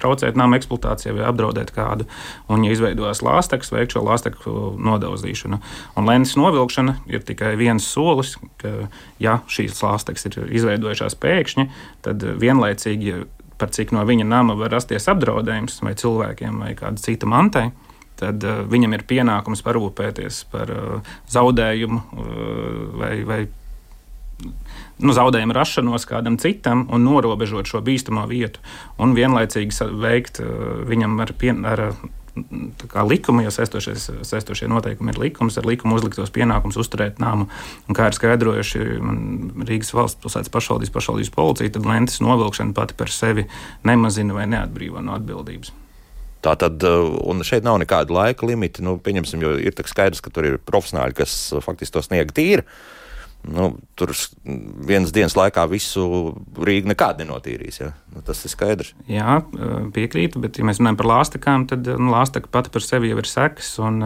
traucēt 0.00 0.38
nama 0.38 0.56
eksploatācijai 0.56 1.12
vai 1.18 1.26
apdraudēt 1.28 1.74
kādu. 1.74 2.06
Un, 2.48 2.64
ja 2.64 2.72
izveidojas 2.72 3.20
lāstekas, 3.26 3.72
veikt 3.74 3.96
šo 3.96 4.04
lāsteku 4.06 4.54
nodauzīšanu. 4.80 5.60
Un 5.98 6.08
lēnas 6.08 6.34
novilkšana 6.40 6.96
ir 7.12 7.24
tikai 7.26 7.52
viens 7.60 7.84
solis, 7.84 8.34
ka, 8.62 8.88
ja 9.22 9.38
šīs 9.44 9.82
lāstekas 9.84 10.30
ir 10.30 10.40
izveidojušās 10.48 11.18
pēkšņi, 11.20 11.68
tad 12.06 12.24
vienlaicīgi, 12.40 13.26
par 13.60 13.76
cik 13.76 13.92
no 13.94 14.06
viņa 14.08 14.26
nama 14.30 14.56
var 14.58 14.72
rasties 14.74 15.10
apdraudējums 15.12 15.82
vai 15.84 15.92
cilvēkiem 16.00 16.64
vai 16.64 16.72
kāda 16.78 17.02
cita 17.02 17.28
mantai, 17.28 17.68
tad 18.20 18.44
uh, 18.46 18.62
viņam 18.70 18.96
ir 18.96 19.04
pienākums 19.08 19.64
parūpēties 19.66 20.44
par 20.52 20.72
uh, 20.72 21.12
zaudējumu 21.32 22.00
uh, 22.00 22.24
vai, 23.00 23.12
vai 23.28 23.40
nu, 24.98 25.14
zaudējumu 25.16 25.56
rašanos 25.56 26.06
kādam 26.10 26.38
citam 26.42 26.86
un 26.92 27.06
norobežot 27.06 27.70
šo 27.70 27.82
bīstamo 27.84 28.26
vietu. 28.30 28.62
Un 29.02 29.16
vienlaicīgi 29.16 29.90
veikt 29.98 30.42
viņam 30.88 31.18
ar, 31.24 31.32
pien, 31.38 31.64
ar 31.66 31.90
likuma, 33.08 33.44
jo 33.44 33.52
saistošie 33.54 34.68
noteikumi 34.70 35.14
ir 35.14 35.20
likums, 35.22 35.58
ar 35.58 35.68
likumu 35.68 35.98
uzliktos 35.98 36.34
pienākums 36.34 36.78
uzturēt 36.80 37.22
nāmu. 37.22 37.46
Un 37.88 37.98
kā 37.98 38.10
ir 38.10 38.18
skaidrojuši 38.18 38.82
Rīgas 39.68 39.94
valsts 39.94 40.20
pilsētas 40.22 40.52
pašvaldības, 40.54 40.94
pašvaldības 40.94 41.32
policija, 41.34 41.76
tad 41.76 41.88
lentes 41.88 42.20
novilkšana 42.24 42.74
pati 42.74 42.98
par 42.98 43.14
sevi 43.14 43.46
nemazina 43.86 44.34
vai 44.36 44.50
neatbrīvo 44.50 45.02
no 45.04 45.16
atbildības. 45.18 45.74
Tā 46.44 46.52
tad, 46.60 46.84
un 46.84 47.40
šeit 47.46 47.64
nav 47.64 47.78
nekāda 47.80 48.12
laika 48.12 48.44
limita. 48.48 48.84
Nu, 48.84 48.98
pieņemsim, 49.00 49.40
jo 49.44 49.54
ir 49.60 49.78
skaidrs, 49.88 50.20
ka 50.24 50.32
tur 50.34 50.48
ir 50.50 50.60
profesionāļi, 50.60 51.16
kas 51.22 51.38
faktiski 51.64 51.96
to 51.96 52.04
sniega 52.04 52.36
tīri. 52.36 52.66
Nu, 53.44 53.74
tur 53.96 54.08
vienas 54.88 55.12
dienas 55.12 55.34
laikā 55.36 55.66
visu 55.68 56.04
Rīgu 56.64 56.88
nekādi 56.88 57.24
nenotīrīs. 57.24 57.80
Ja? 57.82 57.90
Nu, 58.14 58.22
tas 58.24 58.40
ir 58.44 58.52
skaidrs. 58.52 58.94
Jā, 59.08 59.42
piekrītu, 59.92 60.40
bet, 60.40 60.56
ja 60.60 60.64
mēs 60.64 60.80
runājam 60.80 61.00
par 61.00 61.10
lāstakām, 61.10 61.66
tad 61.68 61.88
nu, 61.92 62.08
lāstaka 62.12 62.48
pati 62.52 62.72
par 62.72 62.84
sevi 62.84 63.12
jau 63.12 63.20
ir 63.20 63.28
sekas, 63.28 63.74
un 63.84 64.00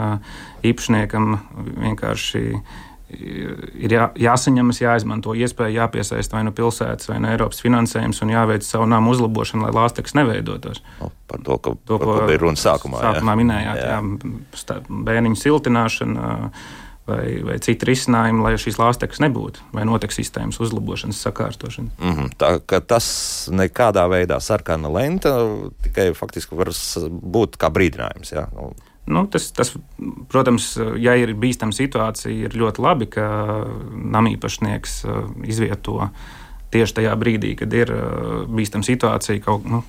īpašniekam 0.66 1.38
vienkārši 1.86 2.44
ir 2.48 2.86
jā, 3.08 4.08
jāsaņemas, 4.20 4.80
jāizmanto 4.82 5.34
iespēja, 5.36 5.84
jāpiesaista 5.84 6.36
vai 6.36 6.42
no 6.44 6.52
nu 6.52 6.56
pilsētas, 6.58 7.08
vai 7.10 7.20
no 7.22 7.30
Eiropas 7.32 7.62
finansējums 7.64 8.20
un 8.24 8.34
jāveic 8.34 8.66
savu 8.66 8.88
namu 8.90 9.14
uzlabošanu, 9.14 9.64
lai 9.66 9.72
lāsteks 9.76 10.16
neveidotos. 10.18 10.82
Nu, 11.00 11.10
par 11.30 11.40
to, 11.44 11.56
ka, 11.62 11.76
to, 11.84 12.00
par 12.00 12.10
ko 12.10 12.26
bija 12.28 12.42
runa 12.44 12.60
sākumā. 12.60 13.00
Sākumā 13.04 13.34
jā. 13.34 13.40
minējāt, 13.42 13.80
jā. 13.80 13.96
Jā, 13.96 14.82
bērniņu 15.08 15.40
siltināšana 15.40 16.34
vai, 17.08 17.22
vai 17.48 17.56
citi 17.64 17.88
risinājumi, 17.88 18.44
lai 18.44 18.52
šīs 18.60 18.76
lāstekļas 18.80 19.22
nebūtu, 19.24 19.64
vai 19.72 19.86
notiek 19.88 20.12
sistēmas 20.12 20.60
uzlabošanas, 20.64 21.22
sakārtošana. 21.24 21.94
Mm 21.96 22.16
-hmm. 22.18 22.34
Tā 22.40 22.80
tas 22.80 23.08
nekādā 23.52 24.04
veidā 24.10 24.40
sarkana 24.40 24.92
lenta 24.92 25.32
tikai 25.82 26.12
faktiski 26.14 26.58
var 26.58 26.72
būt 27.08 27.56
kā 27.56 27.72
brīdinājums. 27.72 28.32
Ja? 28.32 28.48
Nu. 28.52 28.74
Nu, 29.08 29.24
tas, 29.30 29.48
tas, 29.56 29.72
protams, 30.28 30.74
ja 31.00 31.14
ir 31.16 31.32
bīstama 31.38 31.72
situācija, 31.72 32.32
ir 32.48 32.56
ļoti 32.58 32.82
labi, 32.84 33.08
ka 33.14 33.28
namīpašnieks 34.16 34.98
uh, 35.06 35.22
izvieto 35.48 36.10
tieši 36.74 36.98
tajā 36.98 37.14
brīdī, 37.16 37.54
kad 37.56 37.72
ir 37.72 37.92
uh, 37.94 38.42
bīstama 38.52 38.84
situācija, 38.84 39.40
kaut 39.44 39.64
nu, 39.68 39.80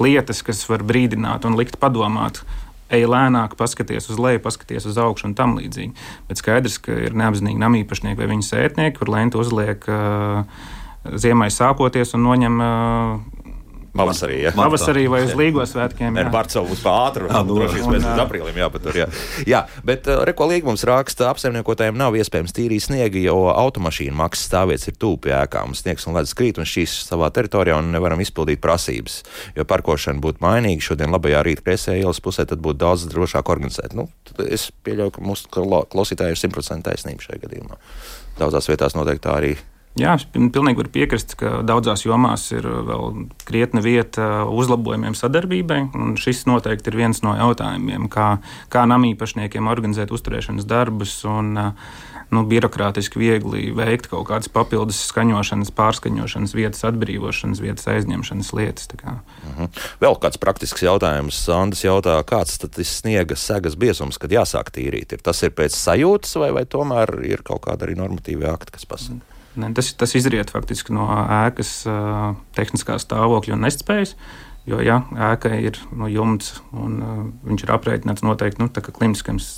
lietas, 0.00 0.40
kas 0.46 0.64
var 0.70 0.86
brīdināt 0.88 1.44
un 1.44 1.58
likt 1.60 1.76
padomāt, 1.82 2.40
ej 2.88 3.04
lēnāk, 3.04 3.58
paskaties 3.60 4.08
uz 4.08 4.20
leju, 4.22 4.40
paskaties 4.44 4.88
uz 4.88 4.96
augšu 5.00 5.28
un 5.28 5.36
tam 5.36 5.58
līdzīgi. 5.58 5.92
Bet 6.30 6.40
skaidrs, 6.40 6.80
ka 6.80 6.96
ir 7.08 7.16
neapzinīgi 7.20 7.60
namīpašnieki 7.60 8.20
vai 8.22 8.30
viņa 8.32 8.48
sētnieki, 8.48 8.96
kur 8.96 9.12
lenti 9.12 9.40
uzliek 9.40 9.84
uh, 9.92 10.48
ziemai 11.04 11.50
sākoties 11.52 12.16
un 12.16 12.24
noņem 12.24 12.62
uh, 12.64 13.37
Pavasarī, 13.98 14.38
ja. 14.46 14.52
Pavasarī 14.56 15.04
vai 15.10 15.22
uz 15.26 15.34
Līgo 15.38 15.64
svētkiem. 15.66 16.14
Nē, 16.16 16.28
Barcelona 16.32 16.70
būs 16.70 16.82
pāri. 16.84 17.26
Jā, 17.28 17.42
nu, 17.46 17.56
droši 17.58 17.80
vien 17.80 17.88
pēc 17.96 18.22
aprīlim 18.22 18.60
jāpatur. 18.62 18.98
Jā, 19.02 19.08
jā 19.48 19.62
bet 19.86 20.08
reko 20.28 20.48
līgums 20.50 20.84
raksta, 20.88 21.28
apsaimniekotājiem 21.32 21.98
nav 21.98 22.16
iespējams 22.18 22.54
tīrīt 22.56 22.86
sniegu, 22.86 23.20
jo 23.22 23.36
automašīnu 23.52 24.16
maksas 24.18 24.48
stāvvietas 24.50 24.90
ir 24.90 24.98
tūpi 25.02 25.34
ēkām. 25.34 25.74
Sniegs 25.78 26.06
un 26.08 26.18
ledus 26.18 26.36
krīt 26.38 26.60
un 26.60 26.68
šīs 26.68 26.94
savā 27.08 27.30
teritorijā 27.34 27.78
un 27.82 27.90
nevaram 27.94 28.22
izpildīt 28.22 28.62
prasības. 28.64 29.20
Jo 29.58 29.66
parkošana 29.68 30.22
būtu 30.24 30.44
mainīga, 30.44 30.84
šodien 30.90 31.14
labajā 31.14 31.42
rīta 31.46 31.66
kreisajā 31.66 32.02
ielas 32.04 32.22
pusē, 32.24 32.46
tad 32.48 32.62
būtu 32.64 32.82
daudz 32.84 33.08
drošāk 33.10 33.50
organizēt. 33.50 33.96
Nu, 33.98 34.08
es 34.46 34.70
pieļauju, 34.86 35.16
ka 35.16 35.26
mūsu 35.26 35.50
klausītāji 35.52 36.36
ir 36.36 36.42
simtprocentīgi 36.42 36.88
taisnība 36.88 37.26
šajā 37.26 37.42
gadījumā. 37.46 37.80
Daudzās 38.38 38.70
vietās 38.70 38.94
noteikti 38.94 39.26
tā 39.26 39.34
arī 39.34 39.56
Jā, 39.98 40.14
pilnīgi 40.32 40.78
varu 40.78 40.92
piekrist, 40.94 41.34
ka 41.40 41.60
daudzās 41.66 42.04
jomās 42.06 42.46
ir 42.54 42.66
vēl 42.66 43.24
krietna 43.48 43.82
vieta 43.84 44.44
uzlabojumiem 44.46 45.16
sadarbībai. 45.18 45.80
Šis 46.20 46.44
noteikti 46.48 46.92
ir 46.92 47.00
viens 47.00 47.22
no 47.26 47.34
jautājumiem, 47.38 48.06
kā, 48.12 48.36
kā 48.72 48.84
namīpašniekiem 48.90 49.70
organizēt 49.70 50.14
uzturēšanas 50.14 50.68
darbus 50.68 51.16
un 51.28 51.56
nu, 52.34 52.42
birokrātiski 52.48 53.20
viegli 53.20 53.70
veikt 53.76 54.10
kaut 54.12 54.26
kādas 54.28 54.50
papildus 54.52 55.00
skaņošanas, 55.08 55.72
pārskaņošanas, 55.76 56.54
vietas 56.56 56.84
atbrīvošanas, 56.90 57.62
vietas 57.64 57.88
aizņemšanas 57.88 58.52
lietas. 58.58 58.90
Mhm. 58.92 59.72
Vēl 60.02 60.18
kāds 60.20 60.40
praktisks 60.40 60.84
jautājums. 60.84 61.40
Andris 61.52 61.86
jautā, 61.86 62.18
kāds 62.28 62.60
tad 62.60 62.76
ir 62.78 62.88
sniega 62.88 63.36
segas 63.36 63.78
biezums, 63.80 64.20
kad 64.20 64.32
jāsāk 64.34 64.70
tīrīt? 64.74 65.16
Ir 65.16 65.24
tas 65.24 65.42
ir 65.42 65.56
pēc 65.56 65.76
sajūtas 65.76 66.36
vai, 66.42 66.52
vai 66.60 66.64
tomēr 66.68 67.16
ir 67.26 67.42
kaut 67.42 67.64
kāda 67.66 67.88
arī 67.88 67.96
normatīva 67.98 68.52
akta, 68.54 68.76
kas 68.76 68.88
pasaka? 68.88 69.18
Mm. 69.18 69.37
Ne, 69.58 69.72
tas, 69.74 69.90
tas 69.98 70.14
izriet 70.18 70.52
faktiski 70.54 70.94
no 70.94 71.08
ēkas 71.10 71.72
uh, 71.90 72.36
tehniskā 72.56 72.98
stāvokļa 73.02 73.56
un 73.56 73.66
nespējas. 73.66 74.14
Jo, 74.68 74.82
ja 74.84 75.00
ēka 75.30 75.54
ir 75.56 75.78
no 75.96 76.10
jumts 76.12 76.58
un 76.76 76.96
uh, 77.00 77.18
viņš 77.48 77.64
ir 77.64 77.74
aprēķināts 77.74 78.24
noteikti 78.26 78.62
nu, 78.62 78.68
klimatiskams, 78.70 79.50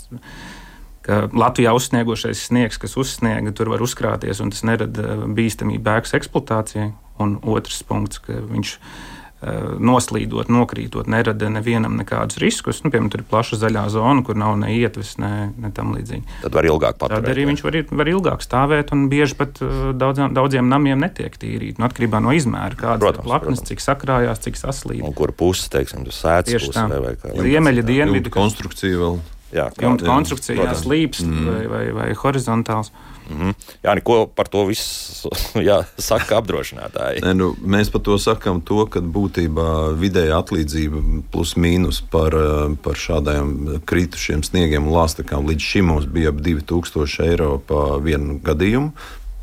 ka 1.04 1.24
Latvijā 1.34 1.74
uzsniegošais 1.76 2.46
sniegs, 2.48 2.78
kas 2.80 2.96
uzsniega, 3.00 3.52
tur 3.56 3.72
var 3.72 3.82
uzkrāties 3.84 4.40
un 4.44 4.54
tas 4.54 4.62
nerada 4.68 5.16
bīstamību 5.26 5.96
ēkas 5.98 6.16
eksploatācijai. 6.20 6.92
Un 7.20 7.34
otrs 7.52 7.82
punkts, 7.84 8.22
ka 8.24 8.38
viņš 8.48 8.76
ir 8.76 9.19
noslīdot, 9.40 10.50
nokrītot, 10.52 11.08
nerada 11.08 11.48
nevienam 11.48 11.94
nekādus 11.96 12.36
riskus. 12.42 12.82
Nu, 12.84 12.90
piemēram, 12.92 13.08
tur 13.12 13.22
ir 13.22 13.28
plaša 13.30 13.56
zaļā 13.62 13.86
zona, 13.92 14.20
kur 14.26 14.36
nav 14.36 14.58
ne 14.60 14.74
ietves, 14.74 15.14
ne, 15.20 15.48
ne 15.56 15.70
tam 15.76 15.94
līdzīgi. 15.96 16.26
Tad 16.42 16.58
var 16.58 16.68
ilgāk 16.68 16.98
paturēt. 17.00 17.24
Tad 17.24 17.32
arī 17.32 17.46
viņš 17.48 17.64
var, 17.64 17.78
var 18.02 18.12
ilgāk 18.12 18.44
stāvēt, 18.44 18.92
un 18.92 19.06
bieži 19.12 19.38
pat 19.40 19.62
eh, 19.64 19.78
daudziem, 19.96 20.36
daudziem 20.36 20.68
namiem 20.68 21.00
netiek 21.00 21.40
tīrīti. 21.40 21.80
Nu, 21.80 21.88
atkarībā 21.88 22.20
no 22.20 22.34
izmēra, 22.36 22.76
kādas 22.76 23.16
ir 23.16 23.24
plaknes, 23.24 23.64
cik 23.70 23.80
sakrājās, 23.84 24.44
cik 24.44 24.60
saslīd. 24.60 25.00
Un 25.08 25.16
kur 25.16 25.32
puses, 25.32 25.70
teiksim, 25.72 26.04
tas 26.08 26.20
sēdz 26.20 26.58
puse 26.58 26.88
vai, 26.92 27.04
vai 27.06 27.14
kā. 27.16 27.32
Ziemeļa 27.40 27.86
dienvidu 27.88 28.34
konstrukcija 28.34 29.00
vēl. 29.00 29.22
Jā, 29.50 29.64
kā, 29.74 29.82
jumta 29.82 30.06
konstrukcija, 30.06 30.68
jā, 30.68 30.74
slīps 30.78 31.24
mm. 31.24 31.48
vai, 31.48 31.62
vai, 31.72 31.86
vai 31.96 32.10
horizontāls. 32.20 32.92
Mm 32.92 33.19
-hmm. 33.30 33.54
Jā, 33.84 33.94
neko 33.94 34.26
par 34.34 34.48
to 34.48 34.64
visu 34.68 35.30
jā, 35.70 35.84
saka 35.98 36.40
apdrošinātāji. 36.40 37.22
ne, 37.24 37.34
nu, 37.34 37.54
mēs 37.62 37.90
par 37.90 38.02
to 38.02 38.18
sakām, 38.18 38.60
to, 38.60 38.86
ka 38.86 39.00
būtībā 39.00 39.94
vidēja 39.96 40.42
atlīdzība 40.42 41.22
plus 41.30 41.56
mīnus 41.56 42.02
par, 42.10 42.34
eh, 42.34 42.76
par 42.82 42.94
šādiem 42.94 43.80
kritušiem 43.86 44.42
sniegiem 44.42 44.86
un 44.86 44.94
lāstakām 44.94 45.46
līdz 45.46 45.62
šim 45.62 45.86
mums 45.86 46.06
bija 46.06 46.28
ap 46.28 46.40
2000 46.40 47.24
eiro 47.24 47.58
pa 47.58 47.98
vienu 48.02 48.40
gadījumu. 48.42 48.92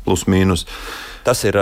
Plus 0.04 0.24
mīnus. 0.24 0.64
Uh, 0.64 1.07
Tas 1.26 1.42
ir 1.44 1.56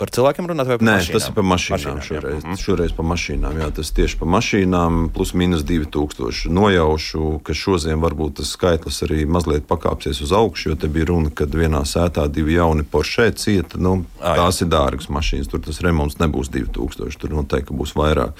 par 0.00 0.10
cilvēkiem 0.14 0.48
runāt 0.50 0.68
vai 0.70 0.78
par 0.80 0.86
Nē, 0.86 0.96
mašīnām? 0.98 1.18
tas 1.18 1.28
ir 1.28 1.34
par 1.36 1.46
mašīnām. 1.50 1.76
mašīnām 1.78 2.00
šoreiz, 2.08 2.46
jā. 2.46 2.56
šoreiz 2.62 2.94
par 2.96 3.06
mašīnām. 3.10 3.58
Jā, 3.62 3.68
tas 3.76 3.92
tieši 3.94 4.18
par 4.20 4.30
mašīnām, 4.34 5.00
plus 5.14 5.34
mīnus 5.38 5.66
2000. 5.68 6.50
Nojaušu, 6.54 7.24
ka 7.46 7.56
šodien 7.56 8.02
varbūt 8.02 8.40
tas 8.40 8.54
skaitlis 8.56 9.02
arī 9.06 9.24
mazliet 9.26 9.68
pakāpsies 9.70 10.22
uz 10.24 10.34
augšu, 10.34 10.72
jo 10.72 10.78
te 10.80 10.90
bija 10.92 11.10
runa, 11.12 11.30
ka 11.30 11.46
vienā 11.50 11.84
sētā 11.88 12.26
divi 12.32 12.58
jauni 12.58 12.86
Porsche 12.86 13.30
cieta. 13.38 13.78
Nu, 13.78 14.04
à, 14.20 14.34
tās 14.40 14.62
ir 14.64 14.72
dārgas 14.72 15.10
mašīnas, 15.12 15.52
tur 15.52 15.62
tas 15.64 15.82
remonts 15.84 16.18
nebūs 16.22 16.50
2000, 16.54 17.20
tur 17.20 17.38
noteikti 17.38 17.76
būs 17.76 17.94
vairāk 17.98 18.34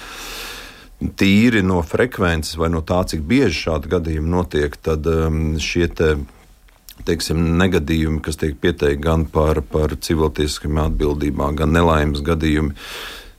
tīri 1.19 1.61
no 1.67 1.83
frekvences 1.85 2.57
vai 2.57 2.71
no 2.73 2.81
tā, 2.87 3.03
cik 3.11 3.25
bieži 3.29 3.67
šādi 3.67 3.91
gadījumi 3.93 4.31
notiek, 4.31 4.77
tad 4.81 5.07
um, 5.11 5.59
šie 5.61 5.89
teiksim, 7.09 7.42
negadījumi, 7.59 8.22
kas 8.24 8.38
tiek 8.40 8.57
pieteikti 8.61 9.03
gan 9.05 9.26
par, 9.30 9.61
par 9.72 9.97
civiltieskām 10.01 10.80
atbildībām, 10.86 11.57
gan 11.59 11.74
nelaimes 11.74 12.22
gadījumi. 12.24 12.76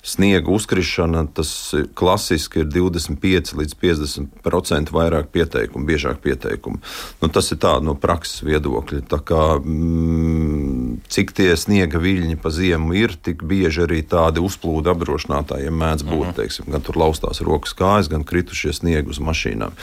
Sniega 0.06 0.52
uzkrišana, 0.54 1.24
tas 1.34 1.74
klasiski 1.98 2.62
ir 2.62 2.68
25 2.70 3.56
līdz 3.58 3.74
50% 3.82 4.94
vairāk 4.94 5.32
pieteikumu, 5.34 5.88
biežāk 5.88 6.20
pieteikumu. 6.22 6.78
Nu, 7.24 7.30
tas 7.34 7.50
ir 7.50 7.58
tā 7.64 7.72
no 7.82 7.96
prakses 7.98 8.44
viedokļa. 8.46 9.02
Tā 9.10 9.20
kā, 9.26 9.42
mm, 9.58 11.02
cik 11.10 11.34
tie 11.34 11.50
sniega 11.58 11.98
viļņi 11.98 12.38
pa 12.38 12.54
ziemu 12.54 12.94
ir, 12.94 13.18
tik 13.18 13.42
bieži 13.42 13.88
arī 13.88 14.04
tādi 14.06 14.46
uzplūdi 14.46 14.94
apdrošinātājiem 14.94 15.74
mēdz 15.74 16.06
būt. 16.06 16.30
Mhm. 16.30 16.38
teiksim, 16.38 16.70
gan 16.70 16.86
tur 16.86 17.02
laustās 17.02 17.42
rokas 17.42 17.74
kājas, 17.74 18.10
gan 18.12 18.24
kritušie 18.24 18.78
sniegi 18.78 19.10
uz 19.10 19.18
mašīnām. 19.18 19.74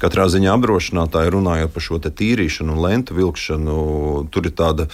Katrā 0.00 0.28
ziņā 0.32 0.56
apdrošinātāji 0.56 1.36
runājot 1.36 1.72
par 1.74 1.82
šo 1.82 2.00
tīrīšanu 2.00 2.72
un 2.72 2.82
lentu 2.82 3.14
vilkšanu, 3.18 4.28
tur 4.32 4.48
ir 4.48 4.54
tāda 4.56 4.88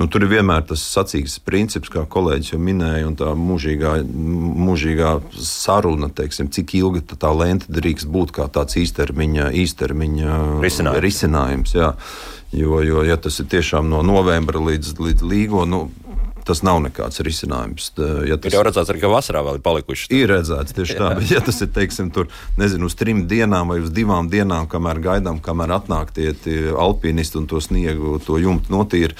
Nu, 0.00 0.08
tur 0.08 0.24
ir 0.24 0.30
vienmēr 0.32 0.64
tas 0.66 0.82
sacīgs 0.82 1.36
princips, 1.44 1.90
kā 1.92 2.04
kolēģis 2.10 2.54
jau 2.54 2.60
minēja, 2.62 3.06
un 3.10 3.16
tā 3.18 3.32
mūžīgā, 3.38 3.98
mūžīgā 4.66 5.14
saruna, 5.36 6.08
teiksim, 6.12 6.50
cik 6.54 6.74
ilga 6.80 7.04
tā 7.12 7.32
lente 7.36 7.70
drīkst 7.72 8.08
būt 8.12 8.32
kā 8.38 8.48
tāds 8.52 8.78
īstermiņa, 8.80 9.50
īstermiņa 9.62 10.38
risinājums. 10.64 11.02
risinājums 11.06 11.76
jā. 11.76 11.92
Jo, 12.52 12.82
jo, 12.84 13.00
ja 13.08 13.16
tas 13.16 13.38
ir 13.40 13.46
tiešām 13.48 13.86
no 13.88 14.02
novembra 14.04 14.60
līdz, 14.60 14.96
līdz 15.00 15.22
līgo, 15.24 15.62
nu, 15.64 15.86
tas 16.44 16.62
nav 16.66 16.80
nekāds 16.84 17.22
risinājums. 17.24 17.92
Ja 18.28 18.36
tas 18.36 18.50
ir 18.50 18.58
jau 18.58 18.64
redzēts, 18.66 18.92
ka 19.00 19.10
vasarā 19.10 19.42
vēl 19.46 19.58
ir 19.58 19.64
palikuši. 19.64 20.08
Ir 20.18 20.28
redzēts 20.34 20.76
tieši 20.76 20.98
tā, 20.98 21.12
bet 21.18 21.32
ja 21.32 21.40
tas 21.44 21.62
ir 21.64 21.70
teiksim, 21.74 22.10
tur, 22.14 22.28
nezinu, 22.60 22.90
uz 22.90 22.98
trim 22.98 23.24
dienām 23.30 23.72
vai 23.72 23.80
uz 23.82 23.92
divām 23.94 24.28
dienām, 24.32 24.68
kamēr 24.70 25.00
gaidām, 25.04 25.40
kamēr 25.44 25.76
atnāk 25.78 26.12
tie, 26.16 26.34
alpinisti 26.76 27.40
un 27.40 27.48
to 27.50 27.62
sniegu, 27.62 28.18
to 28.26 28.40
jumtu 28.42 28.74
notīra. 28.74 29.16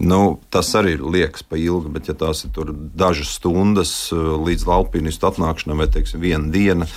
Nu, 0.00 0.38
tas 0.48 0.70
arī 0.78 0.94
liekas 0.96 1.44
pa 1.44 1.58
ilgi, 1.60 1.90
bet 1.92 2.08
ja 2.08 2.14
tās 2.16 2.46
ir 2.46 2.72
dažas 2.96 3.34
stundas 3.36 3.92
eh, 4.14 4.16
līdz 4.16 4.64
alpinistu 4.72 5.28
atnākšanai, 5.28 5.76
vai 5.82 5.88
teiksim, 5.92 6.22
viena 6.24 6.48
diena, 6.52 6.88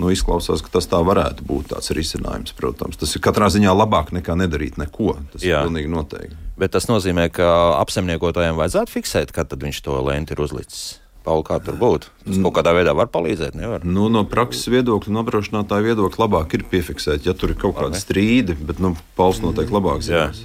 nu, 0.00 0.08
izklausās, 0.14 0.64
ka 0.64 0.72
tas 0.78 0.88
tā 0.88 1.02
varētu 1.04 1.44
būt 1.44 1.74
tāds 1.74 1.92
risinājums. 1.96 2.56
Protams, 2.56 2.96
tas 3.00 3.12
ir 3.12 3.24
katrā 3.24 3.50
ziņā 3.52 3.76
labāk 3.76 4.14
nekā 4.16 4.38
nedarīt 4.40 4.80
neko. 4.80 5.18
Tas 5.34 5.44
Jā. 5.44 5.60
ir 5.60 5.68
pilnīgi 5.68 5.92
noteikti. 5.92 6.44
Bet 6.56 6.72
tas 6.72 6.88
nozīmē, 6.88 7.28
ka 7.36 7.48
apsaimniekotājiem 7.82 8.56
vajadzētu 8.56 8.94
fiksēt, 8.94 9.36
kad 9.36 9.52
viņš 9.52 9.82
to 9.84 10.00
lenti 10.08 10.32
ir 10.32 10.40
uzlicis. 10.46 10.94
Pauli, 11.26 11.42
kā 11.46 11.58
tur 11.62 11.74
būtu? 11.80 12.12
Tas 12.26 12.38
kaut 12.42 12.54
kādā 12.56 12.72
veidā 12.74 12.92
var 12.94 13.08
palīdzēt. 13.10 13.56
Nevar? 13.58 13.84
Nu, 13.86 14.06
no 14.12 14.22
prakses 14.26 14.68
viedokļa, 14.70 15.12
no 15.14 15.22
apdrošinātāja 15.22 15.84
viedokļa, 15.88 16.20
labāk 16.22 16.54
ir 16.58 16.64
piefiksēt, 16.70 17.26
ja 17.26 17.34
tur 17.38 17.52
ir 17.52 17.58
kaut 17.58 17.76
kādi 17.78 17.98
strīdi, 17.98 18.54
bet 18.66 18.82
nu, 18.82 18.92
Pauls 19.18 19.40
noteikti 19.42 19.74
labāk 19.74 20.04
zinās. 20.06 20.42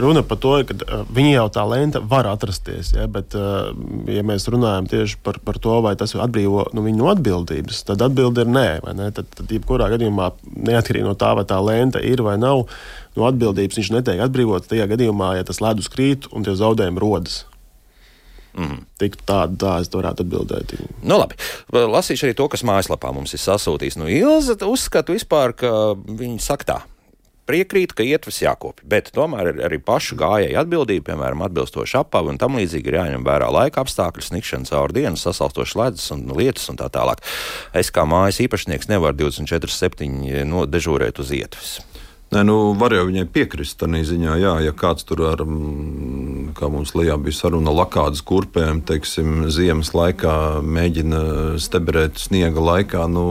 Runa 0.00 0.22
par 0.26 0.38
to, 0.40 0.52
ka 0.68 0.76
uh, 0.76 1.02
viņi 1.10 1.34
jau 1.34 1.46
tā 1.52 1.64
lenta 1.68 2.02
var 2.12 2.28
atrasties, 2.30 2.92
ja, 2.96 3.06
bet, 3.10 3.36
uh, 3.36 3.72
ja 4.12 4.24
mēs 4.26 4.48
runājam 4.52 4.88
tieši 4.92 5.20
par, 5.24 5.40
par 5.44 5.60
to, 5.62 5.76
vai 5.84 5.94
tas 6.00 6.14
atbrīvo 6.14 6.68
nu, 6.76 6.84
viņu 6.86 7.02
no 7.02 7.10
atbildības, 7.12 7.82
tad 7.88 8.04
atbilde 8.06 8.46
ir 8.46 8.52
nē. 8.52 8.68
Ne? 8.96 9.10
Tad, 9.16 9.28
tad, 9.36 9.52
jebkurā 9.52 9.90
gadījumā, 9.94 10.32
neatkarīgi 10.68 11.08
no 11.08 11.16
tā, 11.18 11.34
vai 11.38 11.44
tā 11.48 11.60
lenta 11.64 12.00
ir 12.04 12.24
vai 12.26 12.38
nav, 12.40 12.66
no 13.16 13.28
atbildības 13.28 13.80
viņš 13.80 13.94
netiek 13.98 14.24
atbrīvots 14.24 14.70
tajā 14.70 14.88
gadījumā, 14.92 15.34
ja 15.40 15.48
tas 15.48 15.60
ledus 15.64 15.90
krīt 15.92 16.30
un 16.32 16.46
tie 16.46 16.56
zaudējumi 16.56 17.02
rodas. 17.02 17.44
Mm. 18.58 18.84
Tik 19.00 19.18
tāda, 19.28 19.56
tā 19.60 19.74
es 19.84 19.90
varētu 19.92 20.24
atbildēt. 20.26 20.74
Nu, 21.02 21.20
labi. 21.20 21.38
Lasīšu 21.70 22.28
arī 22.28 22.36
to, 22.38 22.48
kas 22.50 22.66
mājaslapā 22.66 23.12
mums 23.14 23.34
ir 23.36 23.42
sasūtījis. 23.42 23.98
Nu, 24.00 24.08
Ilza 24.10 24.58
uzskata 24.66 25.14
vispār, 25.14 25.54
ka 25.56 25.74
viņi 25.94 26.40
saka 26.44 26.72
tā. 26.72 26.80
Piekrīt, 27.50 27.96
ka 27.98 28.04
ietves 28.06 28.36
jākopja, 28.44 28.84
bet 28.86 29.08
tomēr 29.14 29.48
ir 29.50 29.56
arī 29.66 29.80
pašu 29.82 30.14
gājēju 30.20 30.58
atbildība, 30.60 31.08
piemēram, 31.08 31.42
atbilstoši 31.48 31.96
apavi 31.98 32.30
un 32.30 32.38
tam 32.38 32.54
līdzīgi 32.60 32.92
ir 32.92 32.98
jāņem 33.00 33.26
vērā 33.26 33.48
laika 33.50 33.82
apstākļi, 33.82 34.22
snikšana 34.28 34.70
caur 34.70 34.94
dienu, 34.94 35.18
sasalstošs 35.18 35.74
ledus 35.80 36.06
un 36.14 36.28
lietas 36.30 36.70
un 36.70 36.78
tā 36.78 36.86
tālāk. 36.94 37.24
Es 37.74 37.90
kā 37.90 38.06
mājas 38.06 38.38
īpašnieks 38.46 38.92
nevaru 38.92 39.24
24-7 39.24 40.44
no 40.46 40.62
dežūrēt 40.70 41.18
uz 41.18 41.34
ietves. 41.34 41.80
Nē, 42.30 42.44
nu, 42.46 42.56
var 42.78 42.94
jau 42.94 43.08
viņai 43.08 43.24
piekrist 43.34 43.80
tādā 43.80 44.04
ziņā, 44.06 44.36
jā, 44.38 44.52
ja 44.62 44.70
kāds 44.70 45.02
tur 45.02 45.24
ar, 45.32 45.40
mm, 45.42 46.52
kā 46.54 46.68
mums 46.70 46.92
Lijā 46.94 47.16
bija 47.18 47.34
saruna, 47.34 47.72
lakādas 47.74 48.22
kurpēm, 48.22 48.84
teiksim, 48.86 49.48
ziemas 49.50 49.90
laikā 49.98 50.34
mēģina 50.62 51.22
steberēt 51.58 52.22
sniega 52.22 52.62
laikā, 52.62 53.08
nu, 53.10 53.24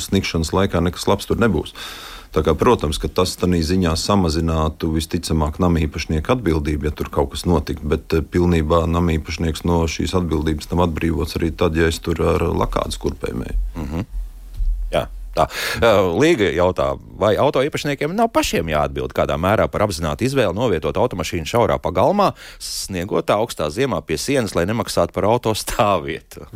snikšanas 0.00 0.54
laikā 0.56 0.80
nekas 0.88 1.04
labs 1.04 1.28
tur 1.28 1.36
nebūs. 1.42 1.76
Kā, 2.36 2.52
protams, 2.56 2.98
ka 3.00 3.08
tas 3.08 3.32
tādā 3.40 3.60
ziņā 3.64 3.94
samazinātu 3.96 4.90
visticamāk 4.92 5.56
namīpašnieku 5.60 6.34
atbildību, 6.34 6.88
ja 6.88 6.92
tur 6.96 7.08
kaut 7.12 7.30
kas 7.32 7.46
notiktu, 7.48 7.84
bet 7.92 8.12
eh, 8.16 8.24
pilnībā 8.24 8.82
namīpašnieks 8.92 9.64
no 9.68 9.82
šīs 9.88 10.12
atbildības 10.16 10.68
tam 10.68 10.80
atbrīvots 10.84 11.36
arī 11.38 11.52
tad, 11.52 11.76
ja 11.76 11.88
es 11.92 12.00
tur 12.00 12.20
ar 12.34 12.44
lakādas 12.56 13.00
kurpēm 13.00 13.44
eju. 13.46 13.56
Mm 13.76 13.88
-hmm. 13.92 14.04
Jā. 14.92 15.06
Tā. 15.36 15.46
Līga 16.16 16.48
jautā, 16.54 16.94
vai 17.20 17.34
auto 17.40 17.60
īpašniekiem 17.66 18.14
nav 18.16 18.30
pašiem 18.32 18.70
jāatbild 18.72 19.12
kādā 19.16 19.36
mērā 19.40 19.68
par 19.68 19.84
apzinātu 19.84 20.24
izvēli 20.24 20.56
novietot 20.56 20.96
automašīnu 20.96 21.48
šaurā 21.50 21.76
pagalmā, 21.82 22.30
sniegot 22.62 23.30
augstā 23.34 23.68
ziemā 23.72 24.00
pie 24.06 24.16
sienas, 24.20 24.56
lai 24.56 24.64
nemaksātu 24.70 25.12
par 25.16 25.28
auto 25.28 25.52
stāvvietu. 25.56 26.48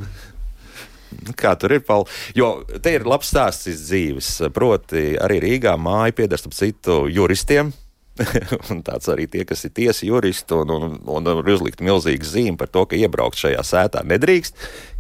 Kā 1.37 1.57
tur 1.59 1.75
ir? 1.75 1.85
Paul? 1.85 2.07
Jo 2.39 2.61
te 2.83 2.95
ir 2.95 3.05
labs 3.09 3.33
stāsts 3.33 3.69
iz 3.69 3.85
dzīves. 3.89 4.33
Proti, 4.55 5.13
arī 5.21 5.41
Rīgā 5.43 5.75
māja 5.81 6.15
pieder 6.17 6.41
starp 6.41 6.55
citu 6.57 7.03
juristiem, 7.11 7.73
un 8.73 8.83
tāds 8.85 9.09
arī 9.13 9.27
tie, 9.31 9.45
kas 9.49 9.65
ir 9.67 9.75
tiesa 9.77 10.07
juristi, 10.07 10.57
un, 10.57 10.71
un, 10.71 10.97
un 11.09 11.31
ir 11.33 11.53
uzlikta 11.55 11.85
milzīga 11.87 12.27
zīme 12.27 12.59
par 12.61 12.71
to, 12.73 12.85
ka 12.89 12.99
iebraukt 12.99 13.39
šajā 13.41 13.63
sētā 13.67 14.05
nedrīkst. 14.07 14.57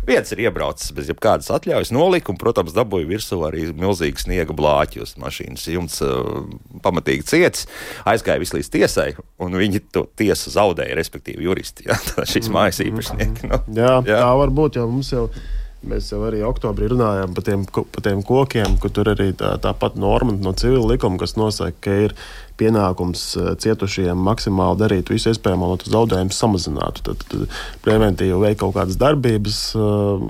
Viens 0.09 0.33
ir 0.33 0.41
iebraucis 0.47 0.95
bez 0.97 1.11
jebkādas 1.11 1.51
atļaujas, 1.53 1.93
nolika, 1.93 2.33
un, 2.33 2.39
protams, 2.41 2.73
dabūja 2.77 3.09
virsū 3.11 3.41
arī 3.45 3.67
milzīgu 3.77 4.23
sniega 4.23 4.57
blāķi 4.57 5.03
uz 5.05 5.15
mašīnas. 5.21 5.69
Jumts 5.75 6.01
uh, 6.07 6.43
pamatīgi 6.85 7.27
ciets, 7.29 7.67
aizgāja 8.09 8.41
visu 8.41 8.57
līdz 8.57 8.73
tiesai, 8.73 9.09
un 9.45 9.61
viņi 9.61 9.85
to 9.93 10.07
tiesu 10.19 10.53
zaudēja, 10.55 10.97
respektīvi, 10.99 11.45
juristi. 11.45 11.87
Jā, 11.91 12.01
šīs 12.25 12.49
mājas 12.53 12.81
īpašnieki. 12.87 13.51
Nu, 13.51 13.61
jā, 13.77 13.97
jā, 14.09 14.21
tā 14.25 14.35
var 14.41 14.55
būt, 14.57 14.81
jo 14.81 14.89
mums 14.89 15.13
jau 15.13 15.29
ir 15.29 15.60
Mēs 15.81 16.11
jau 16.13 16.19
arī 16.29 16.43
oktobrī 16.45 16.91
runājām 16.93 17.33
par 17.33 17.45
tiem, 17.47 17.63
par 17.73 18.03
tiem 18.05 18.21
kokiem, 18.27 18.75
kur 18.83 18.93
tur 18.93 19.09
arī 19.15 19.31
tā, 19.33 19.55
tāpat 19.65 19.95
norma 19.97 20.35
no 20.37 20.53
civila 20.53 20.91
likuma, 20.91 21.17
kas 21.23 21.39
nosaka, 21.41 21.73
ka 21.87 21.95
ir 22.05 22.15
pienākums 22.61 23.23
eh, 23.41 23.55
cietušajiem 23.65 24.21
maksimāli 24.27 24.77
darīt 24.83 25.13
visu 25.13 25.33
iespējamo, 25.33 25.71
lai 25.71 25.79
tas 25.81 25.93
zaudējums 25.95 26.41
samazinātu. 26.43 27.07
Tad, 27.09 27.25
tad 27.33 27.57
preventīvi 27.87 28.43
veikt 28.43 28.61
kaut 28.61 28.77
kādas 28.77 29.01
darbības, 29.01 29.63
uh, 29.79 30.21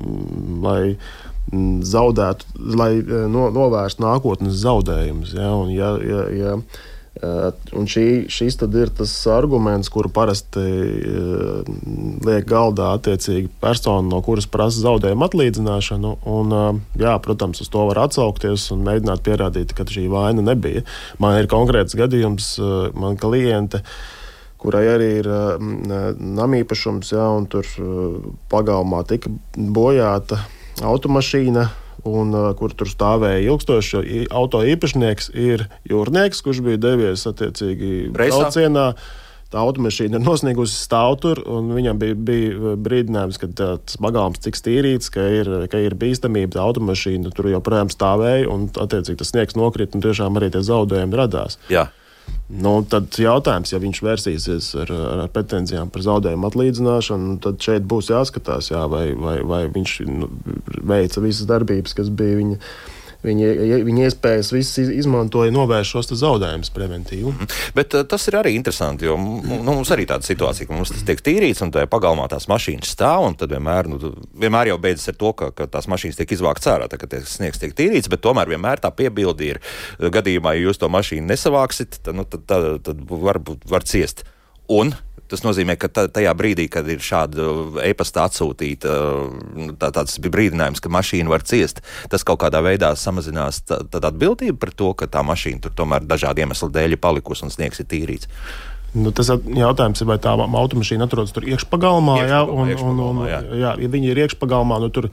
lai 0.63 0.85
mm, 0.95 1.81
zaudētu, 1.91 2.55
lai 2.79 2.93
eh, 3.01 3.27
no, 3.35 3.49
novērstu 3.57 4.07
nākotnes 4.07 4.63
zaudējumus. 4.63 5.35
Ja? 5.35 5.51
Un, 5.59 5.75
ja, 5.75 5.97
ja, 5.99 6.23
ja, 6.31 6.55
un 7.21 7.89
šī, 7.91 8.05
šis 8.31 8.57
ir 8.63 8.93
tas 8.97 9.13
arguments, 9.29 9.91
kuru 9.93 10.09
parasti 10.15 10.63
liek 12.25 12.47
galdā 12.49 12.93
attiecīgi 12.97 13.51
persona, 13.61 14.07
no 14.09 14.21
kuras 14.25 14.47
prasa 14.47 14.85
zaudējumu 14.85 15.27
atlīdzināšanu. 15.27 16.15
Un, 16.31 16.55
jā, 17.01 17.17
protams, 17.25 17.61
uz 17.61 17.69
to 17.73 17.85
var 17.91 18.05
atsaukties 18.07 18.71
un 18.75 18.87
mēģināt 18.87 19.27
pierādīt, 19.27 19.75
ka 19.75 19.85
šī 19.85 20.07
vaina 20.13 20.45
nebija. 20.53 20.87
Man 21.19 21.41
ir 21.41 21.51
konkrēts 21.51 21.99
gadījums, 21.99 22.55
man 22.95 23.21
kliente 23.21 23.83
kurai 24.61 24.85
arī 24.93 25.07
ir 25.23 25.29
uh, 25.33 25.55
namīpašums, 25.57 27.15
ja, 27.15 27.31
un 27.33 27.47
tur 27.49 27.65
pagalmā 28.53 29.01
tika 29.09 29.33
bojāta 29.57 30.43
automašīna 30.85 31.65
un 32.09 32.35
uh, 32.35 32.51
kur 32.59 32.75
tur 32.77 32.91
stāvēja 32.91 33.43
ilgstoši. 33.47 34.27
Auto 34.31 34.63
īpašnieks 34.67 35.33
ir 35.37 35.67
jūrnieks, 35.91 36.45
kurš 36.45 36.63
bija 36.67 36.81
devies 36.81 37.27
attiecīgi 37.31 38.11
braucienā. 38.15 38.93
Tā 39.51 39.59
automašīna 39.67 40.21
ir 40.21 40.23
nosniegusi 40.23 40.77
stāvu 40.79 41.17
tur, 41.25 41.41
un 41.51 41.73
viņam 41.75 41.99
bija, 41.99 42.15
bija 42.15 42.75
brīdinājums, 42.79 43.39
ka 43.43 43.49
tas 43.59 43.97
pagalms 43.99 44.39
tiks 44.45 44.63
tīrīts, 44.63 45.11
ka 45.11 45.25
ir, 45.41 45.51
ka 45.73 45.81
ir 45.83 45.97
bīstamība. 45.99 46.55
Tā 46.55 46.63
automašīna 46.69 47.33
tur 47.35 47.51
joprojām 47.51 47.91
stāvēja, 47.91 48.47
un 48.47 48.69
attiecīgi 48.71 49.19
tas 49.19 49.33
sniegs 49.35 49.59
nokrita, 49.59 49.99
un 49.99 50.07
tiešām 50.07 50.39
arī 50.39 50.53
tie 50.55 50.63
zaudējumi 50.69 51.19
radās. 51.19 51.59
Jā. 51.73 51.89
Nu, 52.51 52.81
tad 52.91 53.15
jautājums, 53.15 53.71
ja 53.71 53.79
viņš 53.79 53.99
vērsīsies 54.03 54.71
ar, 54.83 54.91
ar 54.91 55.29
pretenzijām 55.31 55.91
par 55.95 56.03
zaudējumu 56.03 56.49
atlīdzināšanu, 56.49 57.37
tad 57.45 57.61
šeit 57.63 57.87
būs 57.87 58.11
jāskatās, 58.11 58.73
jā, 58.73 58.81
vai, 58.91 59.13
vai, 59.15 59.37
vai 59.47 59.61
viņš 59.71 59.93
nu, 60.11 60.31
veica 60.83 61.23
visas 61.23 61.47
darbības, 61.47 61.95
kas 61.95 62.11
bija 62.11 62.41
viņa 62.41 62.59
Viņi, 63.21 63.49
viņi 63.85 64.07
iespējas 64.07 64.49
visas 64.55 64.89
izmantoja, 64.95 65.53
novērst 65.53 65.93
šos 65.93 66.09
zaudējumus 66.23 66.73
preventīvi. 66.73 67.29
-hmm. 67.29 67.51
Bet 67.77 67.95
uh, 67.95 68.07
tas 68.09 68.25
ir 68.29 68.39
arī 68.39 68.55
interesanti, 68.57 69.05
jo 69.05 69.19
nu, 69.21 69.59
mums 69.61 69.91
arī 69.93 70.07
tāda 70.09 70.25
situācija, 70.25 70.67
ka 70.67 70.75
mums 70.75 70.93
tas 70.95 71.05
tiek 71.05 71.21
tīrīts 71.21 71.61
un 71.63 71.73
tajā 71.75 71.91
pagalmā 71.93 72.29
tās 72.33 72.49
mašīnas 72.49 72.95
stāv, 72.97 73.27
un 73.29 73.37
tad 73.37 73.53
vienmēr, 73.53 73.91
nu, 73.93 74.15
vienmēr 74.41 74.73
jau 74.73 74.79
beidzas 74.79 75.13
ar 75.13 75.21
to, 75.21 75.33
ka, 75.33 75.51
ka 75.53 75.67
tās 75.67 75.89
mašīnas 75.93 76.17
tiek 76.17 76.33
izvāktas 76.33 76.73
ārā, 76.73 76.89
tā, 76.89 76.97
kad 76.97 77.13
sniegs 77.29 77.61
tiek 77.61 77.77
tīrīts, 77.77 78.09
bet 78.09 78.25
tomēr 78.25 78.49
vienmēr 78.49 78.81
tā 78.81 78.91
piebildi 78.91 79.53
ir 79.53 79.61
gadījumā, 80.01 80.57
ja 80.57 80.69
jūs 80.71 80.81
to 80.81 80.89
mašīnu 80.89 81.29
nesavāksit, 81.29 82.01
tad, 82.03 82.17
nu, 82.17 82.25
tad, 82.25 82.49
tad, 82.49 82.81
tad 82.89 83.05
var, 83.05 83.43
var 83.69 83.85
ciest. 83.85 84.25
Un 84.71 84.95
Tas 85.31 85.45
nozīmē, 85.47 85.77
ka 85.79 85.91
tajā 85.91 86.33
brīdī, 86.37 86.67
kad 86.73 86.89
ir 86.91 87.03
šāda 87.05 87.47
e-pasta 87.87 88.27
atsūtīta, 88.27 88.97
tā, 89.79 89.93
tāds 89.95 90.19
bija 90.23 90.35
brīdinājums, 90.35 90.83
ka 90.83 90.93
mašīna 90.93 91.31
var 91.31 91.47
ciest, 91.47 91.85
tas 92.11 92.27
kaut 92.27 92.43
kādā 92.43 92.63
veidā 92.67 92.91
samazinās 92.99 93.63
atbildību 93.71 94.59
par 94.61 94.75
to, 94.75 94.91
ka 94.99 95.11
tā 95.11 95.23
mašīna 95.27 95.63
tur 95.67 95.77
tomēr 95.79 96.07
dažādu 96.09 96.43
iemeslu 96.43 96.71
dēļ 96.75 96.97
ir 96.97 97.03
palikusi 97.03 97.47
un 97.47 97.55
sniegs 97.55 97.83
ir 97.83 97.91
tīrīts. 97.91 98.31
Nu, 98.91 99.13
tas 99.15 99.29
jautājums 99.31 100.01
ir, 100.03 100.09
vai 100.11 100.17
tā 100.19 100.33
automašīna 100.35 101.07
atrodas 101.07 101.31
tur 101.35 101.45
iekšpagalmā, 101.47 102.17
iekšpagalmā, 102.25 102.33
jā, 102.33 102.41
un, 102.51 102.73
iekšpagalmā, 102.73 103.05
un, 103.07 103.21
un, 103.23 103.29
jā. 103.31 103.39
Jā, 103.55 103.75
ja 103.79 103.91
viņi 103.93 104.11
ir 104.11 104.21
iekšpagalmā, 104.25 104.81
nu, 104.83 104.89
tur 104.91 105.07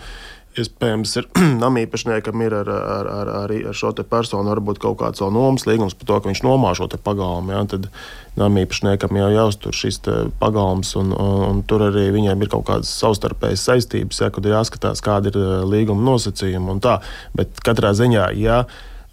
Iespējams, 0.64 1.14
ir 1.22 1.28
namīpašniekam 1.64 2.44
ir 2.46 2.56
ar, 2.62 2.72
ar, 2.72 3.10
ar, 3.12 3.32
ar, 3.44 3.54
ar 3.72 3.78
šo 3.78 3.94
personu 4.02 4.54
varbūt 4.54 4.82
kaut 4.84 5.00
kāds 5.02 5.22
nomas 5.22 5.68
līgums 5.70 5.96
par 5.98 6.10
to, 6.10 6.20
ka 6.22 6.32
viņš 6.32 6.44
nomā 6.46 6.74
šo 6.78 6.90
pagalmu. 6.96 7.54
Ja? 7.56 7.64
Tad 7.70 7.90
namīpašniekam 8.38 9.18
jau 9.18 9.30
jāuztur 9.34 9.78
šis 9.78 10.02
pagalms, 10.42 10.96
un, 11.00 11.14
un, 11.14 11.40
un 11.48 11.64
tur 11.68 11.88
arī 11.90 12.10
viņiem 12.16 12.44
ir 12.44 12.52
kaut 12.54 12.68
kādas 12.70 12.92
savstarpējas 13.00 13.66
saistības, 13.70 14.22
ja, 14.22 14.30
kad 14.34 14.46
ir 14.46 14.58
jāskatās, 14.58 15.02
kāda 15.06 15.34
ir 15.34 15.42
līguma 15.70 16.06
nosacījuma 16.12 16.76
un 16.76 16.84
tā. 16.84 17.00
Bet 17.38 17.58
katrā 17.66 17.96
ziņā, 17.98 18.30
ja 18.38 18.64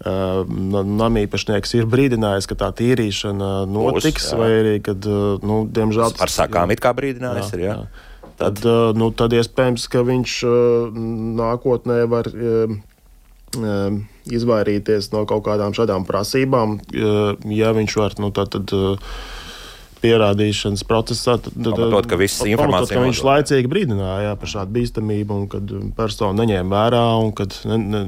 namīpašnieks 0.03 1.77
ir 1.79 1.85
brīdinājis, 1.89 2.49
ka 2.51 2.57
tā 2.59 2.71
tīrīšana 2.75 3.65
notiks, 3.71 4.27
Būs, 4.27 4.37
vai 4.37 4.49
arī, 4.59 4.75
kad, 4.83 5.07
nu, 5.41 5.63
diemžēl. 5.71 6.19
Ar 6.19 6.29
sakām 6.29 6.73
it 6.75 6.83
kā 6.83 6.91
brīdinājis 6.93 7.53
jā, 7.53 7.57
ir, 7.57 7.63
jā. 7.63 7.77
jā. 7.79 8.11
Tad, 8.35 8.59
nu, 8.99 9.09
tad 9.15 9.33
iespējams, 9.37 9.87
ka 9.91 10.03
viņš 10.03 10.35
nākotnē 11.39 12.01
var 12.11 12.27
izvairīties 14.25 15.13
no 15.13 15.23
kaut 15.29 15.45
kādām 15.45 15.75
šādām 15.77 16.03
prasībām, 16.07 16.79
ja 17.47 17.71
viņš 17.77 17.97
var, 18.01 18.17
nu, 18.19 18.33
tad, 18.35 18.51
tad 18.57 18.73
pierādīšanas 20.05 20.83
procesā. 20.87 21.37
Pamatot, 21.39 22.09
ka 22.09 22.19
viss 22.19 22.41
informācija 22.43 22.59
pamatot, 22.59 22.93
ka 22.93 23.03
viņš 23.05 23.21
laicīgi 23.29 23.71
brīdināja 23.71 24.29
jā, 24.29 24.33
par 24.41 24.51
šādu 24.51 24.75
bīstamību, 24.77 25.37
un 25.39 25.47
kad 25.51 25.75
persona 25.97 26.43
neņēma 26.43 26.75
vērā, 26.75 27.05
un 27.23 27.31
kad 27.37 27.55
ne, 27.69 27.79
ne, 27.79 28.03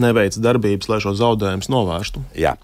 neveic 0.00 0.36
darbības, 0.42 0.88
lai 0.90 1.00
šo 1.04 1.14
zaudējumus 1.18 1.70
novērstu. 1.72 2.22
Jā. 2.38 2.54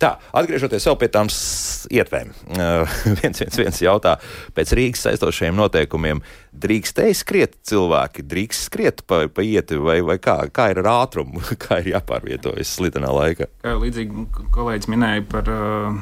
Tā, 0.00 0.14
atgriežoties 0.36 0.88
vēl 0.88 0.98
pie 1.00 1.10
tām 1.14 1.30
ietvēm. 1.30 2.34
Uh, 2.54 2.98
viens, 3.20 3.42
viens, 3.42 3.58
viens 3.62 3.80
jautā, 3.84 4.16
pēc 4.56 4.74
Rīgas 4.78 5.06
saistošajiem 5.08 5.58
noteikumiem, 5.58 6.22
drīkstēji 6.58 7.16
skriet 7.18 7.56
cilvēki, 7.68 8.26
drīkst 8.28 8.68
skriet 8.70 9.02
pa, 9.08 9.24
pa 9.32 9.44
ieti, 9.46 9.78
vai, 9.82 10.00
vai 10.06 10.18
kā, 10.22 10.40
kā 10.54 10.70
ir 10.72 10.82
ar 10.84 10.92
ātrumu, 11.04 11.42
kā 11.64 11.82
ir 11.82 11.94
jāpārvietojas 11.94 12.76
slidenā 12.78 13.12
laikā? 13.14 13.50
Kā 13.64 13.76
līdzīgi 13.80 14.28
kolēģis 14.54 14.92
minēja 14.92 15.26
par 15.30 15.52
uh, 15.52 15.98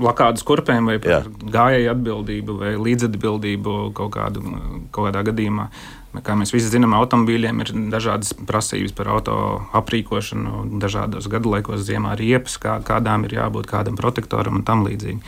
lakādas 0.00 0.44
kurpēm 0.46 0.90
vai 0.90 0.98
gājēju 1.00 1.94
atbildību 1.94 2.58
vai 2.60 2.74
līdzatbildību 2.80 3.78
kaut, 3.96 4.12
kādu, 4.16 4.44
kaut 4.90 5.10
kādā 5.10 5.24
gadījumā. 5.30 5.70
Kā 6.10 6.34
mēs 6.34 6.50
visi 6.50 6.66
zinām, 6.72 6.96
automobīļiem 6.98 7.62
ir 7.62 7.70
dažādas 7.92 8.32
prasības 8.34 8.90
par 8.98 9.12
auto 9.14 9.34
aprīkošanu, 9.78 10.64
dažādos 10.82 11.28
gadulaikos, 11.30 11.84
ziemā 11.86 12.16
riepas, 12.18 12.56
kā, 12.58 12.80
kādām 12.82 13.28
ir 13.28 13.36
jābūt, 13.36 13.68
kādam 13.70 13.98
protektoram 13.98 14.58
un 14.58 14.66
tam 14.66 14.82
līdzīgi. 14.88 15.22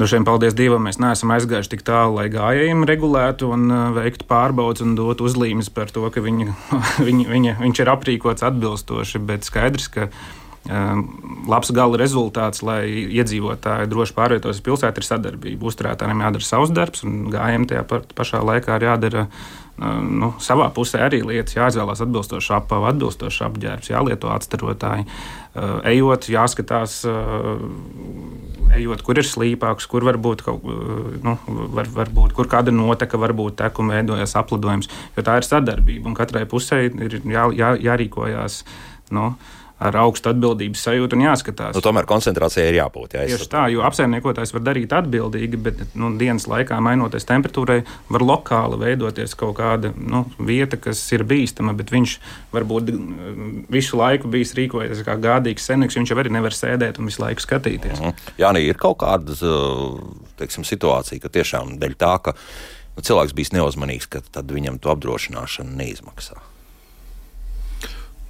Droši 0.00 0.16
vien, 0.16 0.24
paldies 0.24 0.54
Dievam, 0.56 0.84
mēs 0.88 0.96
neesam 1.00 1.32
aizgājuši 1.34 1.74
tik 1.74 1.82
tālu, 1.84 2.14
lai 2.16 2.30
gājējiem 2.32 2.86
regulētu 2.88 3.50
un 3.52 3.66
uh, 3.68 3.80
veiktu 3.92 4.24
pārbaudas 4.28 4.84
un 4.84 4.94
dotu 4.96 5.26
uzlīmes 5.28 5.68
par 5.76 5.92
to, 5.92 6.06
ka 6.12 6.22
viņi, 6.24 6.46
viņi, 7.08 7.26
viņi, 7.28 7.56
viņš 7.60 7.82
ir 7.84 7.92
aprīkots 7.92 8.46
atbilstoši. 8.48 9.20
Bet 9.28 9.48
skaidrs, 9.48 9.90
ka 9.92 10.08
um, 10.08 11.04
labs 11.52 11.72
gala 11.76 12.00
rezultāts, 12.00 12.64
lai 12.64 12.86
iedzīvotāji 13.12 13.90
droši 13.92 14.16
pārvietojas 14.16 14.64
pilsētā, 14.64 15.00
ir 15.00 15.08
sadarbība. 15.08 15.68
Uzturētājiem 15.68 16.24
jādara 16.24 16.48
savs 16.48 16.72
darbs, 16.72 17.04
un 17.04 17.26
gājējiem 17.32 17.68
tajā 17.68 17.84
pašā 18.16 18.40
laikā 18.40 18.80
ir 18.80 18.88
jādara 18.88 19.26
nu, 19.80 20.32
savā 20.42 20.66
pusē 20.76 21.00
arī 21.06 21.22
lietas 21.24 21.56
jāizvēlās 21.56 22.02
atbilstoši 22.04 22.52
apavu, 22.58 22.88
atbilstoši 22.90 23.44
apģērbs, 23.46 23.90
jālieto 23.92 24.28
atstarotāji. 24.34 25.06
Ejot, 25.88 26.28
jāskatās, 26.30 26.98
ejot, 28.76 29.04
kur 29.06 29.20
ir 29.20 29.26
slīpāks, 29.26 29.88
kur 29.90 30.04
var 30.06 30.20
būt 30.20 30.44
kaut 30.46 30.66
nu, 31.24 31.36
var, 31.74 31.88
var 31.96 32.12
būt, 32.12 32.34
kur 32.36 32.50
kāda 32.50 32.74
noteka, 32.74 33.18
varbūt 33.20 33.56
tekuma 33.62 33.96
veidojas 33.96 34.36
aplidojums, 34.38 34.90
jo 35.16 35.24
tā 35.26 35.40
ir 35.40 35.48
sadarbība 35.48 36.12
un 36.12 36.18
katrai 36.18 36.44
pusē 36.50 36.84
ir 36.90 37.20
jā, 37.24 37.48
jā, 37.56 37.72
jārīkojās. 37.88 38.62
Nu, 39.10 39.32
ar 39.80 39.96
augstu 40.02 40.30
atbildības 40.30 40.82
sajūtu 40.84 41.16
un 41.16 41.24
jāskatās. 41.24 41.76
Nu, 41.76 41.82
tomēr 41.84 42.06
koncentrācijai 42.08 42.68
ir 42.68 42.78
jābūt. 42.80 43.16
Jā, 43.16 43.24
Tieši 43.30 43.48
tā, 43.50 43.64
jo 43.72 43.84
apsaimniekotājs 43.88 44.52
var 44.56 44.64
darīt 44.66 44.92
atbildīgi, 44.96 45.60
bet 45.60 45.80
nu, 45.98 46.12
dienas 46.20 46.44
laikā, 46.50 46.78
mainoties 46.84 47.28
temperatūrai, 47.28 47.78
var 48.12 48.24
lokāli 48.26 48.80
veidoties 48.82 49.36
kaut 49.40 49.56
kāda 49.60 49.92
nu, 49.96 50.26
vieta, 50.36 50.76
kas 50.80 51.00
ir 51.16 51.24
bīstama, 51.28 51.72
bet 51.78 51.92
viņš 51.94 52.16
varbūt 52.52 52.92
visu 53.72 54.00
laiku 54.00 54.28
bijis 54.32 54.52
rīkojies 54.58 55.04
kā 55.06 55.16
gādīgs 55.20 55.70
senīgs, 55.70 55.96
viņš 55.96 56.12
jau 56.12 56.20
arī 56.20 56.34
nevar 56.36 56.56
sēdēt 56.56 57.00
un 57.00 57.08
visu 57.08 57.24
laiku 57.24 57.46
skatīties. 57.46 57.98
Mm 58.00 58.12
-hmm. 58.12 58.36
Jā, 58.42 58.52
nē, 58.52 58.64
ir 58.68 58.76
kaut 58.76 59.00
kāda 59.00 59.36
teiksim, 60.36 60.64
situācija, 60.64 61.20
ka 61.20 61.32
tiešām 61.32 61.78
dēļ 61.80 61.96
tā, 61.96 62.14
ka 62.22 62.36
nu, 62.96 63.02
cilvēks 63.02 63.34
bijis 63.36 63.52
neuzmanīgs, 63.56 64.08
ka 64.12 64.20
tad 64.32 64.52
viņam 64.52 64.78
to 64.78 64.92
apdrošināšana 64.92 65.76
neizmaksā. 65.76 66.49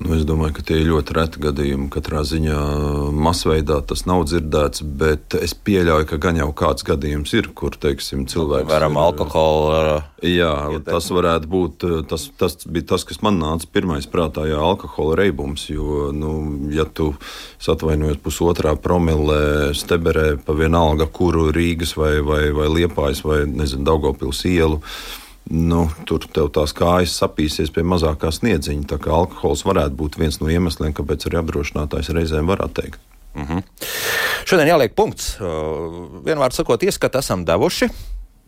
Nu, 0.01 0.14
es 0.16 0.22
domāju, 0.24 0.55
ka 0.57 0.62
tie 0.64 0.78
ir 0.80 0.86
ļoti 0.88 1.12
reti 1.12 1.40
gadījumi. 1.44 1.90
Katrā 1.92 2.22
ziņā 2.24 2.61
masveidā 3.12 3.82
tas 3.84 4.07
nav 4.09 4.22
dzirdēts, 4.30 4.80
bet 4.96 5.36
es 5.36 5.53
pieļauju, 5.53 6.07
ka 6.09 6.18
gan 6.24 6.40
jau 6.40 6.48
kāds 6.57 6.86
gadījums 6.88 7.34
ir, 7.36 7.51
kur 7.53 7.76
teiksim, 7.76 8.24
cilvēks. 8.30 8.64
Piemēram, 8.64 8.96
alkohola. 8.96 9.98
Jā, 10.24 10.55
ietekmi. 10.72 10.86
tas 10.88 11.11
varētu 11.12 11.53
būt. 11.53 11.86
Tas, 12.09 12.26
tas 12.40 12.57
bija 12.64 12.88
tas, 12.94 13.05
kas 13.05 13.20
man 13.20 13.36
nāca 13.42 13.68
pirmais 13.68 14.09
prātā, 14.09 14.48
jā, 14.48 14.57
alkohola 14.57 15.20
reibums. 15.20 15.68
Jo, 15.68 16.09
nu, 16.16 16.32
ja 16.72 16.88
tu 16.88 17.12
atvainojies 17.68 18.24
pusotrā 18.24 18.72
promilē, 18.80 19.76
steberē 19.76 20.30
pa 20.40 20.57
vienalga, 20.57 21.11
kuru 21.12 21.51
Rīgas 21.53 21.92
vai, 22.01 22.16
vai, 22.24 22.46
vai 22.57 22.72
Liepājas 22.72 23.20
vai, 23.28 23.44
Daugopils 23.84 24.46
ielu 24.48 24.80
nu, 25.51 25.84
tur 26.07 26.24
tev 26.30 26.51
tās 26.55 26.72
kājas 26.76 27.16
sapīsies 27.18 27.72
pie 27.74 27.82
mazākā 27.86 28.30
sniedziņa. 28.34 28.86
Tā 28.92 28.98
kā 29.03 29.12
alkohols 29.14 29.64
varētu 29.66 29.98
būt 29.98 30.18
viens 30.20 30.38
no 30.42 30.51
iemesliem, 30.51 30.94
kāpēc 30.96 31.26
arī 31.26 31.40
apdrošinātājs 31.40 32.12
reizēm 32.14 32.51
var 32.51 32.62
atteikt. 32.64 33.01
Mm 33.34 33.46
-hmm. 33.46 33.62
Šodien 34.44 34.68
jāliek 34.68 34.94
punkts. 34.94 35.36
Uh, 35.40 36.22
vienmēr 36.24 36.53
sakot, 36.53 36.82
ieskatu 36.82 37.18
esam 37.18 37.44
devuši. 37.44 37.88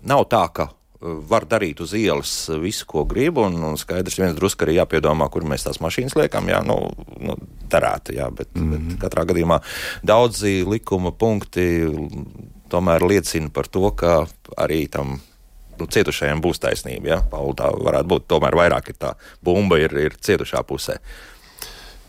Nav 0.02 0.24
tā, 0.24 0.48
ka 0.52 0.62
uh, 0.62 1.18
var 1.28 1.46
darīt 1.46 1.80
uz 1.80 1.94
ielas 1.94 2.48
visu, 2.60 2.86
ko 2.86 3.04
grib. 3.04 3.38
Un, 3.38 3.62
un 3.64 3.76
skaidrs, 3.76 4.18
viens 4.18 4.36
drusku 4.36 4.64
arī 4.64 4.74
jāpiedomā, 4.74 5.30
kur 5.30 5.42
mēs 5.42 5.62
tās 5.64 5.80
mašīnas 5.80 6.16
liekam. 6.16 6.48
Jā, 6.48 6.62
nu, 6.66 6.90
nu 7.20 7.36
darētu, 7.70 8.14
jā, 8.14 8.30
bet, 8.30 8.54
mm 8.54 8.62
-hmm. 8.62 8.70
bet 8.70 8.80
mhm. 8.80 8.98
katrā 8.98 9.24
gadījumā 9.24 9.60
daudzi 10.02 10.64
likuma 10.68 11.10
punkti 11.10 11.86
tomēr 12.68 13.02
liecina 13.08 13.50
par 13.52 13.66
to, 13.66 13.90
ka 13.90 14.26
arī 14.56 14.88
tam 14.88 15.20
nu, 15.80 15.88
cietušajiem 15.90 16.42
būs 16.44 16.62
taisnība. 16.62 17.12
Ja? 17.14 17.20
Pauli, 17.32 17.56
tā 17.58 17.70
varētu 17.72 18.10
būt. 18.14 18.28
Tomēr 18.30 18.56
vairāk 18.58 18.92
ir 18.92 18.98
tā 19.00 19.14
bumba 19.44 19.80
ir, 19.82 19.94
ir 20.08 20.16
cietušā 20.20 20.64
pusē. 20.68 20.98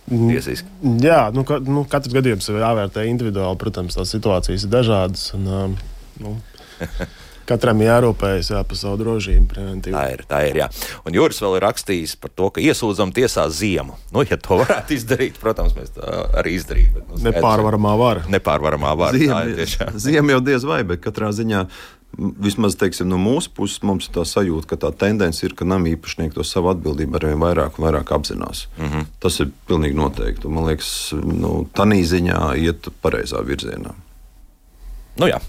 Tiesiski. 0.09 0.67
Jā, 1.03 1.29
nu, 1.35 1.45
ka, 1.47 1.61
nu, 1.63 1.85
katrs 1.89 2.13
gadījums 2.15 2.49
ir 2.51 2.59
jāvērtē 2.59 3.05
individuāli. 3.07 3.59
Protams, 3.61 3.95
tās 3.95 4.11
situācijas 4.11 4.67
ir 4.67 4.73
dažādas. 4.73 5.29
Un, 5.37 5.77
nu. 6.23 6.35
Katram 7.43 7.81
jārūpējas 7.83 8.53
jā, 8.53 8.59
par 8.67 8.79
savu 8.79 8.99
drošību. 9.01 9.47
Preventīvi. 9.51 9.95
Tā 9.95 10.03
ir. 10.13 10.21
Tā 10.29 10.39
ir 10.47 10.59
jā. 10.61 10.67
Un 11.03 11.15
Juris 11.17 11.41
vēl 11.43 11.57
ir 11.57 11.65
rakstījis 11.65 12.15
par 12.21 12.31
to, 12.31 12.47
ka 12.55 12.63
iesūdzam 12.63 13.11
tiesā 13.15 13.43
ziemu. 13.51 13.97
Nu, 14.15 14.23
ja 14.23 14.37
to 14.39 14.61
varētu 14.61 14.95
izdarīt, 14.95 15.39
protams, 15.43 15.75
mēs 15.75 15.91
tā 15.97 16.21
arī 16.39 16.55
izdarītu. 16.59 17.03
Nu, 17.09 17.19
Nepārvaramā 17.27 17.97
vara. 17.99 18.23
Nepārvaramā 18.31 18.93
vara. 18.99 19.19
Ziema, 19.19 19.89
ziema 19.99 20.37
jau 20.37 20.39
diez 20.47 20.67
vai, 20.67 20.79
bet 20.87 21.03
katrā 21.03 21.33
ziņā 21.35 21.65
Vismaz 22.17 22.75
teiksim, 22.77 23.07
no 23.09 23.17
mūsu 23.17 23.49
puses 23.57 23.81
mums 23.81 24.05
ir 24.05 24.13
tā 24.13 24.25
sajūta, 24.27 24.67
ka 24.69 24.77
tā 24.85 24.91
tendence 25.03 25.41
ir, 25.45 25.55
ka 25.57 25.65
nama 25.65 25.89
īpašnieki 25.95 26.37
to 26.37 26.45
savu 26.45 26.69
atbildību 26.73 27.17
arvien 27.17 27.41
vairāk 27.41 27.79
vairāk 27.81 28.13
apzinās. 28.13 28.67
Mm 28.77 28.89
-hmm. 28.89 29.05
Tas 29.19 29.39
ir 29.39 29.49
pilnīgi 29.67 29.97
noteikti. 29.97 30.47
Man 30.47 30.65
liekas, 30.69 31.13
nu, 31.13 31.67
tā 31.73 31.85
ziņā 32.05 32.57
iet 32.57 32.87
pareizā 33.01 33.41
virzienā. 33.41 33.93
Nu, 35.17 35.27
jā. 35.27 35.41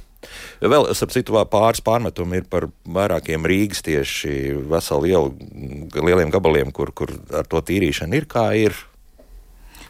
Vēl, 0.60 0.86
citu, 1.12 1.36
pāris 1.50 1.82
pārmetumi 1.84 2.40
ir 2.40 2.44
par 2.48 2.68
vairākiem 2.88 3.44
Rīgas 3.44 3.82
tieši 3.82 4.54
veselu 4.70 5.02
lielu, 5.02 5.34
lieliem 5.94 6.30
gabaliem, 6.30 6.72
kur, 6.72 6.92
kur 6.92 7.12
ar 7.32 7.44
to 7.44 7.60
tīrīšanu 7.60 8.14
ir 8.14 8.26
kā 8.30 8.46
ir. 8.56 8.72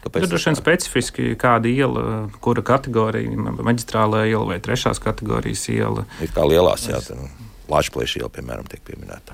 Kāpēc 0.05 0.27
ir 0.27 0.29
droši 0.29 0.51
vien 0.51 0.59
specifiski, 0.59 1.31
kāda 1.41 1.69
iela, 1.71 2.03
kura 2.43 2.61
kategorija, 2.65 3.31
maģistrālā 3.57 4.27
iela 4.29 4.45
vai 4.51 4.59
trešās 4.61 5.01
kategorijas 5.01 5.65
iela. 5.73 6.05
Ir 6.21 6.33
kā 6.35 6.45
lielās, 6.45 6.85
jā, 6.91 6.99
tā, 7.01 7.17
nu, 7.17 7.29
Latvijas 7.71 8.13
iela, 8.19 8.29
piemēram, 8.29 8.67
tiek 8.69 8.83
pieminēta. 8.85 9.33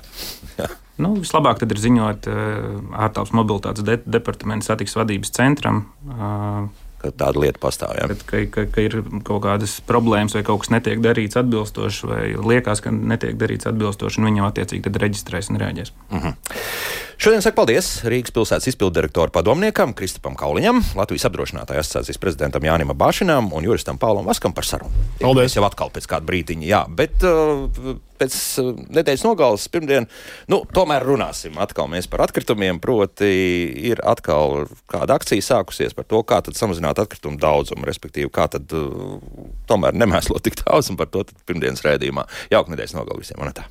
nu, 1.02 1.12
vislabāk 1.20 1.66
ir 1.66 1.82
ziņot 1.84 2.30
uh, 2.32 2.78
ārtelpas 3.04 3.34
mobilitātes 3.36 3.84
de 3.84 3.98
departamentu 4.06 4.70
satiksmes 4.70 5.02
vadības 5.02 5.36
centram. 5.36 5.84
Uh, 6.08 6.70
ka 7.02 7.10
tāda 7.24 7.42
lieta 7.42 7.60
pastāv. 7.62 7.94
Ja? 7.98 8.08
Ka, 8.28 8.42
ka, 8.54 8.66
ka 8.72 8.84
ir 8.84 9.00
kaut 9.26 9.42
kādas 9.44 9.76
problēmas, 9.86 10.36
vai 10.38 10.44
kaut 10.46 10.64
kas 10.64 10.72
netiek 10.72 11.02
darīts 11.02 11.38
atbilstoši, 11.40 12.08
vai 12.08 12.24
liekas, 12.38 12.82
ka 12.84 12.94
netiek 12.94 13.36
darīts 13.40 13.68
atbilstoši, 13.70 14.20
un 14.20 14.30
viņi 14.30 14.42
jau 14.42 14.50
attiecīgi 14.50 14.94
reģistrēs 15.04 15.50
un 15.52 15.60
reaģēs. 15.62 15.94
Mm 16.12 16.22
-hmm. 16.22 16.36
Šodien 17.22 17.38
saku 17.38 17.54
paldies 17.60 17.88
Rīgas 18.02 18.32
pilsētas 18.34 18.64
izpildirektoru 18.72 19.30
padomniekam 19.30 19.92
Kristapam 19.94 20.34
Kauliņam, 20.34 20.80
Latvijas 20.98 21.28
apdrošinātāja 21.28 21.84
asociācijas 21.84 22.18
prezidentam 22.18 22.64
Jānim 22.66 22.90
Bāšinam 22.98 23.52
un 23.54 23.62
juristam 23.62 23.94
Paulam 23.94 24.26
Vaskam 24.26 24.50
par 24.50 24.66
sarunu. 24.66 25.04
Paldies! 25.20 25.54
Jau 25.54 25.62
atkal 25.62 25.92
pēc 25.94 26.08
kāda 26.10 26.26
brīdiņa, 26.26 26.66
jā, 26.66 26.80
bet 26.98 27.22
uh, 27.22 27.92
pēc 28.18 28.34
uh, 28.58 28.72
nedēļas 28.98 29.22
nogales 29.22 29.66
pirmdien, 29.70 30.08
nu, 30.50 30.58
tomēr 30.74 31.06
runāsim 31.06 31.60
atkal 31.62 31.86
par 32.10 32.24
atkritumiem, 32.26 32.80
proti 32.82 33.30
ir 33.92 34.02
atkal 34.02 34.64
kāda 34.90 35.20
akcija 35.20 35.46
sākusies 35.46 35.94
par 35.94 36.08
to, 36.10 36.24
kā 36.26 36.40
tad 36.42 36.58
samazināt 36.58 36.98
atkritumu 37.04 37.38
daudzumu, 37.38 37.86
respektīvi, 37.86 38.32
kā 38.34 38.48
tad 38.50 38.74
uh, 38.74 39.22
tomēr 39.70 39.94
nemēslot 39.94 40.42
tik 40.42 40.58
daudz 40.64 40.90
un 40.90 40.98
par 40.98 41.06
to 41.14 41.22
pirmdienas 41.46 41.86
rēdījumā. 41.86 42.26
Jauka 42.50 42.74
nedēļas 42.74 42.96
nogala 42.98 43.22
visiem, 43.22 43.38
un 43.38 43.54
tā. 43.54 43.68